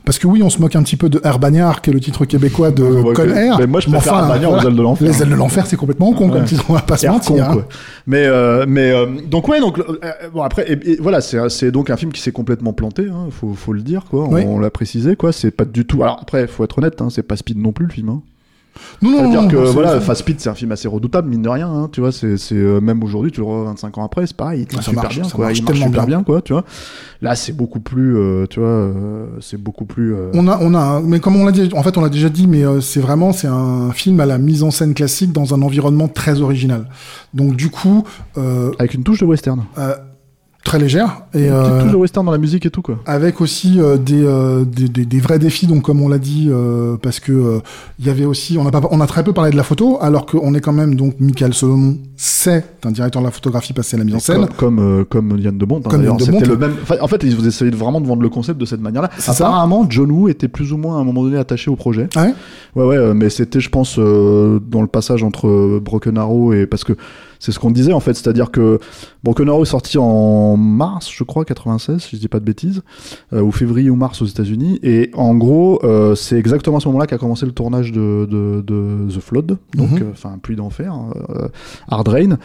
parce 0.05 0.18
que 0.18 0.27
oui 0.27 0.42
on 0.42 0.51
se 0.51 0.61
moque 0.61 0.75
un 0.75 0.83
petit 0.83 0.97
peu 0.99 1.09
de 1.09 1.21
Air 1.25 1.39
Bagnard 1.39 1.81
qui 1.81 1.91
est 1.91 1.93
le 1.95 2.01
titre 2.01 2.25
québécois 2.27 2.71
de 2.71 2.83
Ouais, 2.83 3.15
Con 3.15 3.23
que- 3.23 3.29
Air. 3.31 3.59
mais 3.59 3.67
moi, 3.67 3.81
je 3.81 3.89
préfère 3.89 4.13
enfin, 4.15 4.23
Air 4.25 4.29
Bagnard 4.29 4.53
aux 4.53 4.67
ailes 4.69 4.77
de 4.77 4.83
l'enfer. 4.83 5.09
Les 5.09 5.23
ailes 5.23 5.31
de 5.31 5.35
l'enfer 5.35 5.67
c'est 5.67 5.77
complètement 5.77 6.13
con 6.13 6.29
comme 6.29 6.45
titre 6.45 6.65
on 6.69 6.75
va 6.75 6.81
pas 6.83 6.97
se 6.97 7.07
mentir. 7.07 7.51
hein. 7.51 7.65
Mais 8.07 8.27
euh, 8.27 8.67
mais 8.69 8.91
euh, 8.91 9.07
donc 9.31 9.49
ouais 9.49 9.61
donc 9.61 9.79
euh, 9.79 9.85
bon 10.35 10.43
après 10.43 10.71
et- 10.71 10.91
et 10.93 10.97
voilà 11.01 11.21
c'est 11.21 11.71
donc 11.71 11.89
un 11.91 11.97
film 11.97 12.13
qui 12.13 12.21
s'est 12.21 12.33
complètement 12.33 12.73
planté 12.73 13.07
hein, 13.11 13.29
faut 13.31 13.55
faut 13.55 13.73
le 13.73 13.81
dire 13.83 14.05
quoi 14.11 14.29
Oui. 14.29 14.43
on 14.47 14.59
l'a 14.59 14.71
précisé 14.71 15.17
quoi 15.17 15.33
c'est 15.33 15.51
pas 15.51 15.65
du 15.65 15.85
tout 15.87 16.03
alors 16.03 16.19
après 16.21 16.47
faut 16.47 16.65
être 16.65 16.79
honnête 16.79 17.01
hein, 17.01 17.09
c'est 17.11 17.23
pas 17.23 17.37
speed 17.37 17.59
non 17.59 17.73
plus 17.73 17.87
le 17.87 17.93
film 17.93 18.09
hein. 18.09 18.21
Non 19.03 19.11
non 19.11 19.19
C'est-à-dire 19.19 19.43
non, 19.43 19.49
que 19.49 19.57
voilà 19.57 20.01
Fast 20.01 20.21
Speed 20.21 20.41
c'est 20.41 20.49
un 20.49 20.55
film 20.55 20.73
assez 20.73 20.88
redoutable 20.88 21.29
mine 21.29 21.43
de 21.43 21.49
rien 21.49 21.69
hein, 21.69 21.88
tu 21.93 22.01
vois 22.01 22.12
c'est 22.12 22.37
c'est 22.37 22.55
euh, 22.55 22.81
même 22.81 23.03
aujourd'hui 23.03 23.31
tu 23.31 23.41
le 23.41 23.47
revois 23.47 23.64
25 23.64 23.99
ans 23.99 24.05
après 24.05 24.27
c'est 24.27 24.37
pareil 24.37 24.62
il 24.62 24.67
tient 24.67 24.81
ça 24.81 24.91
super 24.91 25.03
marche, 25.05 25.14
bien 25.17 25.25
ça 25.25 25.31
quoi 25.33 25.47
marche 25.47 25.59
il 25.59 25.64
marche 25.64 25.75
tellement 25.75 25.93
super 25.93 26.07
bien. 26.07 26.17
bien. 26.19 26.25
quoi 26.25 26.43
tu 26.43 26.53
vois 26.53 26.64
là 27.23 27.35
c'est 27.35 27.53
beaucoup 27.53 27.81
plus 27.81 28.17
euh, 28.17 28.47
tu 28.49 28.61
vois 28.61 28.69
euh, 28.69 29.27
c'est 29.41 29.61
beaucoup 29.61 29.85
plus 29.85 30.14
euh, 30.14 30.31
On 30.35 30.47
a, 30.49 30.59
on 30.61 30.75
a, 30.75 31.01
mais 31.01 31.21
comme 31.21 31.37
on 31.37 31.45
l'a 31.45 31.53
dit, 31.53 31.69
en 31.75 31.83
fait, 31.83 31.97
on 31.97 32.01
l'a 32.03 32.09
déjà 32.09 32.29
dit, 32.29 32.47
mais 32.47 32.64
euh, 32.64 32.81
c'est 32.81 33.01
vraiment, 33.01 33.33
c'est 33.33 33.47
un 33.49 33.91
film 33.93 34.21
à 34.21 34.27
la 34.27 34.38
mise 34.38 34.62
en 34.62 34.71
scène 34.71 34.95
classique 34.95 35.33
dans 35.33 35.55
un 35.55 35.62
environnement 35.62 36.09
très 36.09 36.41
original. 36.41 36.87
Donc 37.35 37.57
du 37.57 37.71
coup, 37.71 38.05
euh, 38.37 38.73
avec 38.79 38.95
une 38.95 39.03
touche 39.03 39.21
de 39.21 39.25
western 39.27 39.64
euh, 39.79 39.95
très 40.69 40.79
légère 40.79 41.23
et 41.35 41.49
euh, 41.51 41.91
de 41.91 41.97
western 41.97 42.25
dans 42.27 42.33
la 42.33 42.39
musique 42.39 42.67
et 42.67 42.71
tout 42.71 42.83
quoi 42.83 42.99
avec 43.07 43.41
aussi 43.41 43.81
euh, 43.81 43.97
des, 43.97 44.23
euh, 44.23 44.65
des, 44.65 44.89
des, 44.89 45.05
des 45.07 45.19
vrais 45.21 45.39
défis. 45.39 45.67
Donc 45.67 45.83
comme 45.83 46.01
on 46.03 46.09
l'a 46.09 46.19
dit, 46.19 46.49
euh, 46.51 46.97
parce 47.01 47.21
que 47.21 47.33
euh, 47.33 47.59
il 47.99 48.07
y 48.07 48.11
avait 48.11 48.25
aussi, 48.27 48.59
on 48.59 48.67
a 48.67 48.71
pas, 48.71 48.81
on 48.91 49.01
a 49.01 49.07
très 49.07 49.25
peu 49.25 49.33
parlé 49.33 49.51
de 49.51 49.57
la 49.57 49.63
photo, 49.63 49.97
alors 50.01 50.27
qu'on 50.27 50.53
est 50.55 50.61
quand 50.61 50.73
même 50.75 50.95
donc 50.95 51.15
Michael 51.21 51.55
Solomon, 51.55 51.97
c'est 52.17 52.65
un 52.85 52.91
directeur 52.91 53.23
de 53.23 53.27
la 53.27 53.31
photographie 53.33 53.73
passé 53.73 53.97
à 53.97 53.99
la 53.99 54.05
mise 54.05 54.15
en 54.17 54.19
scène. 54.21 54.47
Comme, 54.57 54.77
comme, 54.77 54.79
euh, 55.01 55.05
comme 55.05 55.39
Yann 55.39 55.57
de 55.57 55.65
Bont. 55.65 55.79
hein, 55.79 55.89
Comme 55.89 56.01
d'ailleurs. 56.03 56.21
Yann 56.21 56.27
de 56.33 56.33
C'était 56.39 56.47
le 56.47 56.57
même. 56.59 56.75
enfin, 56.83 56.97
en 57.01 57.09
fait, 57.09 57.23
ils 57.23 57.47
essayaient 57.47 57.71
vraiment 57.71 58.01
de 58.01 58.07
vendre 58.07 58.23
le 58.23 58.29
concept 58.29 58.61
de 58.61 58.67
cette 58.67 58.81
manière-là. 58.83 59.11
Apparemment, 59.27 59.87
John 59.89 60.11
Woo 60.11 60.29
était 60.29 60.49
plus 60.49 60.73
ou 60.73 60.77
moins 60.77 60.99
à 60.99 61.01
un 61.01 61.05
moment 61.05 61.23
donné 61.23 61.39
attaché 61.39 61.71
au 61.71 61.77
projet. 61.77 62.09
Ah 62.15 62.25
ouais 62.25 62.35
Ouais, 62.77 62.85
ouais, 62.99 63.15
mais 63.15 63.31
c'était, 63.31 63.61
je 63.61 63.71
pense, 63.71 63.97
euh, 63.99 64.61
dans 64.71 64.83
le 64.83 64.87
passage 64.89 65.23
entre 65.25 65.79
Broken 65.83 66.19
Arrow 66.19 66.53
et 66.53 66.67
parce 66.67 66.85
que 66.85 66.93
c'est 67.38 67.53
ce 67.53 67.59
qu'on 67.59 67.70
disait 67.70 67.92
en 67.92 68.01
fait, 68.01 68.14
c'est-à-dire 68.14 68.51
que 68.51 68.79
Broken 69.22 69.48
est 69.48 69.64
sorti 69.64 69.98
en 69.98 70.57
mars, 70.57 71.09
je 71.11 71.24
crois, 71.24 71.44
96, 71.44 72.01
si 72.03 72.16
je 72.16 72.20
dis 72.20 72.29
pas 72.29 72.40
de 72.40 72.44
bêtises, 72.44 72.83
euh, 73.33 73.40
ou 73.42 73.53
février 73.53 73.90
ou 73.90 73.96
mars 73.96 74.20
aux 74.22 74.27
États-Unis, 74.27 74.79
et 74.83 75.11
en 75.14 75.35
gros, 75.35 75.81
euh, 75.85 76.14
c'est 76.14 76.37
exactement 76.38 76.79
à 76.79 76.81
ce 76.81 76.88
moment-là 76.88 77.07
qu'a 77.07 77.18
commencé 77.18 77.46
le 77.46 77.53
tournage 77.53 77.92
de, 77.92 78.27
de, 78.31 78.62
de 78.66 79.09
The 79.14 79.20
Flood, 79.20 79.59
donc, 79.77 79.90
Mhm. 79.90 80.03
euh, 80.03 80.11
enfin, 80.12 80.38
pluie 80.42 80.57
d'enfer, 80.57 80.94
euh, 81.31 81.48
Hard 81.88 82.09
Rain. 82.09 82.38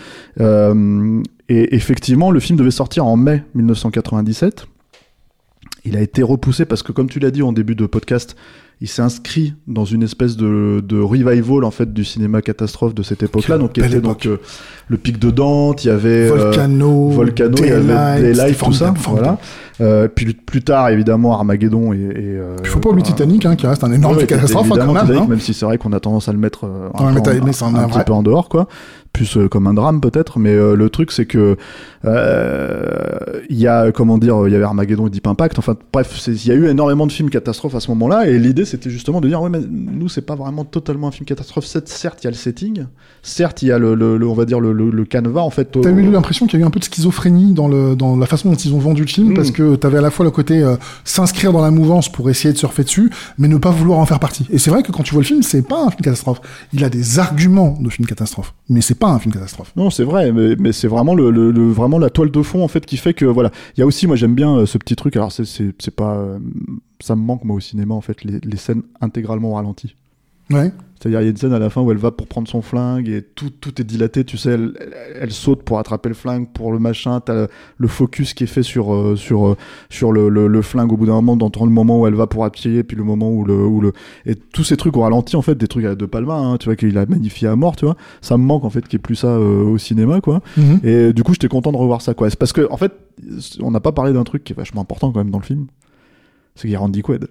Et 1.50 1.76
effectivement, 1.76 2.32
le 2.32 2.40
film 2.40 2.58
devait 2.58 2.72
sortir 2.72 3.06
en 3.06 3.18
mai 3.18 3.44
1997. 3.54 4.66
Il 5.86 5.98
a 5.98 6.02
été 6.02 6.24
repoussé 6.24 6.66
parce 6.66 6.82
que, 6.84 6.92
comme 6.94 7.10
tu 7.10 7.20
l'as 7.20 7.32
dit 7.32 7.42
en 7.44 7.52
début 7.52 7.76
de 7.76 7.86
podcast, 7.86 8.36
il 8.84 8.90
s'est 8.90 9.02
inscrit 9.02 9.54
dans 9.66 9.86
une 9.86 10.04
espèce 10.04 10.36
de, 10.36 10.84
de 10.86 11.00
revival 11.00 11.64
en 11.64 11.72
fait 11.72 11.94
du 11.94 12.04
cinéma 12.04 12.42
catastrophe 12.42 12.94
de 12.94 13.02
cette 13.02 13.24
époque-là, 13.24 13.58
donc 13.58 13.76
belle 13.76 13.86
était 13.86 13.98
époque. 14.00 14.24
donc 14.24 14.26
euh, 14.26 14.42
le 14.90 14.98
pic 14.98 15.20
de 15.20 15.32
Dante, 15.32 15.86
il 15.86 15.88
y 15.88 15.90
avait 15.90 16.30
euh, 16.30 16.36
Volcano, 16.36 17.10
Volcano, 17.10 17.56
il 17.60 17.68
y 17.68 17.72
avait 17.72 18.22
Daylight, 18.22 18.58
tout 18.58 18.74
ça, 18.74 18.94
voilà. 19.08 19.38
Euh, 19.82 20.08
puis 20.08 20.34
plus 20.34 20.62
tard, 20.62 20.90
évidemment, 20.90 21.34
Armageddon 21.34 21.94
et. 21.94 21.98
et 21.98 22.02
euh, 22.18 22.58
Il 22.62 22.68
faut 22.68 22.80
pas 22.80 22.90
oublier. 22.90 23.06
Titanic, 23.06 23.46
hein, 23.46 23.56
qui 23.56 23.66
reste 23.68 23.84
un 23.84 23.92
énorme 23.92 24.18
Ouais, 24.18 24.28
catastrophe 24.28 24.70
hein, 24.72 24.76
quand 24.86 24.94
même. 24.94 25.18
Hein. 25.18 25.26
même 25.28 25.40
si 25.40 25.54
c'est 25.54 25.66
vrai 25.66 25.78
qu'on 25.78 25.94
a 25.94 26.00
tendance 26.00 26.28
à 26.30 26.34
le 26.34 26.38
mettre 26.38 26.66
euh, 26.66 26.90
un, 26.94 27.16
un 27.16 27.22
petit 27.88 28.04
peu 28.06 28.14
en 28.14 28.22
dehors, 28.22 28.50
quoi. 28.50 28.68
Plus 29.14 29.38
euh, 29.38 29.48
comme 29.48 29.68
un 29.68 29.76
drame 29.76 30.02
peut-être, 30.02 30.40
mais 30.40 30.50
euh, 30.54 30.76
le 30.76 30.90
truc 30.90 31.12
c'est 31.12 31.28
que 31.28 31.56
euh, 32.06 33.42
il 33.50 33.58
y 33.60 33.68
a 33.68 33.92
comment 33.92 34.18
dire, 34.18 34.48
il 34.48 34.54
y 34.54 34.56
avait 34.56 34.64
Armageddon 34.64 35.08
et 35.08 35.10
Deep 35.10 35.28
Impact. 35.28 35.60
Enfin 35.60 35.76
bref, 35.92 36.20
il 36.28 36.48
y 36.48 36.52
a 36.52 36.56
eu 36.56 36.68
énormément 36.68 37.06
de 37.06 37.12
films 37.12 37.30
catastrophes 37.30 37.76
à 37.76 37.80
ce 37.80 37.90
moment-là, 37.92 38.28
et 38.28 38.38
l'idée 38.40 38.66
c'était 38.66 38.90
justement 38.90 39.22
de 39.22 39.28
dire 39.28 39.42
ouais 39.42 39.50
mais 39.50 39.60
nous 39.70 40.10
c'est 40.10 40.22
pas 40.22 40.36
vraiment 40.36 40.66
totalement 40.66 41.08
un 41.08 41.12
film 41.12 41.26
catastrophe. 41.26 41.66
Certes, 41.66 42.20
il 42.22 42.26
y 42.26 42.28
a 42.28 42.32
le 42.32 42.36
setting, 42.36 42.86
certes 43.22 43.62
il 43.62 43.68
y 43.68 43.72
a 43.72 43.78
le, 43.78 43.96
le- 43.96 44.18
le- 44.18 44.28
on 44.28 44.34
va 44.34 44.46
dire 44.46 44.60
le, 44.60 44.74
le, 44.74 45.06
canevas 45.06 45.42
en 45.42 45.50
fait. 45.50 45.70
T'as 45.82 45.90
eu 45.92 46.10
l'impression 46.12 46.48
qu'il 46.48 46.60
y 46.60 46.64
a 46.64 46.66
eu 46.66 46.68
un 46.68 46.72
peu 46.72 46.80
de 46.80 46.86
schizophrénie 46.86 47.54
dans, 47.54 47.68
le, 47.68 47.96
dans 47.96 48.16
la 48.16 48.26
façon 48.26 48.50
dont 48.50 48.56
ils 48.56 48.74
ont 48.74 48.80
vendu 48.80 49.02
le 49.04 49.08
film, 49.08 49.30
Mm. 49.30 49.34
parce 49.36 49.52
que 49.52 49.76
t'avais 49.76 50.00
à 50.00 50.02
la 50.02 50.10
fois 50.12 50.26
le 50.26 50.32
côté 50.32 50.62
euh, 50.64 50.76
s'inscrire 51.06 51.54
dans 51.54 51.62
la 51.62 51.72
mouvance 51.72 52.12
pour 52.12 52.30
essayer 52.30 52.52
de 52.54 52.58
surfer 52.58 52.84
dessus, 52.84 53.10
mais 53.38 53.48
ne 53.48 53.58
pas 53.58 53.70
vouloir 53.72 54.00
en 54.00 54.06
faire 54.06 54.20
partie. 54.20 54.48
Et 54.50 54.58
c'est 54.58 54.70
vrai 54.72 54.84
que 54.84 54.92
quand 54.92 55.04
tu 55.04 55.14
vois 55.14 55.22
le 55.22 55.28
film, 55.28 55.44
c'est 55.44 55.62
pas 55.62 55.86
un 55.86 55.90
film 55.92 56.02
catastrophe. 56.02 56.42
Il 56.74 56.84
a 56.84 56.90
des 56.90 57.20
arguments 57.20 57.78
de 57.80 57.90
film 57.90 58.08
catastrophe, 58.08 58.54
mais 58.70 58.82
c'est 58.82 58.96
pas 59.04 59.12
un 59.12 59.20
film 59.20 59.34
catastrophe. 59.34 59.74
Non, 59.76 59.90
c'est 59.90 60.06
vrai, 60.06 60.32
mais, 60.32 60.56
mais 60.58 60.72
c'est 60.72 60.88
vraiment 60.88 61.14
le, 61.14 61.30
le- 61.30 61.52
le- 61.52 61.72
vraiment 61.72 62.00
la 62.00 62.10
toile 62.10 62.32
de 62.32 62.42
fond 62.42 62.64
en 62.64 62.70
fait 62.70 62.86
qui 62.86 62.96
fait 62.98 63.14
que 63.14 63.26
voilà. 63.26 63.52
Il 63.76 63.82
y 63.82 63.84
a 63.84 63.86
aussi, 63.86 64.08
moi 64.08 64.16
j'aime 64.16 64.34
bien 64.36 64.52
euh, 64.56 64.66
ce 64.66 64.78
petit 64.78 64.96
truc. 64.96 65.16
Alors 65.18 65.32
c'est 65.32 65.44
c'est 65.46 65.96
pas, 65.96 66.16
euh, 66.16 66.40
ça 67.02 67.16
me 67.18 67.22
manque 67.22 67.44
moi 67.44 67.56
au 67.58 67.60
cinéma 67.60 67.94
en 67.94 68.02
fait 68.02 68.24
les, 68.24 68.40
les 68.42 68.58
scènes 68.58 68.84
intégralement 69.02 69.52
au 69.52 69.56
ralenti. 69.56 69.96
Ouais. 70.50 70.72
C'est-à-dire 71.04 71.20
il 71.20 71.24
y 71.26 71.28
a 71.28 71.32
une 71.32 71.38
scène 71.38 71.52
à 71.52 71.60
la 71.60 71.70
fin 71.70 71.82
où 71.82 71.92
elle 71.92 71.98
va 71.98 72.12
pour 72.12 72.28
prendre 72.28 72.48
son 72.48 72.62
flingue 72.62 73.10
et 73.10 73.22
tout 73.22 73.50
tout 73.50 73.82
est 73.82 73.84
dilaté. 73.84 74.24
Tu 74.24 74.38
sais, 74.38 74.52
elle, 74.52 74.72
elle, 74.80 74.94
elle 75.20 75.32
saute 75.34 75.64
pour 75.64 75.78
attraper 75.78 76.08
le 76.08 76.16
flingue 76.16 76.48
pour 76.54 76.72
le 76.72 76.80
machin. 76.80 77.20
T'as 77.20 77.34
le, 77.34 77.48
le 77.78 77.88
focus 77.90 78.34
qui 78.34 78.46
est 78.46 78.48
fait 78.48 78.64
sur 78.64 78.94
euh, 78.94 79.18
sur 79.18 79.48
euh, 79.48 79.58
sur 79.90 80.14
le, 80.14 80.30
le, 80.30 80.48
le 80.48 80.62
flingue 80.62 80.94
au 80.94 80.98
bout 80.98 81.06
d'un 81.06 81.22
moment, 81.22 81.36
dans 81.36 81.66
le 81.66 81.72
moment 81.72 82.00
où 82.00 82.08
elle 82.08 82.16
va 82.16 82.28
pour 82.28 82.46
appuyer, 82.46 82.84
puis 82.84 82.96
le 82.96 83.04
moment 83.04 83.30
où 83.30 83.44
le 83.44 83.66
où 83.66 83.82
le 83.82 83.92
et 84.26 84.36
tous 84.36 84.64
ces 84.64 84.78
trucs 84.78 84.96
au 84.96 85.02
ralenti 85.02 85.36
en 85.36 85.42
fait, 85.42 85.56
des 85.56 85.68
trucs 85.68 85.84
De 85.84 86.06
Palma, 86.06 86.36
hein, 86.36 86.58
tu 86.58 86.66
vois 86.66 86.78
qu'il 86.78 86.98
a 86.98 87.06
magnifié 87.06 87.50
à 87.50 87.58
mort, 87.58 87.76
tu 87.76 87.84
vois. 87.84 87.98
Ça 88.22 88.38
me 88.38 88.44
manque 88.44 88.64
en 88.64 88.70
fait 88.70 88.88
qu'il 88.88 88.98
n'y 88.98 89.02
ait 89.02 89.04
plus 89.04 89.16
ça 89.16 89.28
euh, 89.28 89.64
au 89.64 89.78
cinéma 89.78 90.22
quoi. 90.22 90.42
Mhm. 90.56 90.80
Et 90.84 91.14
du 91.14 91.24
coup, 91.24 91.34
j'étais 91.34 91.48
content 91.48 91.72
de 91.72 91.78
revoir 91.78 92.02
ça, 92.02 92.14
quoi. 92.14 92.30
C'est 92.30 92.40
parce 92.40 92.54
que, 92.54 92.68
en 92.72 92.78
fait, 92.78 92.94
on 93.60 93.72
n'a 93.72 93.80
pas 93.80 93.92
parlé 93.92 94.14
d'un 94.14 94.24
truc 94.24 94.44
qui 94.44 94.54
est 94.54 94.56
vachement 94.56 94.82
important 94.82 95.12
quand 95.12 95.20
même 95.20 95.32
dans 95.32 95.40
le 95.40 95.44
film. 95.44 95.68
C'est 96.56 96.64
qu'il 96.64 96.72
y 96.72 96.76
a 96.76 96.80
Randy 96.80 97.02
Quaid. 97.02 97.28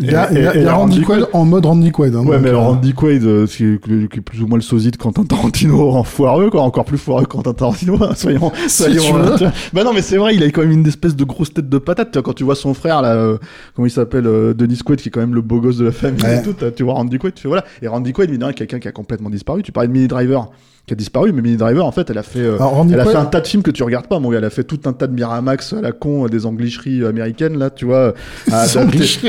Il 0.00 0.10
y 0.10 0.14
a, 0.14 0.30
Et- 0.32 0.42
y 0.42 0.46
a- 0.46 0.56
et- 0.56 0.62
y 0.62 0.66
a 0.66 0.74
Randy 0.74 0.96
Randy 0.96 1.02
Quaid 1.06 1.26
en 1.32 1.44
mode 1.44 1.66
Randy 1.66 1.90
Quaid. 1.92 2.14
hein, 2.14 2.20
Ouais, 2.20 2.36
donc, 2.36 2.40
mais 2.42 2.48
euh, 2.48 2.50
alors 2.52 2.64
Randy 2.64 2.92
Quaid, 2.94 3.24
euh, 3.24 3.46
qui, 3.46 3.64
est, 3.64 4.20
plus 4.20 4.42
ou 4.42 4.46
moins 4.46 4.58
le 4.58 4.62
sosie 4.62 4.90
de 4.90 4.96
Quentin 4.96 5.24
Tarantino 5.24 5.90
en 5.94 6.02
foireux, 6.04 6.50
quoi, 6.50 6.62
encore 6.62 6.84
plus 6.84 6.98
foireux 6.98 7.22
que 7.24 7.28
Quentin 7.28 7.52
Tarantino, 7.54 7.96
hein, 8.02 8.12
soyons, 8.14 8.52
Si 8.68 8.82
soyons, 8.82 9.16
euh, 9.16 9.36
tu 9.36 9.44
vois. 9.44 9.52
Bah 9.72 9.84
non, 9.84 9.92
mais 9.92 10.02
c'est 10.02 10.16
vrai, 10.18 10.34
il 10.34 10.42
a 10.42 10.46
quand 10.46 10.62
même 10.62 10.72
une 10.72 10.86
espèce 10.86 11.16
de 11.16 11.24
grosse 11.24 11.52
tête 11.54 11.68
de 11.68 11.78
patate, 11.78 12.10
tu 12.10 12.18
vois, 12.18 12.22
quand 12.22 12.32
tu 12.34 12.44
vois 12.44 12.54
son 12.54 12.74
frère, 12.74 13.02
là, 13.02 13.14
euh, 13.14 13.38
comment 13.74 13.86
il 13.86 13.90
s'appelle, 13.90 14.26
euh, 14.26 14.54
Denis 14.54 14.78
Quaid, 14.84 15.00
qui 15.00 15.08
est 15.08 15.12
quand 15.12 15.20
même 15.20 15.34
le 15.34 15.42
beau 15.42 15.60
gosse 15.60 15.76
de 15.78 15.86
la 15.86 15.92
famille 15.92 16.22
Ouais. 16.22 16.38
et 16.38 16.42
tout, 16.42 16.52
t'as- 16.52 16.70
tu 16.70 16.82
vois 16.82 16.94
Randy 16.94 17.18
Quaid, 17.18 17.34
tu 17.34 17.42
fais 17.42 17.48
voilà. 17.48 17.64
Et 17.80 17.88
Randy 17.88 18.12
Quaid, 18.12 18.30
rien, 18.30 18.52
quelqu'un 18.52 18.78
qui 18.78 18.88
a 18.88 18.92
complètement 18.92 19.30
disparu. 19.30 19.62
Tu 19.62 19.72
parlais 19.72 19.88
de 19.88 19.92
Mini 19.92 20.08
Driver, 20.08 20.50
qui 20.86 20.94
a 20.94 20.96
disparu, 20.96 21.32
mais 21.32 21.42
Mini 21.42 21.56
Driver, 21.56 21.86
en 21.86 21.92
fait, 21.92 22.10
elle 22.10 22.18
a 22.18 22.24
fait, 22.24 22.40
euh, 22.40 22.56
Alors, 22.56 22.84
elle 22.90 22.98
a 22.98 23.04
fait 23.04 23.14
un 23.14 23.24
tas 23.24 23.40
de 23.40 23.46
films 23.46 23.62
que 23.62 23.70
tu 23.70 23.84
regardes 23.84 24.08
pas, 24.08 24.18
mon 24.18 24.30
gars. 24.30 24.38
Elle 24.38 24.44
a 24.44 24.50
fait 24.50 24.64
tout 24.64 24.80
un 24.86 24.92
tas 24.92 25.06
de 25.06 25.14
Miramax 25.14 25.74
à 25.74 25.80
la 25.80 25.92
con, 25.92 26.24
euh, 26.24 26.28
des 26.28 26.44
anglicheries 26.44 27.04
américaines, 27.04 27.56
là, 27.56 27.70
tu 27.70 27.84
vois. 27.84 28.14
Ah 28.52 28.66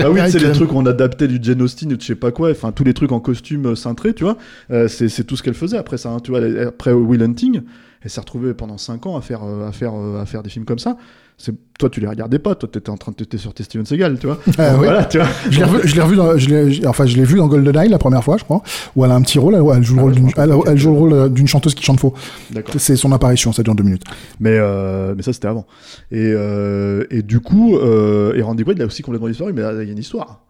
oui, 0.10 0.20
c'est 0.30 0.40
les 0.40 0.52
trucs 0.52 0.70
qu'on 0.70 0.86
adaptait 0.86 1.28
du 1.28 1.40
Jane 1.42 1.62
Austen 1.62 1.94
ou 1.94 1.96
de 1.96 2.02
je 2.02 2.08
sais 2.08 2.16
pas 2.16 2.32
quoi, 2.32 2.52
enfin 2.52 2.72
tous 2.72 2.84
les 2.84 2.94
trucs 2.94 3.12
en 3.12 3.20
costume 3.20 3.68
euh, 3.68 3.76
cintré, 3.76 4.14
tu 4.14 4.24
vois. 4.24 4.38
Euh, 4.72 4.88
c'est 4.88 5.24
tout 5.24 5.36
ce 5.36 5.44
qu'elle 5.44 5.54
faisait 5.54 5.78
après 5.78 5.98
ça, 5.98 6.10
hein, 6.10 6.20
tu 6.20 6.32
vois. 6.32 6.42
Après 6.68 6.92
Will 6.92 7.22
Hunting, 7.22 7.62
elle 8.02 8.10
s'est 8.10 8.20
retrouvée 8.20 8.54
pendant 8.54 8.78
5 8.78 9.06
ans 9.06 9.16
à 9.16 9.22
faire, 9.22 9.44
à 9.44 9.72
faire, 9.72 9.94
à 9.94 10.26
faire 10.26 10.44
des 10.44 10.50
films 10.50 10.66
comme 10.66 10.80
ça. 10.80 10.98
Toi, 11.80 11.90
tu 11.90 12.00
les 12.00 12.08
regardais 12.08 12.38
pas, 12.40 12.54
toi, 12.56 12.70
t'étais 12.72 12.92
en 12.92 12.98
train 12.98 13.12
de 13.12 13.18
t'étais 13.18 13.38
sur 13.40 13.54
tes 13.54 13.64
Steven 13.64 13.86
Seagal, 13.86 14.18
tu 14.20 14.28
vois. 14.28 14.36
Donc 14.46 14.56
oui. 14.58 14.64
Voilà, 14.78 15.04
tu 15.06 15.18
vois. 15.18 15.28
Je 15.50 15.58
l'ai 15.58 15.64
revu, 15.66 15.88
je 15.88 15.96
l'ai 15.96 16.02
revu 16.02 16.16
dans, 16.16 16.38
je 16.38 16.48
l'ai- 16.50 16.88
enfin, 16.88 17.06
je 17.08 17.18
l'ai 17.18 17.24
vu 17.26 17.38
dans 17.38 17.48
GoldenEye 17.48 17.90
la 17.90 17.98
première 17.98 18.24
fois, 18.24 18.38
je 18.38 18.44
crois, 18.44 18.62
où 18.96 19.04
elle 19.04 19.12
a 19.12 19.16
un 19.16 19.22
petit 19.24 19.40
rôle, 19.40 19.56
elle, 19.56 19.64
elle 19.76 19.84
joue 19.84 19.96
le 19.96 20.00
Ah 20.00 20.04
rôle 20.04 20.12
ouais, 20.12 20.16
je 20.16 20.20
d'une, 20.20 20.26
me 20.28 20.30
rappelle 20.30 20.52
elle, 20.56 20.64
pas 20.64 20.72
elle 20.72 20.78
joue 20.78 20.92
le 20.92 20.98
rôle 20.98 21.14
euh, 21.14 21.30
d'une 21.30 21.48
chanteuse 21.48 21.74
qui 21.76 21.84
chante 21.84 22.00
faux. 22.00 22.14
D'accord. 22.52 22.76
C'est 22.78 22.96
son 22.96 23.12
apparition, 23.12 23.52
ça 23.52 23.64
dure 23.64 23.74
deux 23.76 23.84
minutes. 23.84 24.04
Mais, 24.40 24.56
euh, 24.58 25.14
mais 25.18 25.24
ça, 25.24 25.34
c'était 25.34 25.48
avant. 25.48 25.66
Et, 26.12 26.32
euh, 26.34 27.06
et 27.10 27.24
du 27.24 27.40
coup, 27.40 27.76
euh, 27.78 28.34
et 28.36 28.42
Randy 28.44 28.64
Quaid, 28.64 28.78
il 28.78 28.84
a 28.84 28.86
aussi 28.86 29.02
complètement 29.02 29.28
disparu, 29.28 29.52
mais 29.54 29.62
là, 29.64 29.74
il 29.82 29.86
y 29.88 29.90
a 29.90 29.92
une 29.92 29.98
histoire. 29.98 30.46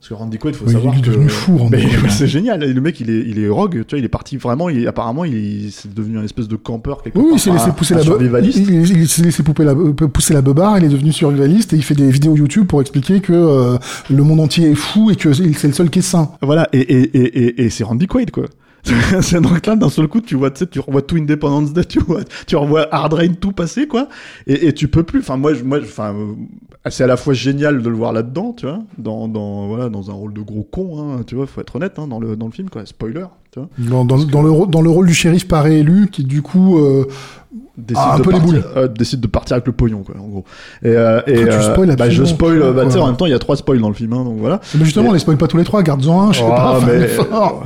Parce 0.00 0.10
que 0.10 0.14
Randy 0.14 0.38
Quaid, 0.38 0.54
faut 0.54 0.64
Oui, 0.64 0.72
savoir 0.74 0.94
il 0.94 0.98
est 1.00 1.02
que... 1.02 1.10
devenu 1.10 1.28
fou, 1.28 1.56
Randy 1.56 1.76
c'est 2.10 2.28
génial. 2.28 2.60
Le 2.60 2.80
mec, 2.80 3.00
il 3.00 3.10
est, 3.10 3.18
il 3.26 3.40
est 3.40 3.48
rogue. 3.48 3.82
Tu 3.84 3.94
vois, 3.94 3.98
il 3.98 4.04
est 4.04 4.08
parti 4.08 4.36
vraiment. 4.36 4.68
Il, 4.68 4.86
apparemment, 4.86 5.24
il, 5.24 5.34
est- 5.66 5.70
c'est 5.72 5.92
devenu 5.92 6.18
un 6.18 6.22
espèce 6.22 6.46
de 6.46 6.54
campeur 6.54 7.02
quelque 7.02 7.18
Oui, 7.18 7.24
part. 7.24 7.32
il 7.34 7.40
s'est 7.40 7.50
laissé 7.50 7.70
pousser 7.72 7.94
la 7.94 8.02
survivaliste. 8.02 8.58
il, 8.58 8.70
il- 8.70 8.96
il 9.00 9.08
s'est 9.08 9.22
laissé 9.22 9.42
pousser 9.42 9.64
la, 9.64 9.72
euh, 9.72 9.92
pousser 9.92 10.34
la 10.34 10.40
beubare, 10.42 10.78
il 10.78 10.84
est 10.84 10.88
devenu 10.88 11.10
survivaliste 11.12 11.72
et 11.72 11.76
il 11.76 11.82
fait 11.82 11.96
des 11.96 12.10
vidéos 12.12 12.36
YouTube 12.36 12.66
pour 12.68 12.80
expliquer 12.80 13.18
que 13.20 13.32
euh, 13.32 13.76
le 14.08 14.22
monde 14.22 14.38
entier 14.38 14.70
est 14.70 14.74
fou 14.76 15.10
et 15.10 15.16
que 15.16 15.32
c'est 15.32 15.52
c'est 15.54 15.66
le 15.66 15.74
seul 15.74 15.90
qui 15.90 15.98
est 15.98 16.02
sain. 16.02 16.30
Voilà. 16.42 16.68
Et, 16.72 16.78
et, 16.78 17.18
et, 17.18 17.44
et, 17.46 17.64
et 17.64 17.70
c'est 17.70 17.82
Randy 17.82 18.06
Quaid, 18.06 18.30
quoi. 18.30 18.44
c'est 19.20 19.40
donc 19.40 19.66
là, 19.66 19.76
d'un 19.76 19.88
seul 19.88 20.08
coup, 20.08 20.20
tu 20.20 20.36
vois, 20.36 20.50
tu 20.50 20.60
sais, 20.60 20.66
tu 20.66 20.80
revois 20.80 21.02
tout 21.02 21.16
Independence 21.16 21.72
Day, 21.72 21.84
tu 21.84 22.00
vois, 22.00 22.22
tu 22.46 22.56
revois 22.56 22.88
Hard 22.92 23.12
Rain 23.12 23.34
tout 23.34 23.52
passer, 23.52 23.86
quoi. 23.86 24.08
Et, 24.46 24.72
tu 24.72 24.88
peux 24.88 25.02
plus. 25.02 25.20
Enfin, 25.20 25.36
moi, 25.36 25.52
moi, 25.64 25.78
enfin, 25.82 26.14
euh, 26.14 26.34
c'est 26.90 27.04
à 27.04 27.06
la 27.06 27.16
fois 27.16 27.34
génial 27.34 27.82
de 27.82 27.88
le 27.88 27.96
voir 27.96 28.12
là-dedans, 28.12 28.52
tu 28.52 28.66
vois, 28.66 28.80
dans, 28.96 29.28
dans, 29.28 29.66
voilà, 29.68 29.88
dans 29.88 30.10
un 30.10 30.14
rôle 30.14 30.32
de 30.32 30.40
gros 30.40 30.62
con, 30.62 30.98
hein, 31.00 31.22
tu 31.26 31.34
vois, 31.34 31.46
faut 31.46 31.60
être 31.60 31.76
honnête, 31.76 31.98
hein, 31.98 32.06
dans 32.06 32.20
le, 32.20 32.36
dans 32.36 32.46
le 32.46 32.52
film, 32.52 32.70
quoi. 32.70 32.86
Spoiler, 32.86 33.26
tu 33.52 33.60
vois. 33.60 33.68
Dans, 33.78 34.04
dans, 34.04 34.18
dans 34.24 34.42
le, 34.42 34.50
rôle- 34.50 34.70
dans 34.70 34.82
le 34.82 34.90
rôle 34.90 35.06
du 35.06 35.14
shérif 35.14 35.46
pas 35.48 35.60
réélu 35.62 36.08
qui 36.10 36.24
du 36.24 36.42
coup 36.42 36.78
euh, 36.78 37.06
décide, 37.76 38.02
Ah, 38.06 38.14
un 38.14 38.18
de 38.18 38.22
peu 38.22 38.30
les 38.32 38.38
partir, 38.38 38.54
boules. 38.54 38.64
euh, 38.76 38.88
décide 38.88 39.20
de 39.20 39.26
partir 39.26 39.54
avec 39.54 39.66
le 39.66 39.72
pognon, 39.72 40.02
quoi, 40.02 40.14
en 40.20 40.26
gros. 40.28 40.44
Et, 40.82 40.88
euh, 40.88 41.20
et 41.26 41.34
tu 41.34 41.48
euh, 41.48 41.72
spoil 41.72 41.96
bah, 41.96 42.10
je 42.10 42.24
spoil, 42.24 42.58
bah, 42.74 42.84
en 43.00 43.06
même 43.06 43.16
temps, 43.16 43.26
il 43.26 43.30
y 43.30 43.34
a 43.34 43.38
trois 43.38 43.56
spoils 43.56 43.80
dans 43.80 43.88
le 43.88 43.94
film, 43.94 44.12
hein, 44.12 44.24
donc 44.24 44.36
voilà. 44.38 44.60
mais 44.74 44.84
justement 44.84 45.06
Et- 45.06 45.10
on 45.10 45.12
les 45.14 45.18
spoil 45.18 45.36
pas 45.38 45.46
tous 45.46 45.56
les 45.56 45.64
trois, 45.64 45.82
garde-en 45.82 46.28
un, 46.28 46.32
je 46.32 46.38
sais 46.40 46.44
Ah, 46.50 46.78
pas, 46.80 46.80
mais 46.86 47.08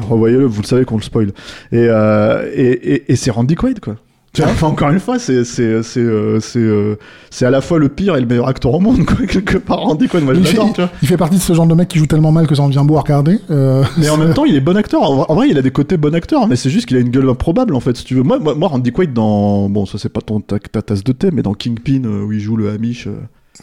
revoyez-le, 0.09 0.45
vous 0.47 0.63
le 0.63 0.67
savez 0.67 0.85
qu'on 0.85 0.97
le 0.97 1.03
spoil. 1.03 1.33
Et, 1.73 1.79
et, 1.85 2.93
et, 2.95 3.13
et 3.13 3.17
c'est 3.17 3.31
Randy 3.31 3.55
Quaid, 3.55 3.81
quoi. 3.81 3.97
Tu 4.35 4.41
vois, 4.41 4.51
enfin, 4.51 4.69
encore 4.69 4.89
une 4.89 4.99
fois, 4.99 5.19
c'est 5.19 5.45
c'est 5.45 5.83
c'est 5.83 6.01
euh, 6.01 6.41
c'est 6.41 6.59
euh, 6.59 6.97
c'est 7.29 7.45
à 7.45 7.51
la 7.51 7.61
fois 7.61 7.79
le 7.79 7.91
pire 7.91 8.17
et 8.17 8.21
le 8.21 8.27
meilleur 8.27 8.49
acteur 8.49 8.73
au 8.73 8.81
monde, 8.81 9.05
quoi, 9.05 9.27
quelque 9.29 9.59
part. 9.59 9.81
Randy 9.81 10.09
Quaid, 10.09 10.25
moi 10.25 10.33
je 10.33 10.41
il, 10.41 10.47
fait, 10.47 10.57
l'adore, 10.57 10.73
tu 10.73 10.81
vois. 10.81 10.91
il 11.03 11.09
fait 11.09 11.17
partie 11.19 11.37
de 11.37 11.43
ce 11.43 11.53
genre 11.53 11.67
de 11.67 11.75
mec 11.75 11.89
qui 11.89 11.99
joue 11.99 12.07
tellement 12.07 12.33
mal 12.33 12.47
que 12.47 12.55
ça 12.55 12.63
en 12.63 12.69
devient 12.69 12.83
beau 12.87 12.97
à 12.97 13.01
regarder. 13.03 13.39
Euh, 13.51 13.85
Mais 13.99 14.09
en 14.09 14.17
même 14.17 14.33
temps, 14.35 14.47
il 14.47 14.57
est 14.57 14.61
bon 14.63 14.75
acteur. 14.77 15.03
En 15.03 15.35
vrai- 15.35 15.51
il 15.51 15.59
a 15.59 15.63
des 15.63 15.71
côtés 15.71 15.99
bon 15.99 16.15
acteur, 16.15 16.47
mais 16.49 16.57
c'est 16.57 16.71
juste 16.71 16.87
qu'il 16.87 16.97
a 16.97 17.01
une 17.01 17.11
gueule 17.11 17.29
improbable, 17.29 17.75
en 17.75 17.81
fait, 17.81 17.95
si 17.95 18.05
tu 18.07 18.15
veux. 18.15 18.23
Moi, 18.23 18.39
moi, 18.39 18.55
moi 18.55 18.69
Randy 18.69 18.91
Quaid, 18.91 19.13
dans. 19.13 19.69
Bon, 19.69 19.85
ça, 19.85 19.99
c'est 19.99 20.09
pas 20.09 20.23
ton, 20.23 20.41
ta, 20.41 20.59
ta 20.59 20.81
tasse 20.81 21.05
de 21.05 21.13
thé, 21.13 21.29
mais 21.31 21.43
dans 21.43 21.53
Kingpin, 21.53 22.05
où 22.05 22.33
il 22.33 22.41
joue 22.41 22.57
le 22.57 22.71
Hamish, 22.71 23.09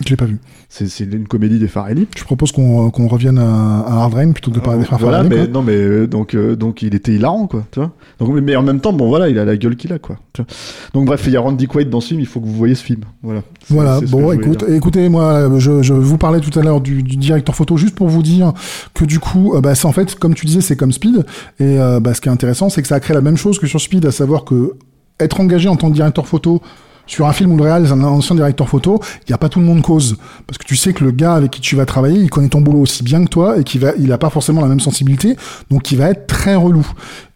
je 0.04 0.10
l'ai 0.10 0.16
pas 0.16 0.26
vu. 0.26 0.38
c'est 0.70 1.00
une 1.00 1.28
comédie 1.28 1.58
des 1.58 1.68
Farrelly. 1.68 2.08
Je 2.16 2.24
propose 2.24 2.52
qu'on 2.52 2.92
qu'on 2.92 3.08
revienne 3.08 3.40
à, 3.40 3.80
à 3.80 4.04
Hard 4.04 4.14
Rain 4.14 4.32
plutôt 4.32 4.52
que 4.52 4.56
de 4.56 4.62
parler 4.62 4.80
des 4.80 4.86
frères 4.86 5.00
voilà, 5.00 5.24
mais 5.24 5.36
quoi. 5.36 5.48
non, 5.48 5.62
mais 5.64 5.74
euh, 5.76 6.08
donc 6.08 6.36
euh, 6.36 6.56
donc 6.56 6.84
il 6.84 6.94
était 6.94 7.14
hilarant, 7.14 7.48
quoi. 7.48 7.66
Tu 7.72 7.80
vois. 7.80 7.92
Donc 8.20 8.30
mais, 8.42 8.56
en 8.56 8.62
même 8.62 8.80
temps, 8.80 8.94
bon 8.94 9.08
voilà, 9.10 9.30
il 9.30 9.40
a 9.40 9.46
la 9.46 9.58
gueule 9.58 9.76
qu'il 9.76 9.92
a, 9.92 10.00
quoi. 10.00 10.18
tu 10.34 10.42
vois. 10.42 10.52
Donc 10.94 11.06
bref, 11.06 11.24
il 11.26 11.34
y 11.34 11.38
a 11.38 11.42
Randy 11.42 11.68
Quaid 11.68 11.90
dans 11.90 12.02
ce 12.02 12.10
film. 12.10 12.20
Il 12.20 12.28
faut 12.28 12.40
que 12.40 12.46
vous 12.46 12.54
voyez 12.54 12.76
ce 12.76 12.84
film. 12.84 13.02
Voilà. 13.24 13.42
Voilà, 13.70 14.00
bon, 14.02 14.32
écoute, 14.32 14.64
écoutez, 14.68 15.10
moi, 15.10 15.50
je, 15.58 15.82
je 15.82 15.94
vous 15.94 16.18
parlais 16.18 16.40
tout 16.40 16.58
à 16.58 16.64
l'heure 16.64 16.82
du, 16.82 17.04
du 17.04 17.18
directeur 17.18 17.56
photo, 17.56 17.76
juste 17.78 17.96
pour 17.96 18.08
vous 18.08 18.24
dire 18.24 18.54
que 18.94 19.06
du 19.06 19.20
coup, 19.20 19.56
euh, 19.56 19.62
bah, 19.62 19.74
en 19.84 19.92
fait, 19.92 20.16
comme 20.16 20.36
tu 20.36 20.46
disais, 20.46 20.62
c'est 20.62 20.76
comme 20.76 20.92
Speed. 20.92 21.26
Et 21.60 21.80
euh, 21.80 22.00
bah, 22.00 22.14
ce 22.14 22.22
qui 22.22 22.30
est 22.30 22.32
intéressant, 22.32 22.70
c'est 22.70 22.82
que 22.82 22.88
ça 22.88 22.96
a 22.96 23.00
créé 23.00 23.16
la 23.16 23.22
même 23.22 23.38
chose 23.38 23.60
que 23.60 23.68
sur 23.68 23.82
Speed, 23.82 24.06
à 24.06 24.12
savoir 24.12 24.44
que 24.46 24.76
être 25.20 25.42
engagé 25.42 25.68
en 25.68 25.76
tant 25.76 25.90
que 25.90 25.96
directeur 25.96 26.28
photo 26.28 26.62
sur 27.10 27.28
un 27.28 27.34
film 27.34 27.52
où 27.52 27.58
le 27.58 27.64
réal 27.64 27.86
est 27.86 27.92
un 27.92 28.04
ancien 28.04 28.36
directeur 28.36 28.70
photo, 28.70 29.00
il 29.22 29.30
n'y 29.32 29.34
a 29.34 29.38
pas 29.38 29.50
tout 29.50 29.60
le 29.60 29.66
monde 29.66 29.82
cause. 29.82 30.16
Parce 30.48 30.58
que 30.58 30.66
tu 30.66 30.76
sais 30.76 30.94
que 30.94 31.04
le 31.04 31.12
gars 31.12 31.34
avec 31.34 31.52
qui 31.52 31.60
tu 31.60 31.76
vas 31.76 31.86
travailler, 31.86 32.20
il 32.20 32.30
connaît 32.30 32.50
ton 32.50 32.62
boulot 32.62 32.80
aussi 32.80 33.04
bien 33.04 33.26
que 33.26 33.30
toi 33.30 33.58
et 33.58 33.64
qu'il 33.64 33.82
va, 33.82 33.94
il 33.98 34.12
a 34.12 34.18
pas 34.18 34.30
forcément 34.30 34.62
la 34.62 34.68
même 34.68 34.80
sensibilité, 34.80 35.36
donc 35.70 35.92
il 35.92 35.98
va 35.98 36.10
être 36.10 36.28
très 36.28 36.56
relou. 36.56 36.88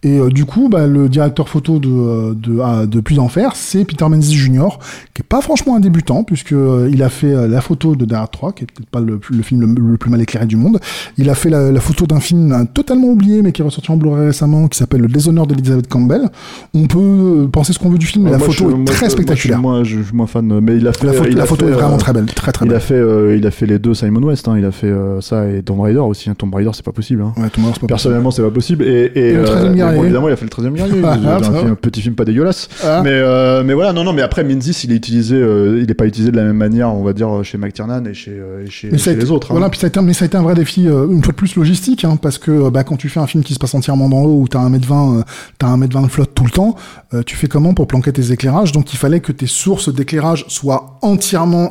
Et 0.04 0.20
euh, 0.20 0.30
du 0.30 0.46
coup, 0.46 0.68
bah, 0.70 0.86
le 0.88 1.08
directeur 1.08 1.48
photo 1.48 1.80
de, 1.80 1.88
euh, 1.90 2.34
de, 2.36 2.60
ah, 2.62 2.86
de 2.86 3.00
Puits 3.00 3.16
d'Enfer, 3.16 3.52
c'est 3.56 3.86
Peter 3.86 4.06
Menzies 4.10 4.36
Jr., 4.36 4.68
qui 5.14 5.22
est 5.22 5.26
pas 5.28 5.42
franchement 5.42 5.76
un 5.76 5.80
débutant, 5.80 6.24
puisque 6.24 6.52
euh, 6.54 6.90
il 6.92 7.02
a 7.04 7.10
fait 7.10 7.34
euh, 7.34 7.48
la 7.48 7.62
photo 7.62 7.96
de 7.96 8.04
Die 8.06 8.14
3, 8.32 8.52
qui 8.52 8.64
est 8.64 8.68
peut-être 8.68 8.90
pas 8.90 9.00
le, 9.00 9.20
le 9.32 9.44
film 9.44 9.62
le, 9.62 9.92
le 9.92 9.98
plus 9.98 10.10
mal 10.12 10.22
éclairé 10.22 10.46
du 10.46 10.56
monde. 10.58 10.80
Il 11.18 11.30
a 11.30 11.36
fait 11.36 11.50
la, 11.50 11.72
la 11.72 11.80
photo 11.80 12.06
d'un 12.06 12.20
film 12.20 12.68
totalement 12.74 13.08
oublié, 13.08 13.42
mais 13.42 13.52
qui 13.54 13.62
est 13.62 13.66
ressorti 13.66 13.92
en 13.92 13.98
Blu-ray 13.98 14.28
récemment, 14.28 14.68
qui 14.68 14.78
s'appelle 14.78 15.02
Le 15.02 15.08
déshonneur 15.08 15.48
d'Elizabeth 15.48 15.88
Campbell. 15.88 16.30
On 16.74 16.88
peut 16.88 17.48
penser 17.52 17.72
ce 17.74 17.80
qu'on 17.80 17.90
veut 17.90 17.98
du 17.98 18.06
film, 18.06 18.26
mais 18.26 18.32
Ouais, 18.32 18.38
la 18.40 18.46
moi, 18.46 18.48
photo 18.54 18.70
je- 18.70 18.74
est 18.76 18.78
moi, 18.78 18.86
très 18.86 19.10
spectaculaire. 19.10 19.60
Moi, 19.60 19.84
je, 19.84 20.02
suis 20.02 20.14
moins- 20.16 20.28
fan, 20.28 20.60
mais 20.60 20.78
il 20.78 20.88
a 20.88 20.94
fait. 20.94 21.06
la 21.08 21.14
photo, 21.14 21.30
il 21.30 21.38
la 21.38 21.44
a 21.44 21.46
photo 21.46 21.66
fait, 21.66 21.72
est 21.72 21.76
vraiment 21.76 21.98
très 21.98 22.12
belle, 22.14 22.26
très 22.26 22.52
très 22.52 22.66
Il 22.66 22.70
belle. 22.70 22.78
a 22.78 22.82
fait, 22.82 22.94
euh, 22.96 23.36
il 23.38 23.46
a 23.48 23.52
fait 23.52 23.66
les 23.66 23.80
deux 23.80 23.94
Simon 23.94 24.22
West. 24.24 24.48
Hein, 24.48 24.56
il 24.58 24.66
a 24.66 24.72
fait 24.72 24.88
euh, 24.88 25.22
ça 25.22 25.48
et 25.50 25.62
Tomb 25.64 25.80
Raider 25.82 26.00
aussi. 26.00 26.30
Hein. 26.30 26.36
Tomb 26.38 26.54
Raider, 26.54 26.72
c'est 26.74 26.84
pas 26.86 26.92
possible. 26.92 27.22
Hein. 27.22 27.34
Ouais, 27.38 27.50
Tomb 27.50 27.64
Raider, 27.66 27.74
c'est 27.76 27.82
pas 27.82 27.88
Personnellement, 27.88 28.32
c'est 28.32 28.42
pas 28.42 28.52
possible. 28.52 28.84
Et, 28.84 29.12
et, 29.16 29.30
Et 29.30 29.34
le 29.34 29.44
13e 29.44 29.74
mais 29.74 29.82
bon, 29.96 30.04
évidemment, 30.04 30.28
il 30.30 30.34
a 30.34 30.36
fait 30.36 30.46
le 30.46 30.50
13e 30.52 30.74
guerrier. 30.74 31.02
Ah, 31.04 31.18
ah, 31.26 31.36
un, 31.38 31.54
film- 31.60 31.76
petit 31.76 32.02
film 32.02 32.16
pas 32.16 32.26
dégueulasse. 32.26 32.70
Ah. 32.84 33.02
Mais, 33.04 33.10
euh, 33.12 33.64
mais 33.64 33.74
voilà, 33.74 33.94
non, 33.94 34.04
non, 34.04 34.14
mais 34.14 34.22
après, 34.22 34.44
Menzies, 34.44 34.82
il 34.84 34.92
est 34.92 34.96
utilisé, 34.96 35.36
euh, 35.36 35.80
il 35.82 35.90
est 35.90 35.94
pas 35.94 36.06
utilisé 36.06 36.32
de 36.32 36.38
la 36.38 36.44
même 36.44 36.56
manière, 36.58 36.94
on 36.94 37.04
va 37.04 37.14
dire, 37.14 37.30
chez 37.44 37.58
McTiernan 37.58 38.04
et 38.06 38.14
chez, 38.14 38.32
euh, 38.32 38.66
et 38.66 38.70
chez, 38.70 38.88
été- 38.88 39.16
les 39.16 39.32
autres. 39.32 39.48
hein. 39.52 39.54
Voilà, 39.56 39.70
puis 39.70 39.80
ça 39.80 39.88
a 39.88 39.90
été, 39.90 40.00
mais 40.02 40.14
ça 40.14 40.26
a 40.26 40.28
été 40.28 40.38
un 40.38 40.42
vrai 40.44 40.56
défi, 40.56 40.86
une 40.86 41.22
fois 41.24 41.32
de 41.32 41.38
plus 41.38 41.56
logistique, 41.56 42.06
hein, 42.06 42.16
parce 42.22 42.38
que 42.38 42.70
bah, 42.70 42.84
quand 42.84 42.96
tu 42.98 43.10
fais 43.10 43.20
un 43.20 43.28
film 43.28 43.44
qui 43.44 43.54
se 43.54 43.60
passe 43.60 43.74
entièrement 43.76 44.10
dans 44.10 44.24
l'eau, 44.24 44.40
où 44.42 44.48
t'as 44.48 44.60
un 44.60 44.70
mètre 44.70 44.88
20, 44.88 45.18
euh, 45.20 45.24
t'as 45.60 45.68
un 45.68 45.78
mètre 45.78 45.94
20 45.94 46.04
de 46.04 46.08
flotte 46.12 46.34
tout 46.34 46.44
le 46.46 46.52
temps, 46.52 46.76
tu 47.26 47.36
fais 47.36 47.48
comment 47.48 47.74
pour 47.74 47.88
planquer 47.88 48.12
tes 48.12 48.32
éclairages? 48.32 48.72
Donc 48.72 48.94
il 48.94 48.98
fallait 48.98 49.20
que 49.20 49.32
tes 49.32 49.46
sources 49.48 49.94
d'éclairage 49.94 50.46
soient 50.48 50.98
entièrement 51.02 51.70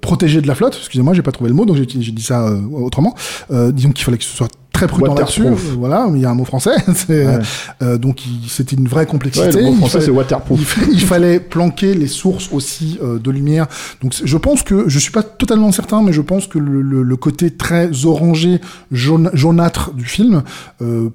protégées 0.00 0.40
de 0.40 0.46
la 0.48 0.54
flotte. 0.54 0.76
Excusez-moi, 0.78 1.14
j'ai 1.14 1.22
pas 1.22 1.32
trouvé 1.32 1.48
le 1.50 1.56
mot, 1.56 1.64
donc 1.64 1.76
j'ai 1.76 1.86
dit 1.86 2.22
ça 2.22 2.50
autrement. 2.72 3.14
Disons 3.50 3.90
qu'il 3.90 4.04
fallait 4.04 4.18
que 4.18 4.24
ce 4.24 4.36
soit 4.36 4.48
très 4.80 4.86
prudent 4.88 5.14
là-dessus. 5.14 5.46
Voilà, 5.78 6.08
il 6.14 6.20
y 6.20 6.24
a 6.24 6.30
un 6.30 6.34
mot 6.34 6.44
français. 6.44 6.70
Ouais. 7.10 7.38
euh, 7.82 7.98
donc 7.98 8.20
c'était 8.48 8.76
une 8.76 8.86
vraie 8.88 9.06
complexité. 9.06 9.46
Ouais, 9.48 9.52
le 9.52 9.62
mot 9.62 9.70
Il 9.72 9.76
français, 9.78 9.92
fallait- 9.94 10.04
c'est 10.06 10.10
waterproof. 10.10 10.58
il, 10.60 10.64
fa- 10.66 10.90
il 10.92 11.00
fallait 11.00 11.40
planquer 11.40 11.94
les 11.94 12.06
sources 12.06 12.48
aussi 12.52 12.98
euh, 13.02 13.18
de 13.18 13.30
lumière. 13.30 13.66
Donc 14.02 14.14
je 14.22 14.36
pense 14.36 14.62
que 14.62 14.88
je 14.88 14.98
suis 14.98 15.10
pas 15.10 15.22
totalement 15.22 15.72
certain, 15.72 16.02
mais 16.02 16.12
je 16.12 16.20
pense 16.20 16.46
que 16.46 16.58
le, 16.58 16.82
le- 16.82 17.02
le 17.02 17.16
côté 17.16 17.50
très 17.50 18.04
orangé, 18.06 18.60
jaune, 18.92 19.30
jaunâtre 19.34 19.92
du 19.94 20.04
film 20.04 20.42
euh, 20.82 21.10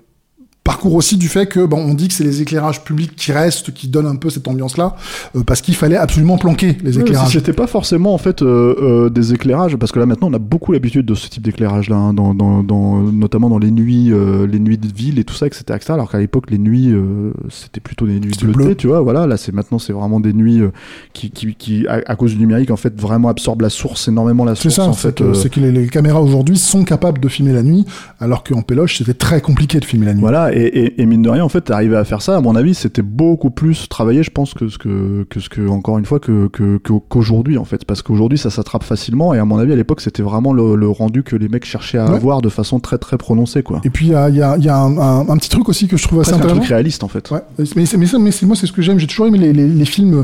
parcourt 0.65 0.95
aussi 0.95 1.15
du 1.15 1.29
fait 1.29 1.45
que 1.45 1.63
bon, 1.65 1.77
on 1.77 1.93
dit 1.93 2.07
que 2.07 2.13
c'est 2.15 2.23
les 2.23 2.41
éclairages 2.41 2.83
publics 2.83 3.15
qui 3.15 3.31
restent, 3.31 3.71
qui 3.71 3.87
donnent 3.87 4.07
un 4.07 4.15
peu 4.15 4.31
cette 4.31 4.47
ambiance-là, 4.47 4.95
euh, 5.35 5.43
parce 5.45 5.61
qu'il 5.61 5.75
fallait 5.75 5.95
absolument 5.95 6.37
planquer 6.39 6.75
les 6.83 6.99
éclairages. 6.99 7.27
si 7.27 7.33
c'était 7.33 7.53
pas 7.53 7.67
forcément 7.67 8.15
en 8.15 8.17
fait 8.17 8.41
euh, 8.41 8.75
euh, 9.05 9.09
des 9.11 9.31
éclairages, 9.33 9.77
parce 9.77 9.91
que 9.91 9.99
là 9.99 10.07
maintenant 10.07 10.27
on 10.31 10.33
a 10.33 10.39
beaucoup 10.39 10.71
l'habitude 10.71 11.05
de 11.05 11.13
ce 11.13 11.29
type 11.29 11.43
d'éclairage 11.43 11.87
là, 11.89 11.95
hein, 11.97 12.13
dans, 12.15 12.33
dans, 12.33 12.63
dans- 12.63 12.99
notamment 12.99 13.47
dans 13.49 13.59
les 13.59 13.69
nuits, 13.69 14.11
euh, 14.11 14.47
les 14.47 14.59
nuits 14.59 14.79
de 14.79 14.87
ville 14.91 15.19
et 15.19 15.23
tout 15.23 15.35
ça, 15.35 15.45
etc. 15.45 15.63
etc. 15.75 15.93
alors 15.93 16.09
qu'à 16.11 16.17
l'époque 16.17 16.49
les 16.49 16.57
nuits 16.57 16.91
euh, 16.91 17.31
c'était 17.49 17.79
plutôt 17.79 18.07
des 18.07 18.19
nuits 18.19 18.33
bleutées, 18.41 18.51
bleu. 18.63 18.75
tu 18.75 18.87
vois. 18.87 19.01
Voilà, 19.01 19.27
là 19.27 19.37
c'est 19.37 19.53
maintenant 19.53 19.77
c'est 19.77 19.93
vraiment 19.93 20.19
des 20.19 20.33
nuits 20.33 20.61
euh, 20.61 20.71
qui, 21.13 21.29
qui, 21.29 21.53
qui 21.53 21.85
à, 21.87 22.01
à 22.07 22.15
cause 22.15 22.31
du 22.33 22.39
numérique 22.39 22.71
en 22.71 22.75
fait 22.75 22.99
vraiment 22.99 23.29
absorbent 23.29 23.61
la 23.61 23.69
source 23.69 24.07
énormément 24.07 24.43
la 24.43 24.55
C'est 24.55 24.63
source 24.71 24.75
ça, 24.77 24.85
en 24.87 24.93
c'est 24.93 25.09
fait. 25.09 25.15
que, 25.15 25.23
euh, 25.25 25.33
c'est 25.35 25.49
que 25.51 25.59
les, 25.59 25.71
les 25.71 25.87
caméras 25.89 26.21
aujourd'hui 26.23 26.57
sont 26.57 26.83
capables 26.85 27.19
de 27.21 27.27
filmer 27.27 27.53
la 27.53 27.61
nuit, 27.61 27.85
alors 28.19 28.43
qu'en 28.43 28.63
péloche 28.63 28.97
c'était 28.97 29.13
très 29.13 29.41
compliqué 29.41 29.79
de 29.79 29.85
filmer 29.85 30.07
la 30.07 30.13
nuit. 30.15 30.21
Voilà, 30.21 30.54
et, 30.55 30.79
et, 30.85 31.01
et 31.01 31.05
mine 31.05 31.21
de 31.21 31.29
rien, 31.29 31.43
en 31.43 31.49
fait, 31.49 31.69
arriver 31.69 31.95
à 31.97 32.03
faire 32.05 32.21
ça, 32.21 32.37
à 32.37 32.41
mon 32.41 32.55
avis, 32.55 32.73
c'était 32.73 33.01
beaucoup 33.01 33.49
plus 33.49 33.87
travaillé, 33.89 34.23
je 34.23 34.31
pense, 34.31 34.53
que 34.53 34.67
ce 34.69 34.77
que, 34.77 35.25
que 35.29 35.39
ce 35.39 35.49
que, 35.49 35.67
encore 35.67 35.97
une 35.97 36.05
fois, 36.05 36.19
que, 36.19 36.47
que, 36.47 36.77
qu'aujourd'hui, 37.09 37.57
en 37.57 37.65
fait. 37.65 37.85
Parce 37.85 38.01
qu'aujourd'hui, 38.01 38.37
ça 38.37 38.49
s'attrape 38.49 38.83
facilement, 38.83 39.33
et 39.33 39.39
à 39.39 39.45
mon 39.45 39.57
avis, 39.57 39.73
à 39.73 39.75
l'époque, 39.75 40.01
c'était 40.01 40.23
vraiment 40.23 40.53
le, 40.53 40.75
le 40.75 40.87
rendu 40.89 41.23
que 41.23 41.35
les 41.35 41.49
mecs 41.49 41.65
cherchaient 41.65 41.97
à 41.97 42.05
Ouais. 42.09 42.15
avoir 42.15 42.41
de 42.41 42.49
façon 42.49 42.79
très, 42.79 42.97
très 42.97 43.17
prononcée, 43.17 43.63
quoi. 43.63 43.81
Et 43.83 43.89
puis 43.89 44.05
il 44.07 44.11
y 44.11 44.15
a, 44.15 44.29
y 44.29 44.41
a- 44.41 44.57
y 44.57 44.69
a 44.69 44.77
un, 44.77 44.97
un- 44.97 45.27
un 45.29 45.37
petit 45.37 45.49
truc 45.49 45.67
aussi 45.69 45.87
que 45.87 45.97
je 45.97 46.03
trouve 46.07 46.19
assez 46.21 46.31
Presque 46.31 46.41
un 46.41 46.45
intéressant. 46.45 46.61
truc 46.61 46.69
réaliste, 46.69 47.03
en 47.03 47.07
fait. 47.07 47.29
Ouais, 47.31 47.39
mais, 47.75 47.85
c'est- 47.85 47.97
mais, 47.97 48.05
mais 48.19 48.31
c'est 48.31 48.45
moi 48.45 48.55
c'est 48.55 48.67
ce 48.67 48.71
que 48.71 48.81
j'aime. 48.81 48.99
J'ai 48.99 49.07
toujours 49.07 49.27
aimé 49.27 49.37
les, 49.39 49.53
les, 49.53 49.67
les 49.67 49.85
films 49.85 50.19
euh, 50.19 50.23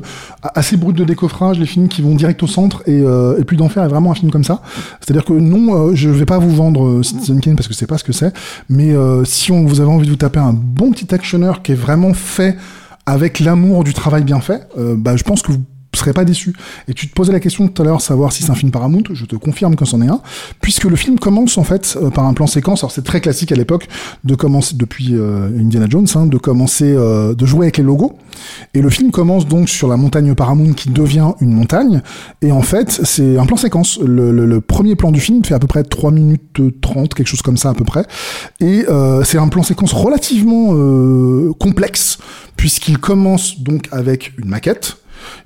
assez 0.56 0.78
bruts 0.78 0.94
de 0.94 1.04
décoffrage, 1.04 1.60
les 1.60 1.66
films 1.66 1.88
qui 1.88 2.02
vont 2.02 2.16
direct 2.16 2.42
au 2.44 2.48
centre. 2.48 2.84
Et, 2.86 3.02
euh, 3.04 3.40
et 3.40 3.44
puis 3.44 3.58
d'enfer 3.58 3.84
est 3.84 3.88
vraiment 3.90 4.12
un 4.12 4.16
film 4.16 4.32
comme 4.32 4.44
ça. 4.44 4.62
C'est-à-dire 5.02 5.26
que 5.26 5.34
non, 5.34 5.90
euh, 5.90 5.96
je 5.96 6.10
vais 6.10 6.26
pas 6.26 6.38
vous 6.40 6.56
vendre 6.56 6.86
euh, 6.86 7.04
Citizen 7.04 7.40
Kane 7.42 7.56
parce 7.56 7.68
que 7.68 7.74
c'est 7.74 7.88
pas 7.88 7.98
ce 7.98 8.04
que 8.04 8.14
c'est. 8.14 8.34
Mais 8.70 8.92
euh, 8.94 9.26
si 9.26 9.52
on, 9.52 9.66
vous 9.66 9.82
avez 9.82 9.90
envie 9.90 10.06
de 10.06 10.12
vous 10.12 10.18
taper 10.22 10.40
un 10.40 10.54
bon 10.54 10.92
petit 10.92 11.16
actionneur 11.16 11.64
qui 11.64 11.72
est 11.72 11.76
vraiment 11.76 12.14
fait 12.14 12.56
avec 13.08 13.40
l'amour 13.40 13.84
du 13.84 13.94
travail 13.96 14.24
bien 14.24 14.40
fait, 14.40 14.68
euh, 14.78 14.96
bah, 14.96 15.16
je 15.18 15.24
pense 15.24 15.42
que 15.42 15.52
vous 15.52 15.64
serez 16.02 16.14
pas 16.14 16.26
déçu. 16.26 16.54
Et 16.88 16.94
tu 16.94 17.08
te 17.08 17.14
posais 17.14 17.32
la 17.32 17.40
question 17.40 17.68
tout 17.68 17.82
à 17.82 17.86
l'heure, 17.86 18.02
savoir 18.02 18.32
si 18.32 18.44
c'est 18.44 18.52
un 18.52 18.56
film 18.56 18.72
Paramount. 18.72 19.04
Je 19.14 19.26
te 19.26 19.36
confirme 19.36 19.76
que 19.76 19.86
c'en 19.86 20.02
est 20.02 20.08
un, 20.10 20.22
puisque 20.62 20.84
le 20.86 20.96
film 20.96 21.18
commence 21.20 21.58
en 21.58 21.64
fait 21.64 21.98
euh, 22.02 22.10
par 22.10 22.26
un 22.26 22.34
plan 22.34 22.48
séquence. 22.48 22.84
Alors 22.84 22.92
c'est 22.92 23.04
très 23.04 23.22
classique 23.22 23.52
à 23.52 23.56
l'époque 23.56 23.88
de 24.24 24.36
commencer 24.36 24.76
depuis 24.76 25.16
euh, 25.16 25.48
Indiana 25.58 25.86
Jones, 25.90 26.08
hein, 26.16 26.26
de 26.26 26.38
commencer 26.38 26.94
euh, 26.96 27.34
de 27.34 27.46
jouer 27.46 27.66
avec 27.66 27.78
les 27.78 27.84
logos. 27.84 28.14
Et 28.74 28.82
le 28.82 28.90
film 28.90 29.12
commence 29.12 29.48
donc 29.48 29.70
sur 29.70 29.88
la 29.88 29.98
montagne 29.98 30.34
Paramount 30.36 30.74
qui 30.74 30.90
devient 30.90 31.32
une 31.42 31.54
montagne. 31.54 32.02
Et 32.42 32.52
en 32.52 32.62
fait, 32.62 32.90
c'est 33.04 33.38
un 33.38 33.46
plan 33.46 33.58
séquence. 33.58 34.00
Le, 34.00 34.32
le- 34.32 34.62
premier 34.62 34.96
plan 34.96 35.12
du 35.12 35.20
film 35.20 35.44
fait 35.44 35.54
à 35.54 35.60
peu 35.60 35.68
près 35.68 35.84
3 35.84 36.12
minutes 36.12 36.62
30, 36.82 37.14
quelque 37.14 37.28
chose 37.28 37.42
comme 37.42 37.58
ça 37.58 37.70
à 37.70 37.74
peu 37.74 37.84
près. 37.84 38.06
Et 38.60 38.86
euh, 38.90 39.24
c'est 39.24 39.38
un 39.38 39.48
plan 39.50 39.64
séquence 39.64 39.94
relativement 39.94 40.74
complexe, 41.60 42.18
puisqu'il 42.56 42.98
commence 42.98 43.60
donc 43.60 43.88
avec 43.92 44.34
une 44.38 44.50
maquette. 44.50 44.98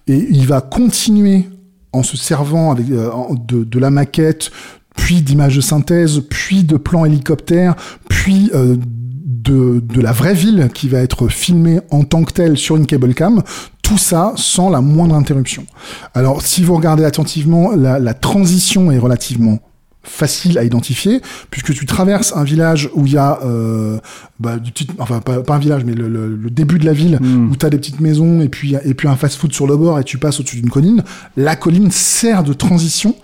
Et 0.07 0.27
il 0.29 0.47
va 0.47 0.61
continuer 0.61 1.47
en 1.93 2.03
se 2.03 2.17
servant 2.17 2.75
euh, 2.77 3.09
de, 3.47 3.79
la 3.79 3.89
maquette, 3.89 4.51
puis 4.95 5.21
d'images 5.21 5.55
de 5.55 5.61
synthèse, 5.61 6.21
puis 6.29 6.63
de 6.63 6.77
plans 6.77 7.05
hélicoptères, 7.05 7.75
puis 8.09 8.51
euh, 8.53 8.75
de, 8.77 9.81
la 10.01 10.11
vraie 10.11 10.33
ville 10.33 10.69
qui 10.73 10.89
va 10.89 10.99
être 10.99 11.27
filmée 11.27 11.79
en 11.91 12.03
tant 12.03 12.23
que 12.23 12.33
telle 12.33 12.57
sur 12.57 12.75
une 12.75 12.85
cable 12.85 13.13
cam, 13.13 13.43
tout 13.81 13.97
ça 13.97 14.33
sans 14.35 14.69
la 14.69 14.81
moindre 14.81 15.15
interruption. 15.15 15.65
Alors 16.13 16.41
si 16.41 16.63
vous 16.63 16.75
regardez 16.75 17.05
attentivement, 17.05 17.71
la 17.75 18.13
transition 18.15 18.91
est 18.91 18.97
relativement 18.97 19.59
facile 20.05 20.57
à 20.57 20.63
identifier 20.63 21.21
puisque 21.51 21.73
tu 21.73 21.85
traverses 21.85 22.33
un 22.35 22.43
village 22.43 22.89
où 22.93 23.05
il 23.05 23.13
y 23.13 23.17
a 23.17 23.39
euh, 23.43 23.97
bah, 24.39 24.57
du 24.57 24.71
petit, 24.71 24.87
enfin 24.99 25.19
pas, 25.19 25.41
pas 25.41 25.55
un 25.55 25.59
village 25.59 25.83
mais 25.83 25.93
le, 25.93 26.07
le- 26.07 26.35
le 26.35 26.49
début 26.49 26.79
de 26.79 26.85
la 26.85 26.93
ville 26.93 27.17
Mm. 27.21 27.51
où 27.51 27.55
tu 27.55 27.65
as 27.65 27.69
des 27.69 27.77
petites 27.77 27.99
maisons 27.99 28.41
et 28.41 28.49
puis 28.49 28.75
et 28.83 28.93
puis 28.93 29.07
un 29.07 29.15
fast-food 29.15 29.51
sur 29.53 29.67
le 29.67 29.75
bord 29.77 29.99
et 29.99 30.03
tu 30.03 30.17
passes 30.17 30.39
au-dessus 30.39 30.57
d'une 30.57 30.69
colline 30.69 31.03
la 31.37 31.55
colline 31.55 31.91
sert 31.91 32.43
de 32.43 32.53
transition 32.53 33.15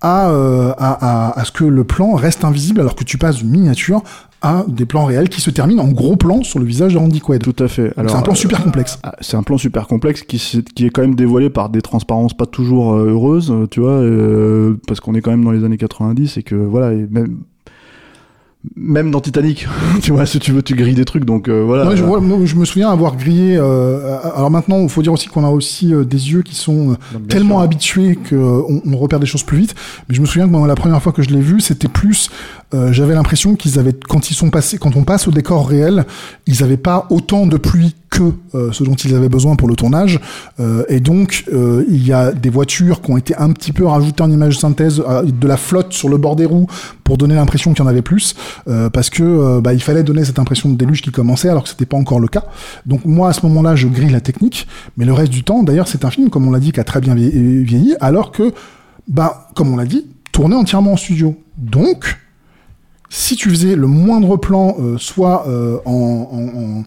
à, 0.00 0.30
euh, 0.30 0.72
à, 0.78 1.28
à, 1.28 1.40
à 1.40 1.44
ce 1.44 1.52
que 1.52 1.64
le 1.64 1.84
plan 1.84 2.14
reste 2.14 2.44
invisible 2.44 2.80
alors 2.80 2.94
que 2.94 3.04
tu 3.04 3.18
passes 3.18 3.36
d'une 3.36 3.50
miniature 3.50 4.02
à 4.40 4.64
des 4.68 4.86
plans 4.86 5.04
réels 5.04 5.28
qui 5.28 5.40
se 5.40 5.50
terminent 5.50 5.82
en 5.82 5.88
gros 5.88 6.16
plan 6.16 6.42
sur 6.44 6.58
le 6.58 6.64
visage 6.64 6.94
de 6.94 6.98
Randy 6.98 7.20
Quaid. 7.20 7.42
Tout 7.42 7.62
à 7.62 7.68
fait. 7.68 7.92
C'est 7.96 8.14
un 8.14 8.22
plan 8.22 8.32
euh, 8.32 8.36
super 8.36 8.62
complexe. 8.62 8.98
Ah, 9.02 9.16
C'est 9.20 9.36
un 9.36 9.42
plan 9.42 9.58
super 9.58 9.86
complexe 9.88 10.22
qui, 10.22 10.38
qui 10.74 10.86
est 10.86 10.90
quand 10.90 11.02
même 11.02 11.16
dévoilé 11.16 11.50
par 11.50 11.68
des 11.70 11.82
transparences 11.82 12.34
pas 12.34 12.46
toujours 12.46 12.94
euh, 12.94 13.10
heureuses, 13.10 13.50
euh, 13.50 13.66
tu 13.68 13.80
vois, 13.80 13.90
euh, 13.90 14.76
parce 14.86 15.00
qu'on 15.00 15.14
est 15.14 15.20
quand 15.20 15.32
même 15.32 15.44
dans 15.44 15.50
les 15.50 15.64
années 15.64 15.76
90 15.78 16.36
et 16.36 16.42
que 16.42 16.54
voilà, 16.54 16.92
et 16.92 17.06
même 17.10 17.38
même 18.76 19.10
dans 19.10 19.20
Titanic, 19.20 19.66
tu 20.02 20.12
vois, 20.12 20.26
si 20.26 20.38
tu 20.38 20.52
veux, 20.52 20.62
tu 20.62 20.74
grilles 20.74 20.94
des 20.94 21.04
trucs, 21.04 21.24
donc 21.24 21.48
euh, 21.48 21.62
voilà. 21.64 21.88
Ouais, 21.88 21.96
je, 21.96 22.04
vois- 22.04 22.20
moi, 22.20 22.38
je 22.44 22.54
me 22.56 22.64
souviens 22.64 22.90
avoir 22.90 23.16
grillé. 23.16 23.56
euh, 23.56 24.18
alors 24.34 24.50
maintenant, 24.50 24.80
il 24.82 24.88
faut 24.88 25.02
dire 25.02 25.12
aussi 25.12 25.28
qu'on 25.28 25.44
a 25.44 25.50
aussi 25.50 25.92
euh, 25.94 26.04
des 26.04 26.30
yeux 26.32 26.42
qui 26.42 26.54
sont 26.54 26.90
euh, 26.90 26.94
Donc, 27.12 27.28
tellement 27.28 27.56
sûr. 27.56 27.62
habitués 27.64 28.18
qu'on 28.28 28.80
on 28.84 28.96
repère 28.96 29.20
des 29.20 29.26
choses 29.26 29.42
plus 29.42 29.58
vite. 29.58 29.74
Mais 30.08 30.14
je 30.14 30.20
me 30.20 30.26
souviens 30.26 30.46
que 30.46 30.52
moi, 30.52 30.66
la 30.66 30.74
première 30.74 31.02
fois 31.02 31.12
que 31.12 31.22
je 31.22 31.30
l'ai 31.30 31.40
vu, 31.40 31.60
c'était 31.60 31.88
plus. 31.88 32.30
euh, 32.74 32.92
J'avais 32.92 33.14
l'impression 33.14 33.54
qu'ils 33.56 33.78
avaient, 33.78 33.94
quand 34.08 34.30
ils 34.30 34.34
sont 34.34 34.50
passés, 34.50 34.78
quand 34.78 34.96
on 34.96 35.04
passe 35.04 35.28
au 35.28 35.30
décor 35.30 35.68
réel, 35.68 36.04
ils 36.46 36.60
n'avaient 36.60 36.76
pas 36.76 37.06
autant 37.10 37.46
de 37.46 37.56
pluie 37.56 37.94
que 38.10 38.22
euh, 38.54 38.72
ce 38.72 38.84
dont 38.84 38.94
ils 38.94 39.14
avaient 39.14 39.28
besoin 39.28 39.54
pour 39.54 39.68
le 39.68 39.76
tournage. 39.76 40.18
Euh, 40.60 40.82
et 40.88 40.98
donc, 40.98 41.44
euh, 41.52 41.84
il 41.90 42.06
y 42.06 42.12
a 42.12 42.32
des 42.32 42.48
voitures 42.48 43.02
qui 43.02 43.10
ont 43.10 43.18
été 43.18 43.36
un 43.36 43.50
petit 43.52 43.70
peu 43.72 43.84
rajoutées 43.86 44.22
en 44.22 44.30
image 44.30 44.58
synthèse, 44.58 45.02
euh, 45.06 45.22
de 45.24 45.46
la 45.46 45.58
flotte 45.58 45.92
sur 45.92 46.08
le 46.08 46.16
bord 46.16 46.34
des 46.34 46.46
roues 46.46 46.66
pour 47.04 47.18
donner 47.18 47.34
l'impression 47.34 47.74
qu'il 47.74 47.84
y 47.84 47.86
en 47.86 47.90
avait 47.90 48.00
plus, 48.02 48.34
euh, 48.66 48.90
parce 48.90 49.10
que 49.10 49.22
euh, 49.22 49.60
bah, 49.60 49.74
il 49.74 49.82
fallait 49.82 50.02
donner 50.02 50.24
cette 50.24 50.38
impression 50.38 50.68
de 50.68 50.76
déluge 50.76 51.02
qui 51.02 51.10
commençait 51.10 51.48
alors 51.48 51.62
que 51.62 51.68
c'était 51.68 51.86
pas 51.86 51.96
encore 51.96 52.20
le 52.20 52.28
cas. 52.28 52.44
Donc 52.86 53.04
moi 53.04 53.28
à 53.28 53.32
ce 53.32 53.44
moment-là, 53.46 53.76
je 53.76 53.86
grille 53.86 54.10
la 54.10 54.20
technique, 54.20 54.66
mais 54.96 55.04
le 55.04 55.12
reste 55.12 55.32
du 55.32 55.44
temps, 55.44 55.62
d'ailleurs, 55.62 55.88
c'est 55.88 56.04
un 56.04 56.10
film 56.10 56.30
comme 56.30 56.46
on 56.46 56.50
l'a 56.50 56.60
dit 56.60 56.72
qui 56.72 56.80
a 56.80 56.84
très 56.84 57.00
bien 57.00 57.14
vie- 57.14 57.62
vieilli, 57.64 57.96
alors 58.00 58.32
que 58.32 58.52
bah 59.06 59.48
comme 59.54 59.72
on 59.72 59.76
l'a 59.76 59.86
dit, 59.86 60.06
tourné 60.32 60.56
entièrement 60.56 60.92
en 60.92 60.96
studio. 60.96 61.36
Donc 61.56 62.18
si 63.10 63.36
tu 63.36 63.48
faisais 63.48 63.74
le 63.74 63.86
moindre 63.86 64.36
plan, 64.36 64.76
euh, 64.78 64.98
soit 64.98 65.46
euh, 65.48 65.78
en, 65.86 66.84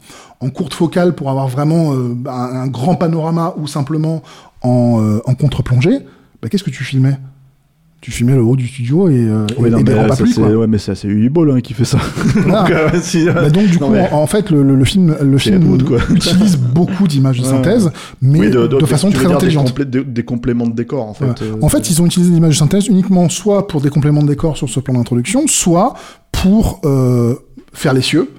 courte 0.54 0.74
focale 0.74 1.16
pour 1.16 1.30
avoir 1.30 1.48
vraiment 1.48 1.94
euh, 1.94 2.16
un, 2.28 2.68
grand 2.68 2.96
panorama 2.96 3.54
ou 3.58 3.68
simplement 3.68 4.22
en, 4.62 5.02
euh, 5.02 5.22
en 5.26 5.34
contre-plongée, 5.34 6.00
bah, 6.42 6.50
qu'est-ce 6.50 6.64
que 6.64 6.70
tu 6.70 6.84
filmais? 6.84 7.18
Tu 8.02 8.10
filmais 8.10 8.34
le 8.34 8.41
haut 8.41 8.56
du 8.56 8.68
studio 8.68 9.10
et, 9.10 9.14
euh, 9.28 9.45
Ouais, 9.60 9.68
et, 9.68 9.72
non, 9.72 9.78
et 9.78 9.84
mais 9.84 9.93
pas 10.08 10.16
plus, 10.16 10.34
quoi. 10.34 10.49
ouais, 10.49 10.66
mais 10.66 10.80
c'est 10.80 10.91
assez 10.93 11.08
Ball 11.30 11.52
hein, 11.52 11.62
qui 11.62 11.76
fait 11.76 11.86
ça. 11.86 11.99
Donc, 12.36 12.72
euh, 12.72 12.89
si, 12.99 13.30
euh, 13.30 13.34
Bah, 13.34 13.49
donc 13.52 13.68
du 13.68 13.78
non, 13.80 13.88
coup, 13.89 13.93
mais- 13.93 14.10
en, 14.12 14.22
en 14.24 14.26
fait, 14.28 14.49
le, 14.49 14.64
le- 14.64 14.76
le 14.76 14.86
film, 14.86 15.16
le 15.22 15.38
film 15.38 15.84
quoi. 15.84 15.99
utilise 16.10 16.58
beaucoup 16.58 17.08
d'images 17.08 17.38
de 17.39 17.43
Ouais. 17.43 17.49
synthèse, 17.52 17.91
mais 18.20 18.39
Oui, 18.39 18.49
de, 18.49 18.66
façon 18.88 19.12
très 19.12 19.32
intelligente. 19.32 19.68
Des, 19.68 19.84
complé- 19.84 19.89
des- 19.89 20.04
des 20.04 20.24
compléments 20.24 20.66
de 20.66 20.74
décor, 20.74 21.08
en 21.08 21.14
fait. 21.14 21.26
Ouais. 21.26 21.34
euh, 21.43 21.56
En 21.62 21.70
fait, 21.70 21.91
ils 21.91 22.02
ont 22.02 22.08
utilisé 22.08 22.32
l'image 22.34 22.54
de 22.54 22.58
synthèse 22.58 22.88
uniquement 22.88 23.30
soit 23.30 23.68
pour 23.68 23.82
des 23.82 23.89
compléments 23.89 24.24
de 24.24 24.28
décor 24.30 24.58
sur 24.58 24.68
ce 24.68 24.80
plan 24.80 24.95
d'introduction, 24.95 25.43
soit 25.45 25.93
pour 26.32 26.82
euh, 26.86 27.36
faire 27.72 27.93
les 27.93 28.02
cieux. 28.02 28.30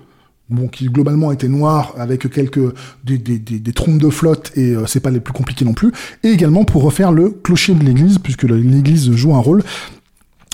Bon, 0.53 0.69
qui 0.69 0.87
globalement 0.87 1.33
étaient 1.33 1.49
noirs 1.49 1.95
avec 1.97 2.31
quelques 2.31 2.75
des, 3.05 3.17
des, 3.17 3.39
des, 3.39 3.59
des 3.59 3.73
trompes 3.73 3.99
de 3.99 4.11
flotte 4.11 4.53
et 4.55 4.75
euh, 4.75 4.87
c'est 4.87 5.01
pas 5.01 5.11
les 5.11 5.21
plus 5.21 5.33
compliqués 5.33 5.65
non 5.65 5.73
plus. 5.73 5.93
Et 6.23 6.29
également 6.29 6.65
pour 6.65 6.83
refaire 6.83 7.11
le 7.11 7.31
clocher 7.31 7.75
de 7.75 7.83
l'église 7.83 8.19
puisque 8.19 8.43
l'église 8.43 9.13
joue 9.13 9.35
un 9.35 9.39
rôle 9.39 9.63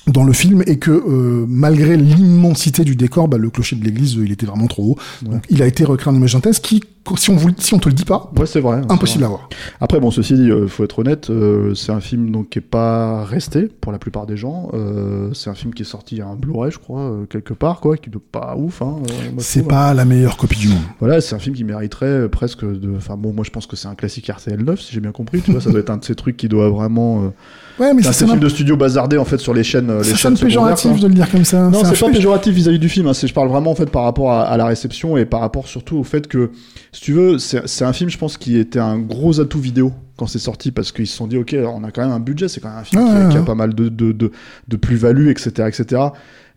dans 0.06 0.24
le 0.24 0.32
film 0.32 0.62
et 0.66 0.78
que 0.78 0.90
euh, 0.90 1.44
malgré 1.48 1.96
l'immensité 1.96 2.84
du 2.84 2.96
décor, 2.96 3.28
bah, 3.28 3.38
le 3.38 3.50
clocher 3.50 3.76
de 3.76 3.84
l'église 3.84 4.16
euh, 4.16 4.24
il 4.24 4.32
était 4.32 4.46
vraiment 4.46 4.66
trop 4.68 4.92
haut. 4.92 4.98
Donc 5.22 5.44
il 5.50 5.62
a 5.62 5.66
été 5.66 5.84
recréé 5.84 6.12
en 6.12 6.16
image 6.16 6.36
qui, 6.62 6.82
si 7.16 7.30
on 7.30 7.36
vous, 7.36 7.50
si 7.58 7.74
on 7.74 7.78
te 7.78 7.88
le 7.88 7.94
dit 7.94 8.04
pas, 8.04 8.30
Ouais, 8.36 8.46
c'est 8.46 8.60
vrai. 8.60 8.80
impossible 8.88 9.24
à 9.24 9.28
voir. 9.28 9.48
Après, 9.80 10.00
bon, 10.00 10.10
ceci 10.10 10.34
dit, 10.34 10.50
euh, 10.50 10.66
faut 10.66 10.84
être 10.84 10.98
honnête, 10.98 11.30
euh, 11.30 11.74
c'est 11.74 11.92
un 11.92 12.00
film 12.00 12.30
donc 12.30 12.50
qui 12.50 12.58
est 12.58 12.62
pas 12.62 13.24
resté 13.24 13.62
pour 13.80 13.92
la 13.92 13.98
plupart 13.98 14.26
des 14.26 14.36
gens. 14.36 14.70
Euh, 14.74 15.30
c'est 15.34 15.50
un 15.50 15.54
film 15.54 15.72
qui 15.74 15.82
est 15.82 15.86
sorti 15.86 16.20
à 16.20 16.26
un 16.26 16.34
Blu-ray, 16.34 16.70
je 16.72 16.78
crois, 16.78 17.00
euh, 17.02 17.24
quelque 17.26 17.54
part, 17.54 17.80
quoi, 17.80 17.96
qui 17.96 18.10
est 18.10 18.12
pas 18.32 18.54
ouf. 18.56 18.82
Hein, 18.82 18.96
C'est 19.38 19.66
pas 19.66 19.94
la 19.94 20.04
meilleure 20.04 20.36
copie 20.36 20.58
du 20.58 20.68
monde. 20.68 20.82
Voilà, 21.00 21.20
c'est 21.20 21.34
un 21.34 21.38
film 21.38 21.54
qui 21.54 21.64
mériterait 21.64 22.28
presque 22.28 22.64
de. 22.64 22.96
Enfin 22.96 23.16
bon, 23.16 23.32
moi 23.32 23.44
je 23.44 23.50
pense 23.50 23.66
que 23.66 23.76
c'est 23.76 23.88
un 23.88 23.94
classique 23.94 24.26
RTL 24.28 24.62
9, 24.62 24.80
si 24.80 24.92
j'ai 24.92 25.00
bien 25.00 25.12
compris. 25.12 25.40
Tu 25.40 25.52
vois, 25.52 25.60
ça 25.60 25.70
doit 25.70 25.80
être 25.80 25.90
un 25.90 25.96
de 25.98 26.04
ces 26.04 26.14
trucs 26.14 26.36
qui 26.36 26.48
doit 26.48 26.68
vraiment. 26.70 27.32
Ouais, 27.78 27.94
mais 27.94 28.02
C'est 28.02 28.24
un 28.24 28.28
c'est 28.34 28.38
de 28.40 28.48
studio 28.48 28.76
bazardé 28.76 29.18
en 29.18 29.24
fait 29.24 29.38
sur 29.38 29.54
les 29.54 29.62
chaînes. 29.62 29.96
les 29.98 30.02
Ça 30.04 30.16
chaînes 30.16 30.36
péjoratif 30.36 30.90
quoi. 30.90 31.00
de 31.00 31.06
le 31.06 31.14
dire 31.14 31.30
comme 31.30 31.44
ça. 31.44 31.68
Non, 31.70 31.78
c'est 31.84 31.90
pas 31.90 31.94
film- 31.94 32.12
péjoratif 32.12 32.52
vis-à-vis 32.52 32.80
du 32.80 32.88
film. 32.88 33.06
Hein. 33.06 33.12
Je 33.14 33.32
parle 33.32 33.48
vraiment 33.48 33.70
en 33.70 33.74
fait 33.76 33.88
par 33.90 34.02
rapport 34.02 34.32
à, 34.32 34.42
à 34.42 34.56
la 34.56 34.66
réception 34.66 35.16
et 35.16 35.24
par 35.26 35.40
rapport 35.40 35.68
surtout 35.68 35.96
au 35.96 36.02
fait 36.02 36.26
que, 36.26 36.50
si 36.98 37.04
tu 37.04 37.12
veux, 37.12 37.38
c'est 37.38 37.84
un 37.84 37.92
film, 37.92 38.10
je 38.10 38.18
pense, 38.18 38.36
qui 38.36 38.56
était 38.58 38.80
un 38.80 38.98
gros 38.98 39.38
atout 39.38 39.60
vidéo 39.60 39.92
quand 40.16 40.26
c'est 40.26 40.40
sorti 40.40 40.72
parce 40.72 40.90
qu'ils 40.90 41.06
se 41.06 41.16
sont 41.16 41.28
dit, 41.28 41.36
ok, 41.36 41.54
alors, 41.54 41.76
on 41.76 41.84
a 41.84 41.92
quand 41.92 42.02
même 42.02 42.10
un 42.10 42.18
budget, 42.18 42.48
c'est 42.48 42.60
quand 42.60 42.70
même 42.70 42.78
un 42.78 42.82
film 42.82 43.04
qui, 43.30 43.36
a, 43.36 43.38
ouais, 43.38 43.46
pas 43.46 43.54
mal 43.54 43.72
de, 43.72 43.88
de, 43.88 44.10
de, 44.10 44.32
de 44.66 44.76
plus-value, 44.76 45.28
etc., 45.28 45.68
etc. 45.68 46.02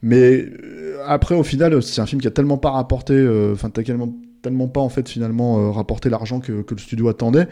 Mais 0.01 0.43
euh, 0.63 0.97
après, 1.05 1.35
au 1.35 1.43
final, 1.43 1.83
c'est 1.83 2.01
un 2.01 2.07
film 2.07 2.19
qui 2.19 2.27
a 2.27 2.31
tellement 2.31 2.57
pas 2.57 2.71
rapporté, 2.71 3.13
euh, 3.13 3.53
enfin, 3.53 3.69
t'as 3.69 3.83
tellement, 3.83 4.11
tellement 4.41 4.67
pas 4.67 4.81
en 4.81 4.89
fait 4.89 5.07
finalement 5.07 5.59
euh, 5.59 5.69
rapporté 5.69 6.09
l'argent 6.09 6.39
que, 6.39 6.63
que 6.63 6.73
le 6.73 6.79
studio 6.79 7.07
attendait 7.07 7.47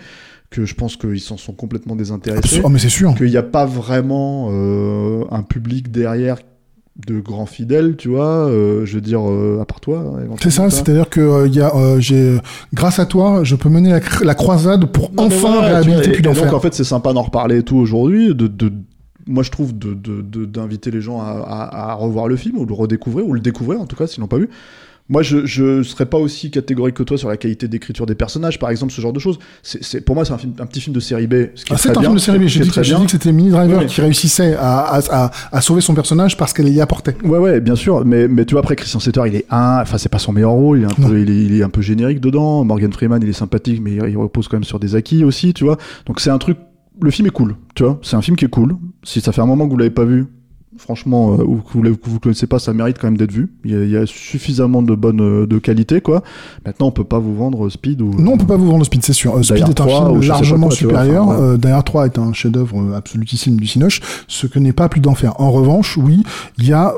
que 0.50 0.66
je 0.66 0.74
pense 0.74 0.98
qu'ils 0.98 1.20
s'en 1.20 1.38
sont 1.38 1.54
complètement 1.54 1.96
désintéressés 1.96 2.62
Oh, 2.64 2.70
mais 2.70 2.80
c'est 2.80 2.90
sûr. 2.90 3.14
qu'il 3.14 3.28
n'y 3.28 3.38
a 3.38 3.44
pas 3.44 3.68
vraiment 3.68 4.48
euh, 4.52 5.26
un 5.30 5.44
public 5.44 5.92
derrière 5.92 6.40
de 7.08 7.20
grands 7.22 7.46
fidèles, 7.46 7.96
tu 7.96 8.10
vois, 8.10 8.48
euh, 8.48 8.86
je 8.86 8.96
veux 8.96 9.02
dire, 9.02 9.22
euh, 9.30 9.60
à 9.62 9.66
part 9.66 9.80
toi. 9.80 10.00
hein, 10.00 10.04
éventuellement, 10.24 10.36
C'est 10.42 10.50
ça, 10.52 10.70
c'est-à-dire 10.70 11.10
que 11.10 11.22
euh, 11.22 11.48
il 11.48 11.56
y 11.56 11.62
a, 11.62 11.74
euh, 11.76 12.00
j'ai, 12.00 12.38
grâce 12.74 13.00
à 13.00 13.06
toi, 13.06 13.44
je 13.44 13.56
peux 13.56 13.70
mener 13.70 13.90
la, 13.90 14.00
cr- 14.00 14.26
la 14.26 14.36
croisade 14.36 14.86
pour 14.86 15.12
Non, 15.14 15.28
enfin 15.28 15.54
voilà, 15.54 15.68
réhabiliter 15.68 16.12
puis 16.12 16.22
donc 16.24 16.36
en 16.54 16.60
fait, 16.60 16.74
c'est 16.74 16.84
sympa 16.84 17.14
d'en 17.14 17.22
reparler 17.24 17.60
et 17.60 17.64
tout 17.64 17.78
aujourd'hui, 17.78 18.36
de, 18.36 18.48
de, 18.48 18.72
moi 19.28 19.44
je 19.44 19.52
trouve 19.52 19.78
de, 19.78 19.94
de, 19.94 20.22
de- 20.22 20.46
d'inviter 20.46 20.92
les 20.92 21.02
gens 21.02 21.22
à, 21.22 21.30
à, 21.48 21.92
à 21.92 21.94
revoir 21.94 22.28
le 22.28 22.36
film 22.36 22.58
ou 22.58 22.66
le 22.66 22.74
redécouvrir 22.74 23.26
ou 23.28 23.34
le 23.34 23.40
découvrir 23.40 23.80
en 23.80 23.86
tout 23.86 23.96
cas 23.96 24.06
s'ils 24.08 24.20
l'ont 24.22 24.28
pas 24.28 24.38
vu. 24.38 24.50
Moi, 25.10 25.24
je, 25.24 25.46
je 25.46 25.82
serais 25.82 26.06
pas 26.06 26.18
aussi 26.20 26.52
catégorique 26.52 26.96
que 26.96 27.02
toi 27.04 27.18
sur 27.18 27.30
la 27.30 27.38
qualité 27.38 27.68
d'écriture 27.68 28.06
des 28.06 28.14
personnages, 28.16 28.60
par 28.60 28.70
exemple, 28.70 28.94
ce 28.94 29.02
genre 29.02 29.12
de 29.12 29.20
choses. 29.20 29.40
C'est, 29.64 29.84
c'est- 29.84 30.02
pour 30.02 30.14
moi, 30.16 30.24
c'est 30.24 30.34
un, 30.34 30.38
film, 30.38 30.54
un 30.60 30.66
petit 30.68 30.82
film 30.82 30.96
de 30.96 31.00
série 31.00 31.26
B. 31.26 31.34
Ce 31.56 31.66
qui 31.66 31.72
Ah, 31.72 31.76
est 31.76 31.78
c'est 31.80 31.90
un 31.90 31.94
bien, 31.94 32.02
film 32.02 32.14
de 32.14 32.20
série 32.20 32.38
B. 32.40 32.44
J'ai 32.48 32.60
dit, 32.60 32.70
dit 32.70 33.06
que 33.06 33.12
c'était 33.12 33.32
Mini 33.32 33.50
Driver 33.50 33.86
qui 33.88 34.02
réussissait 34.02 34.56
à, 34.56 34.82
à, 34.82 35.00
à, 35.26 35.32
à 35.52 35.62
sauver 35.62 35.82
son 35.82 35.96
personnage 35.96 36.38
parce 36.38 36.54
qu'elle 36.54 36.70
y 36.70 36.80
apportait. 36.80 37.16
Ouais, 37.24 37.40
ouais, 37.40 37.60
bien 37.60 37.76
sûr. 37.76 38.06
Mais, 38.06 38.28
mais 38.28 38.46
tu 38.46 38.54
vois, 38.54 38.62
après, 38.62 38.76
Christian 38.76 39.00
Setter, 39.00 39.22
il 39.28 39.36
est 39.36 39.46
un. 39.50 39.80
Enfin, 39.82 39.98
c'est 39.98 40.10
pas 40.10 40.20
son 40.20 40.32
meilleur 40.32 40.52
rôle. 40.52 40.80
Il 40.80 40.84
est, 40.84 40.86
un 40.86 41.08
peu, 41.10 41.20
il, 41.20 41.30
est, 41.30 41.44
il 41.46 41.56
est 41.60 41.64
un 41.64 41.70
peu 41.70 41.82
générique 41.82 42.20
dedans. 42.22 42.64
Morgan 42.64 42.94
Freeman, 42.94 43.20
il 43.24 43.30
est 43.30 43.34
sympathique, 43.34 43.82
mais 43.82 43.94
il 43.96 44.18
repose 44.18 44.48
quand 44.48 44.58
même 44.58 44.64
sur 44.64 44.80
des 44.80 44.96
acquis 44.96 45.24
aussi, 45.24 45.54
tu 45.56 45.64
vois. 45.64 45.78
Donc, 46.06 46.20
c'est 46.20 46.30
un 46.30 46.38
truc. 46.38 46.58
Le 47.02 47.10
film 47.12 47.28
est 47.28 47.32
cool, 47.32 47.56
tu 47.76 47.84
vois. 47.84 47.98
C'est 48.04 48.16
un 48.16 48.22
film 48.22 48.38
qui 48.38 48.46
est 48.46 48.50
cool. 48.50 48.76
Si 49.04 49.22
ça 49.22 49.32
fait 49.32 49.42
un 49.42 49.46
moment 49.46 49.66
que 49.66 49.72
vous 49.72 49.78
l'avez 49.78 49.90
pas 49.90 50.04
vu, 50.06 50.28
franchement, 50.80 51.34
euh, 51.34 51.44
ou 51.44 51.58
que 51.58 51.74
vous, 51.74 51.82
que 51.82 52.10
vous 52.10 52.20
connaissez 52.20 52.48
pas, 52.48 52.58
ça 52.58 52.74
mérite 52.74 52.98
quand 53.00 53.08
même 53.08 53.18
d'être 53.18 53.32
vu. 53.32 53.52
Il 53.66 53.72
y, 53.72 53.76
a, 53.76 53.84
il 53.84 53.90
y 53.92 53.98
a 53.98 54.06
suffisamment 54.06 54.82
de 54.82 54.96
bonne 54.96 55.22
euh, 55.22 55.46
de 55.46 55.60
qualité, 55.60 56.02
quoi. 56.02 56.24
Maintenant, 56.66 56.88
on 56.88 56.92
peut 56.92 57.04
pas 57.04 57.20
vous 57.20 57.36
vendre 57.36 57.70
Speed 57.70 58.02
ou. 58.02 58.14
Non, 58.18 58.34
on 58.34 58.38
peut 58.38 58.48
pas 58.48 58.56
vous 58.58 58.68
vendre 58.72 58.86
Speed, 58.86 59.04
c'est 59.04 59.14
sûr. 59.14 59.36
Euh, 59.38 59.44
Speed 59.44 59.58
est 59.70 59.82
un 59.82 59.86
3, 59.86 60.10
film 60.10 60.22
largement 60.28 60.68
quoi, 60.68 60.76
tu 60.76 60.86
vois, 60.86 60.92
supérieur. 60.94 61.28
enfin, 61.28 61.38
ouais. 61.38 61.48
Euh, 61.54 61.58
Derrière 61.58 61.84
3 61.84 62.06
est 62.06 62.18
un 62.18 62.34
chef-d'œuvre 62.34 62.80
euh, 62.82 62.96
absolutissime 62.98 63.58
du 63.58 63.68
Cinoche, 63.68 64.02
ce 64.28 64.48
que 64.48 64.58
n'est 64.58 64.74
pas 64.74 64.90
plus 64.90 65.02
d'enfer. 65.02 65.34
En 65.40 65.52
revanche, 65.52 65.98
oui, 65.98 66.24
il 66.58 66.66
y 66.66 66.74
a 66.74 66.94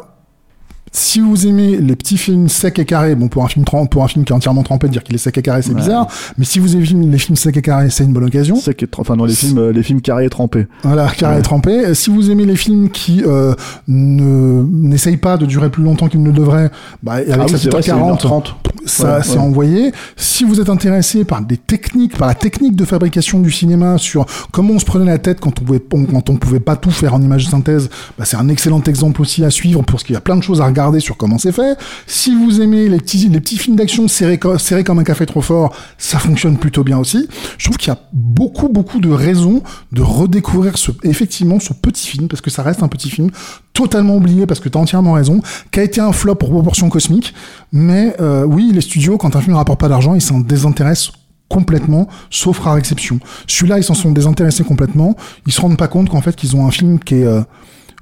si 0.92 1.20
vous 1.22 1.48
aimez 1.48 1.78
les 1.78 1.96
petits 1.96 2.18
films 2.18 2.50
secs 2.50 2.78
et 2.80 2.86
carrés, 2.86 3.16
bon 3.16 3.28
pour 3.30 3.44
un 3.46 3.48
film 3.48 3.64
pour 3.90 4.04
un 4.04 4.08
film 4.08 4.26
qui 4.26 4.34
est 4.34 4.36
entièrement 4.36 4.64
trempé, 4.64 4.90
dire 4.90 5.04
qu'il 5.04 5.16
est 5.16 5.20
sec 5.20 5.38
et 5.38 5.42
carré, 5.42 5.62
c'est 5.62 5.70
Ouais. 5.70 5.76
bizarre. 5.76 6.08
Mais 6.38 6.46
si 6.46 6.60
vous 6.60 6.76
aimez 6.76 6.86
les 7.08 7.18
films 7.18 7.36
secs 7.38 7.56
et 7.56 7.62
carrés, 7.62 7.90
c'est 7.90 8.04
une 8.04 8.14
bonne 8.14 8.26
occasion. 8.26 8.56
Est 8.58 8.82
tra- 8.84 9.00
enfin 9.00 9.16
dans 9.16 9.26
les 9.26 9.34
films, 9.34 9.70
les 9.70 9.84
films 9.84 10.02
carrés 10.02 10.26
et 10.26 10.30
trempés. 10.30 10.68
Voilà, 10.84 11.08
carré 11.10 11.36
Ouais. 11.36 11.40
et 11.40 11.44
trempé. 11.44 11.72
Euh, 11.86 11.94
Si 11.94 12.10
vous 12.10 12.30
aimez 12.30 12.46
les 12.46 12.56
films 12.56 12.90
qui 12.90 13.24
euh, 13.26 13.54
ne 13.88 14.64
n'essayent 14.88 15.18
pas 15.18 15.38
de 15.38 15.46
durer 15.46 15.70
plus 15.70 15.84
longtemps 15.84 16.08
qu'ils 16.08 16.24
ne 16.24 16.32
devraient, 16.32 16.72
bah, 17.04 17.14
avec 17.14 17.28
Ah 17.32 17.38
oui, 17.46 17.54
c'est 17.58 17.70
vrai, 17.72 17.82
c'est 17.82 17.92
7h40, 17.92 18.18
1h30. 18.26 18.56
ça 18.86 19.18
Ouais, 19.18 19.24
c'est 19.24 19.38
envoyé. 19.38 19.92
Si 20.18 20.44
vous 20.44 20.60
êtes 20.60 20.70
intéressé 20.70 21.24
par 21.24 21.42
des 21.42 21.58
techniques, 21.58 22.18
par 22.18 22.28
la 22.28 22.34
technique 22.36 22.76
de 22.76 22.84
fabrication 22.86 23.40
du 23.40 23.52
cinéma, 23.52 23.98
sur 23.98 24.26
comment 24.52 24.74
on 24.74 24.80
se 24.80 24.86
prenait 24.86 25.06
la 25.06 25.20
tête 25.20 25.40
quand 25.40 25.52
on 25.62 25.64
pouvait, 25.64 25.80
quand 25.80 26.30
on 26.30 26.36
pouvait 26.38 26.60
pas 26.60 26.76
tout 26.76 26.92
faire 26.92 27.14
en 27.14 27.22
image 27.22 27.46
de 27.46 27.52
synthèse, 27.52 27.90
bah, 28.18 28.26
c'est 28.26 28.38
un 28.38 28.50
excellent 28.50 28.82
exemple 28.84 29.22
aussi 29.22 29.46
à 29.46 29.50
suivre 29.52 29.84
pour 29.84 30.00
ce 30.00 30.06
qu'il 30.06 30.16
y 30.16 30.18
a 30.18 30.22
plein 30.22 30.36
de 30.36 30.44
choses 30.44 30.60
à 30.60 30.66
regarder 30.66 30.81
sur 31.00 31.18
comment 31.18 31.38
c'est 31.38 31.52
fait. 31.52 31.78
Si 32.08 32.36
vous 32.36 32.62
aimez 32.62 32.90
les 32.90 32.98
petits, 32.98 33.58
films 33.58 33.76
d'action 33.76 34.08
serrés, 34.08 34.40
serrés 34.58 34.84
comme 34.84 35.00
un 35.00 35.04
café 35.04 35.26
trop 35.26 35.42
fort, 35.42 35.76
ça 35.98 36.20
fonctionne 36.20 36.58
plutôt 36.58 36.84
bien 36.84 36.98
aussi. 36.98 37.28
Je 37.58 37.66
trouve 37.66 37.78
qu'il 37.78 37.90
y 37.90 37.96
a 37.96 38.00
beaucoup, 38.14 38.70
beaucoup 38.70 39.00
de 39.00 39.10
raisons 39.10 39.62
de 39.92 40.02
redécouvrir 40.02 40.74
effectivement, 41.04 41.60
ce 41.60 41.74
petit 41.74 42.08
film, 42.08 42.28
parce 42.28 42.42
que 42.42 42.50
ça 42.50 42.64
reste 42.64 42.84
un 42.84 42.88
petit 42.88 43.10
film 43.10 43.30
totalement 43.74 44.16
oublié, 44.16 44.46
parce 44.46 44.60
que 44.60 44.70
t'as 44.70 44.80
entièrement 44.80 45.14
raison, 45.14 45.42
qui 45.72 45.80
a 45.80 45.84
été 45.84 46.02
un 46.02 46.12
flop 46.12 46.36
pour 46.36 46.50
proportion 46.50 46.90
cosmique. 46.90 47.34
Mais 47.72 48.16
euh, 48.20 48.44
oui, 48.44 48.72
les 48.74 48.82
studios, 48.82 49.18
quand 49.18 49.36
un 49.36 49.42
film 49.42 49.54
ne 49.54 49.58
rapporte 49.58 49.80
pas 49.80 49.90
d'argent, 49.90 50.16
ils 50.16 50.22
s'en 50.22 50.40
désintéressent 50.40 51.14
complètement, 51.50 52.08
sauf 52.30 52.60
rare 52.60 52.78
exception. 52.78 53.20
Celui-là, 53.46 53.78
ils 53.78 53.84
s'en 53.84 53.94
sont 53.94 54.12
désintéressés 54.12 54.64
complètement. 54.64 55.16
Ils 55.46 55.52
se 55.52 55.60
rendent 55.60 55.78
pas 55.78 55.90
compte 55.90 56.10
qu'en 56.10 56.22
fait, 56.22 56.36
qu'ils 56.36 56.56
ont 56.56 56.66
un 56.66 56.72
film 56.72 56.98
qui 57.00 57.16
est 57.16 57.26
euh, 57.26 57.42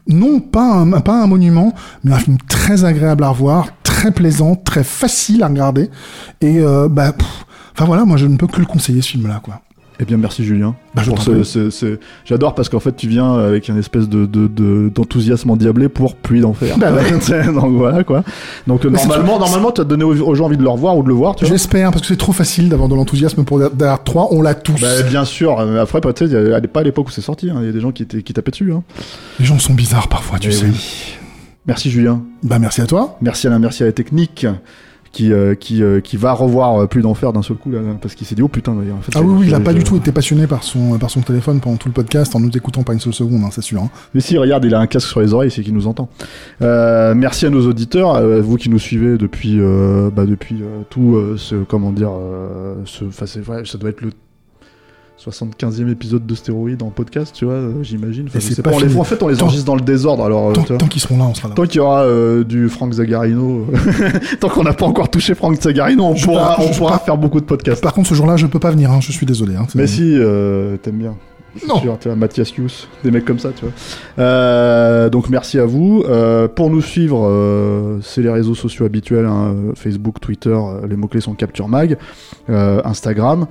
non 0.10 0.39
pas 0.39 0.64
un, 0.64 1.28
monument, 1.28 1.74
mais 2.03 2.14
un 2.14 2.20
film 2.20 2.38
très 2.47 2.84
agréable 2.84 3.24
à 3.24 3.30
revoir, 3.30 3.68
très 3.84 4.12
plaisant, 4.12 4.55
très 4.55 4.84
facile 4.84 5.43
à 5.43 5.47
regarder. 5.47 5.89
Et 6.41 6.60
euh, 6.60 6.89
bah, 6.89 7.14
enfin 7.74 7.86
voilà, 7.86 8.05
moi 8.05 8.18
je 8.18 8.26
ne 8.26 8.36
peux 8.36 8.47
que 8.47 8.60
le 8.60 8.66
conseiller 8.66 9.01
ce 9.01 9.12
film-là, 9.12 9.39
quoi. 9.43 9.62
Eh 10.02 10.06
bien, 10.06 10.16
merci 10.16 10.45
Julien. 10.45 10.76
Bah, 10.95 11.02
J'adore 12.26 12.56
parce 12.56 12.70
qu'en 12.70 12.80
fait, 12.80 12.95
tu 12.95 13.08
viens 13.10 13.34
avec 13.38 13.68
une 13.68 13.78
espèce 13.78 14.08
de 14.08 14.26
de- 14.26 14.47
de- 14.47 14.89
d'enthousiasme 14.95 15.50
endiablé 15.50 15.89
pour 15.89 16.16
pluie 16.16 16.39
d'enfer. 16.39 16.78
Bah 16.78 16.91
ouais. 16.93 17.12
Donc 17.54 17.74
voilà 17.76 18.04
quoi. 18.06 18.24
Donc 18.66 18.86
Mais 18.86 18.91
normalement, 18.91 19.34
tout- 19.34 19.39
normalement, 19.43 19.72
tu 19.72 19.82
as 19.82 19.84
donné 19.84 20.06
aux 20.06 20.36
gens 20.36 20.45
envie 20.45 20.56
de 20.56 20.64
le 20.64 20.70
revoir 20.70 20.97
ou 20.97 21.04
de 21.04 21.10
le 21.10 21.14
voir. 21.14 21.36
Tu. 21.36 21.45
J'espère, 21.45 21.91
parce 21.91 22.02
que 22.04 22.08
c'est 22.08 22.16
trop 22.18 22.32
facile 22.32 22.70
d'avoir 22.70 22.88
de 22.88 22.95
l'enthousiasme 22.95 23.43
pour 23.43 23.60
Dark 23.72 24.06
3, 24.06 24.30
on 24.32 24.41
l'a 24.41 24.54
tous. 24.56 24.80
Bah, 24.80 25.02
bien 25.10 25.26
sûr. 25.26 25.60
euh, 25.60 25.82
Après, 25.82 26.00
y 26.00 26.36
a- 26.36 26.62
pas 26.62 26.80
à 26.80 26.84
l'époque 26.84 27.08
où 27.08 27.12
c'est 27.12 27.20
sorti. 27.22 27.50
hein. 27.50 27.58
Il 27.60 27.66
y 27.66 27.70
a 27.70 27.74
des 27.74 27.82
gens 27.82 27.91
qui, 27.91 28.04
étaient- 28.04 28.24
qui 28.24 28.32
tapaient 28.34 28.52
dessus. 28.52 28.72
Hein. 28.72 28.84
Les 29.39 29.45
gens 29.45 29.60
sont 29.60 29.74
bizarres 29.74 30.08
parfois, 30.08 30.39
tu 30.39 30.47
Eh 30.50 30.52
sais. 30.54 30.66
oui. 30.68 31.16
Merci 31.66 31.91
Julien. 31.91 32.22
Bah 32.41 32.58
merci 32.58 32.80
à 32.82 32.86
toi. 32.88 33.18
Merci 33.22 33.47
à 33.47 33.50
la, 33.50 33.60
merci 33.60 33.84
à 33.84 33.86
la 33.86 33.91
technique 33.91 34.47
qui 35.12 35.32
euh, 35.34 35.55
qui 35.55 35.82
euh, 35.84 36.01
qui 36.01 36.18
va 36.18 36.34
revoir 36.34 36.82
euh, 36.84 36.88
plus 36.88 37.01
d'enfer 37.01 37.34
d'un 37.34 37.41
seul 37.41 37.57
coup 37.57 37.72
là, 37.72 37.80
parce 38.01 38.16
qu'il 38.16 38.28
s'est 38.28 38.36
dit 38.36 38.41
oh 38.41 38.47
putain. 38.47 38.74
en 38.74 39.01
fait, 39.01 39.12
Ah 39.16 39.22
oui, 39.22 39.34
oui, 39.39 39.47
il 39.47 39.55
a 39.55 39.60
pas 39.60 39.74
du 39.74 39.84
tout 39.84 39.95
été 39.97 40.12
passionné 40.12 40.47
par 40.47 40.64
son, 40.64 40.97
par 40.99 41.10
son 41.10 41.22
téléphone 41.22 41.60
pendant 41.60 41.78
tout 41.78 41.88
le 41.88 41.93
podcast 41.93 42.36
en 42.36 42.39
nous 42.39 42.49
écoutant 42.55 42.84
pas 42.84 42.93
une 42.93 42.99
seule 42.99 43.14
seconde, 43.14 43.43
hein, 43.43 43.49
c'est 43.51 43.62
sûr. 43.62 43.82
hein. 43.82 43.89
Mais 44.14 44.22
si, 44.22 44.38
regarde, 44.38 44.66
il 44.66 44.74
a 44.76 44.80
un 44.80 44.88
casque 44.88 45.07
sur 45.07 45.22
les 45.22 45.34
oreilles, 45.34 45.51
c'est 45.51 45.64
qu'il 45.64 45.74
nous 45.74 45.88
entend. 45.88 46.10
Euh, 46.62 47.14
merci 47.16 47.45
à 47.45 47.49
nos 47.49 47.68
auditeurs, 47.68 48.16
euh, 48.16 48.41
vous 48.41 48.57
qui 48.57 48.70
nous 48.70 48.80
suivez 48.80 49.18
depuis, 49.18 49.57
euh, 49.60 50.10
bah, 50.14 50.26
depuis 50.26 50.62
tout 50.89 51.20
ce, 51.38 51.55
comment 51.55 51.91
dire, 51.91 52.12
euh, 52.14 52.76
ce, 52.86 53.05
enfin, 53.05 53.26
c'est 53.26 53.41
vrai, 53.41 53.64
ça 53.66 53.78
doit 53.78 53.89
être 53.89 54.01
le 54.01 54.12
75e 55.24 55.90
épisode 55.92 56.26
de 56.26 56.34
Stéroïde 56.36 56.82
en 56.82 56.90
podcast, 56.92 57.34
tu 57.36 57.46
vois, 57.46 57.56
euh, 57.56 57.84
j'imagine. 57.84 58.26
Enfin, 58.28 58.40
Et 58.40 58.42
je 58.42 58.48
c'est 58.48 58.54
sais 58.56 58.62
pas 58.62 58.70
pas, 58.72 58.78
on 58.78 58.80
les, 58.80 58.88
fini. 58.88 59.00
en 59.00 59.04
fait, 59.04 59.22
on 59.22 59.28
les 59.28 59.36
Tant- 59.36 59.46
enregistre 59.46 59.66
dans 59.66 59.76
le 59.76 59.82
désordre, 59.82 60.24
alors, 60.24 60.50
euh, 60.52 60.54
Tant, 60.78 60.88
qu'ils 60.88 61.02
seront 61.02 61.18
là, 61.18 61.26
on 61.26 61.34
sera 61.34 61.50
là. 61.50 61.56
Tant 61.56 61.64
qu'il 61.64 61.76
y 61.76 61.80
aura 61.80 62.04
euh, 62.04 62.44
du 62.46 62.70
Frank 62.70 62.94
Zagarino, 62.94 63.68
tant 64.40 64.48
qu'on 64.50 64.64
n'a 64.64 64.74
pas 64.74 64.86
encore 64.86 65.10
touché 65.10 65.36
Frank 65.36 65.60
Zagarino, 65.62 66.06
on 66.06 66.16
Je 66.16 66.24
pourra, 66.26 66.56
pas- 66.56 66.64
on 66.64 66.70
pourra 66.74 67.00
pas- 67.00 67.06
faire 67.06 67.18
beaucoup 67.18 67.40
de 67.42 67.46
podcasts. 67.46 67.84
Par 67.84 67.94
contre, 67.94 68.08
ce 68.10 68.14
jour-là, 68.16 68.38
je 68.38 68.46
peux 68.48 68.60
pas 68.60 68.72
venir, 68.72 68.92
hein, 68.92 69.00
je 69.02 69.12
suis 69.12 69.26
désolé. 69.26 69.56
Hein, 69.56 69.68
Mais 69.76 69.88
si, 69.88 70.04
euh, 70.18 70.78
t'aimes 70.78 70.98
bien. 71.00 71.16
Non. 71.68 71.80
sûr, 71.80 71.97
tu 72.00 72.08
vois, 72.08 72.16
Mathias 72.16 72.56
Hughes, 72.58 72.88
des 73.04 73.12
mecs 73.12 73.26
comme 73.26 73.39
ça, 73.39 73.50
tu 73.52 73.66
vois. 73.66 73.74
Euh, 74.20 75.10
donc 75.10 75.30
merci 75.30 75.60
à 75.60 75.66
vous. 75.66 76.04
Euh, 76.08 76.47
pour 76.47 76.70
nous 76.70 76.82
suivre, 76.82 77.26
euh, 77.26 78.00
c'est 78.02 78.22
les 78.22 78.30
réseaux 78.30 78.56
sociaux 78.56 78.86
habituels, 78.86 79.26
hein, 79.26 79.56
Facebook, 79.76 80.20
Twitter, 80.20 80.58
les 80.88 80.95
mots-clés 80.95 81.22
sont 81.22 81.34
Capture 81.34 81.68
Mag, 81.68 81.97
Instagram. 82.47 83.47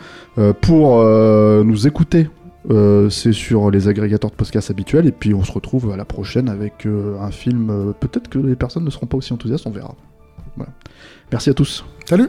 Pour 0.61 1.05
nous 1.05 1.87
écouter, 1.87 2.29
c'est 3.11 3.33
sur 3.33 3.71
les 3.71 3.89
agrégateurs 3.89 4.31
de 4.31 4.37
podcasts 4.37 4.71
habituels. 4.71 5.07
Et 5.07 5.13
puis 5.13 5.35
on 5.35 5.45
se 5.45 5.53
retrouve 5.53 5.91
à 5.93 5.97
la 5.97 6.05
prochaine 6.05 6.49
avec 6.49 6.87
un 6.87 7.31
film. 7.31 7.95
Peut-être 8.01 8.29
que 8.29 8.39
les 8.39 8.57
personnes 8.57 8.85
ne 8.85 8.91
seront 8.91 9.07
pas 9.07 9.17
aussi 9.17 9.33
enthousiastes, 9.33 9.67
on 9.67 9.71
verra. 9.71 9.95
Voilà. 10.57 10.73
Merci 11.31 11.51
à 11.51 11.55
tous. 11.55 11.85
Salut 12.05 12.29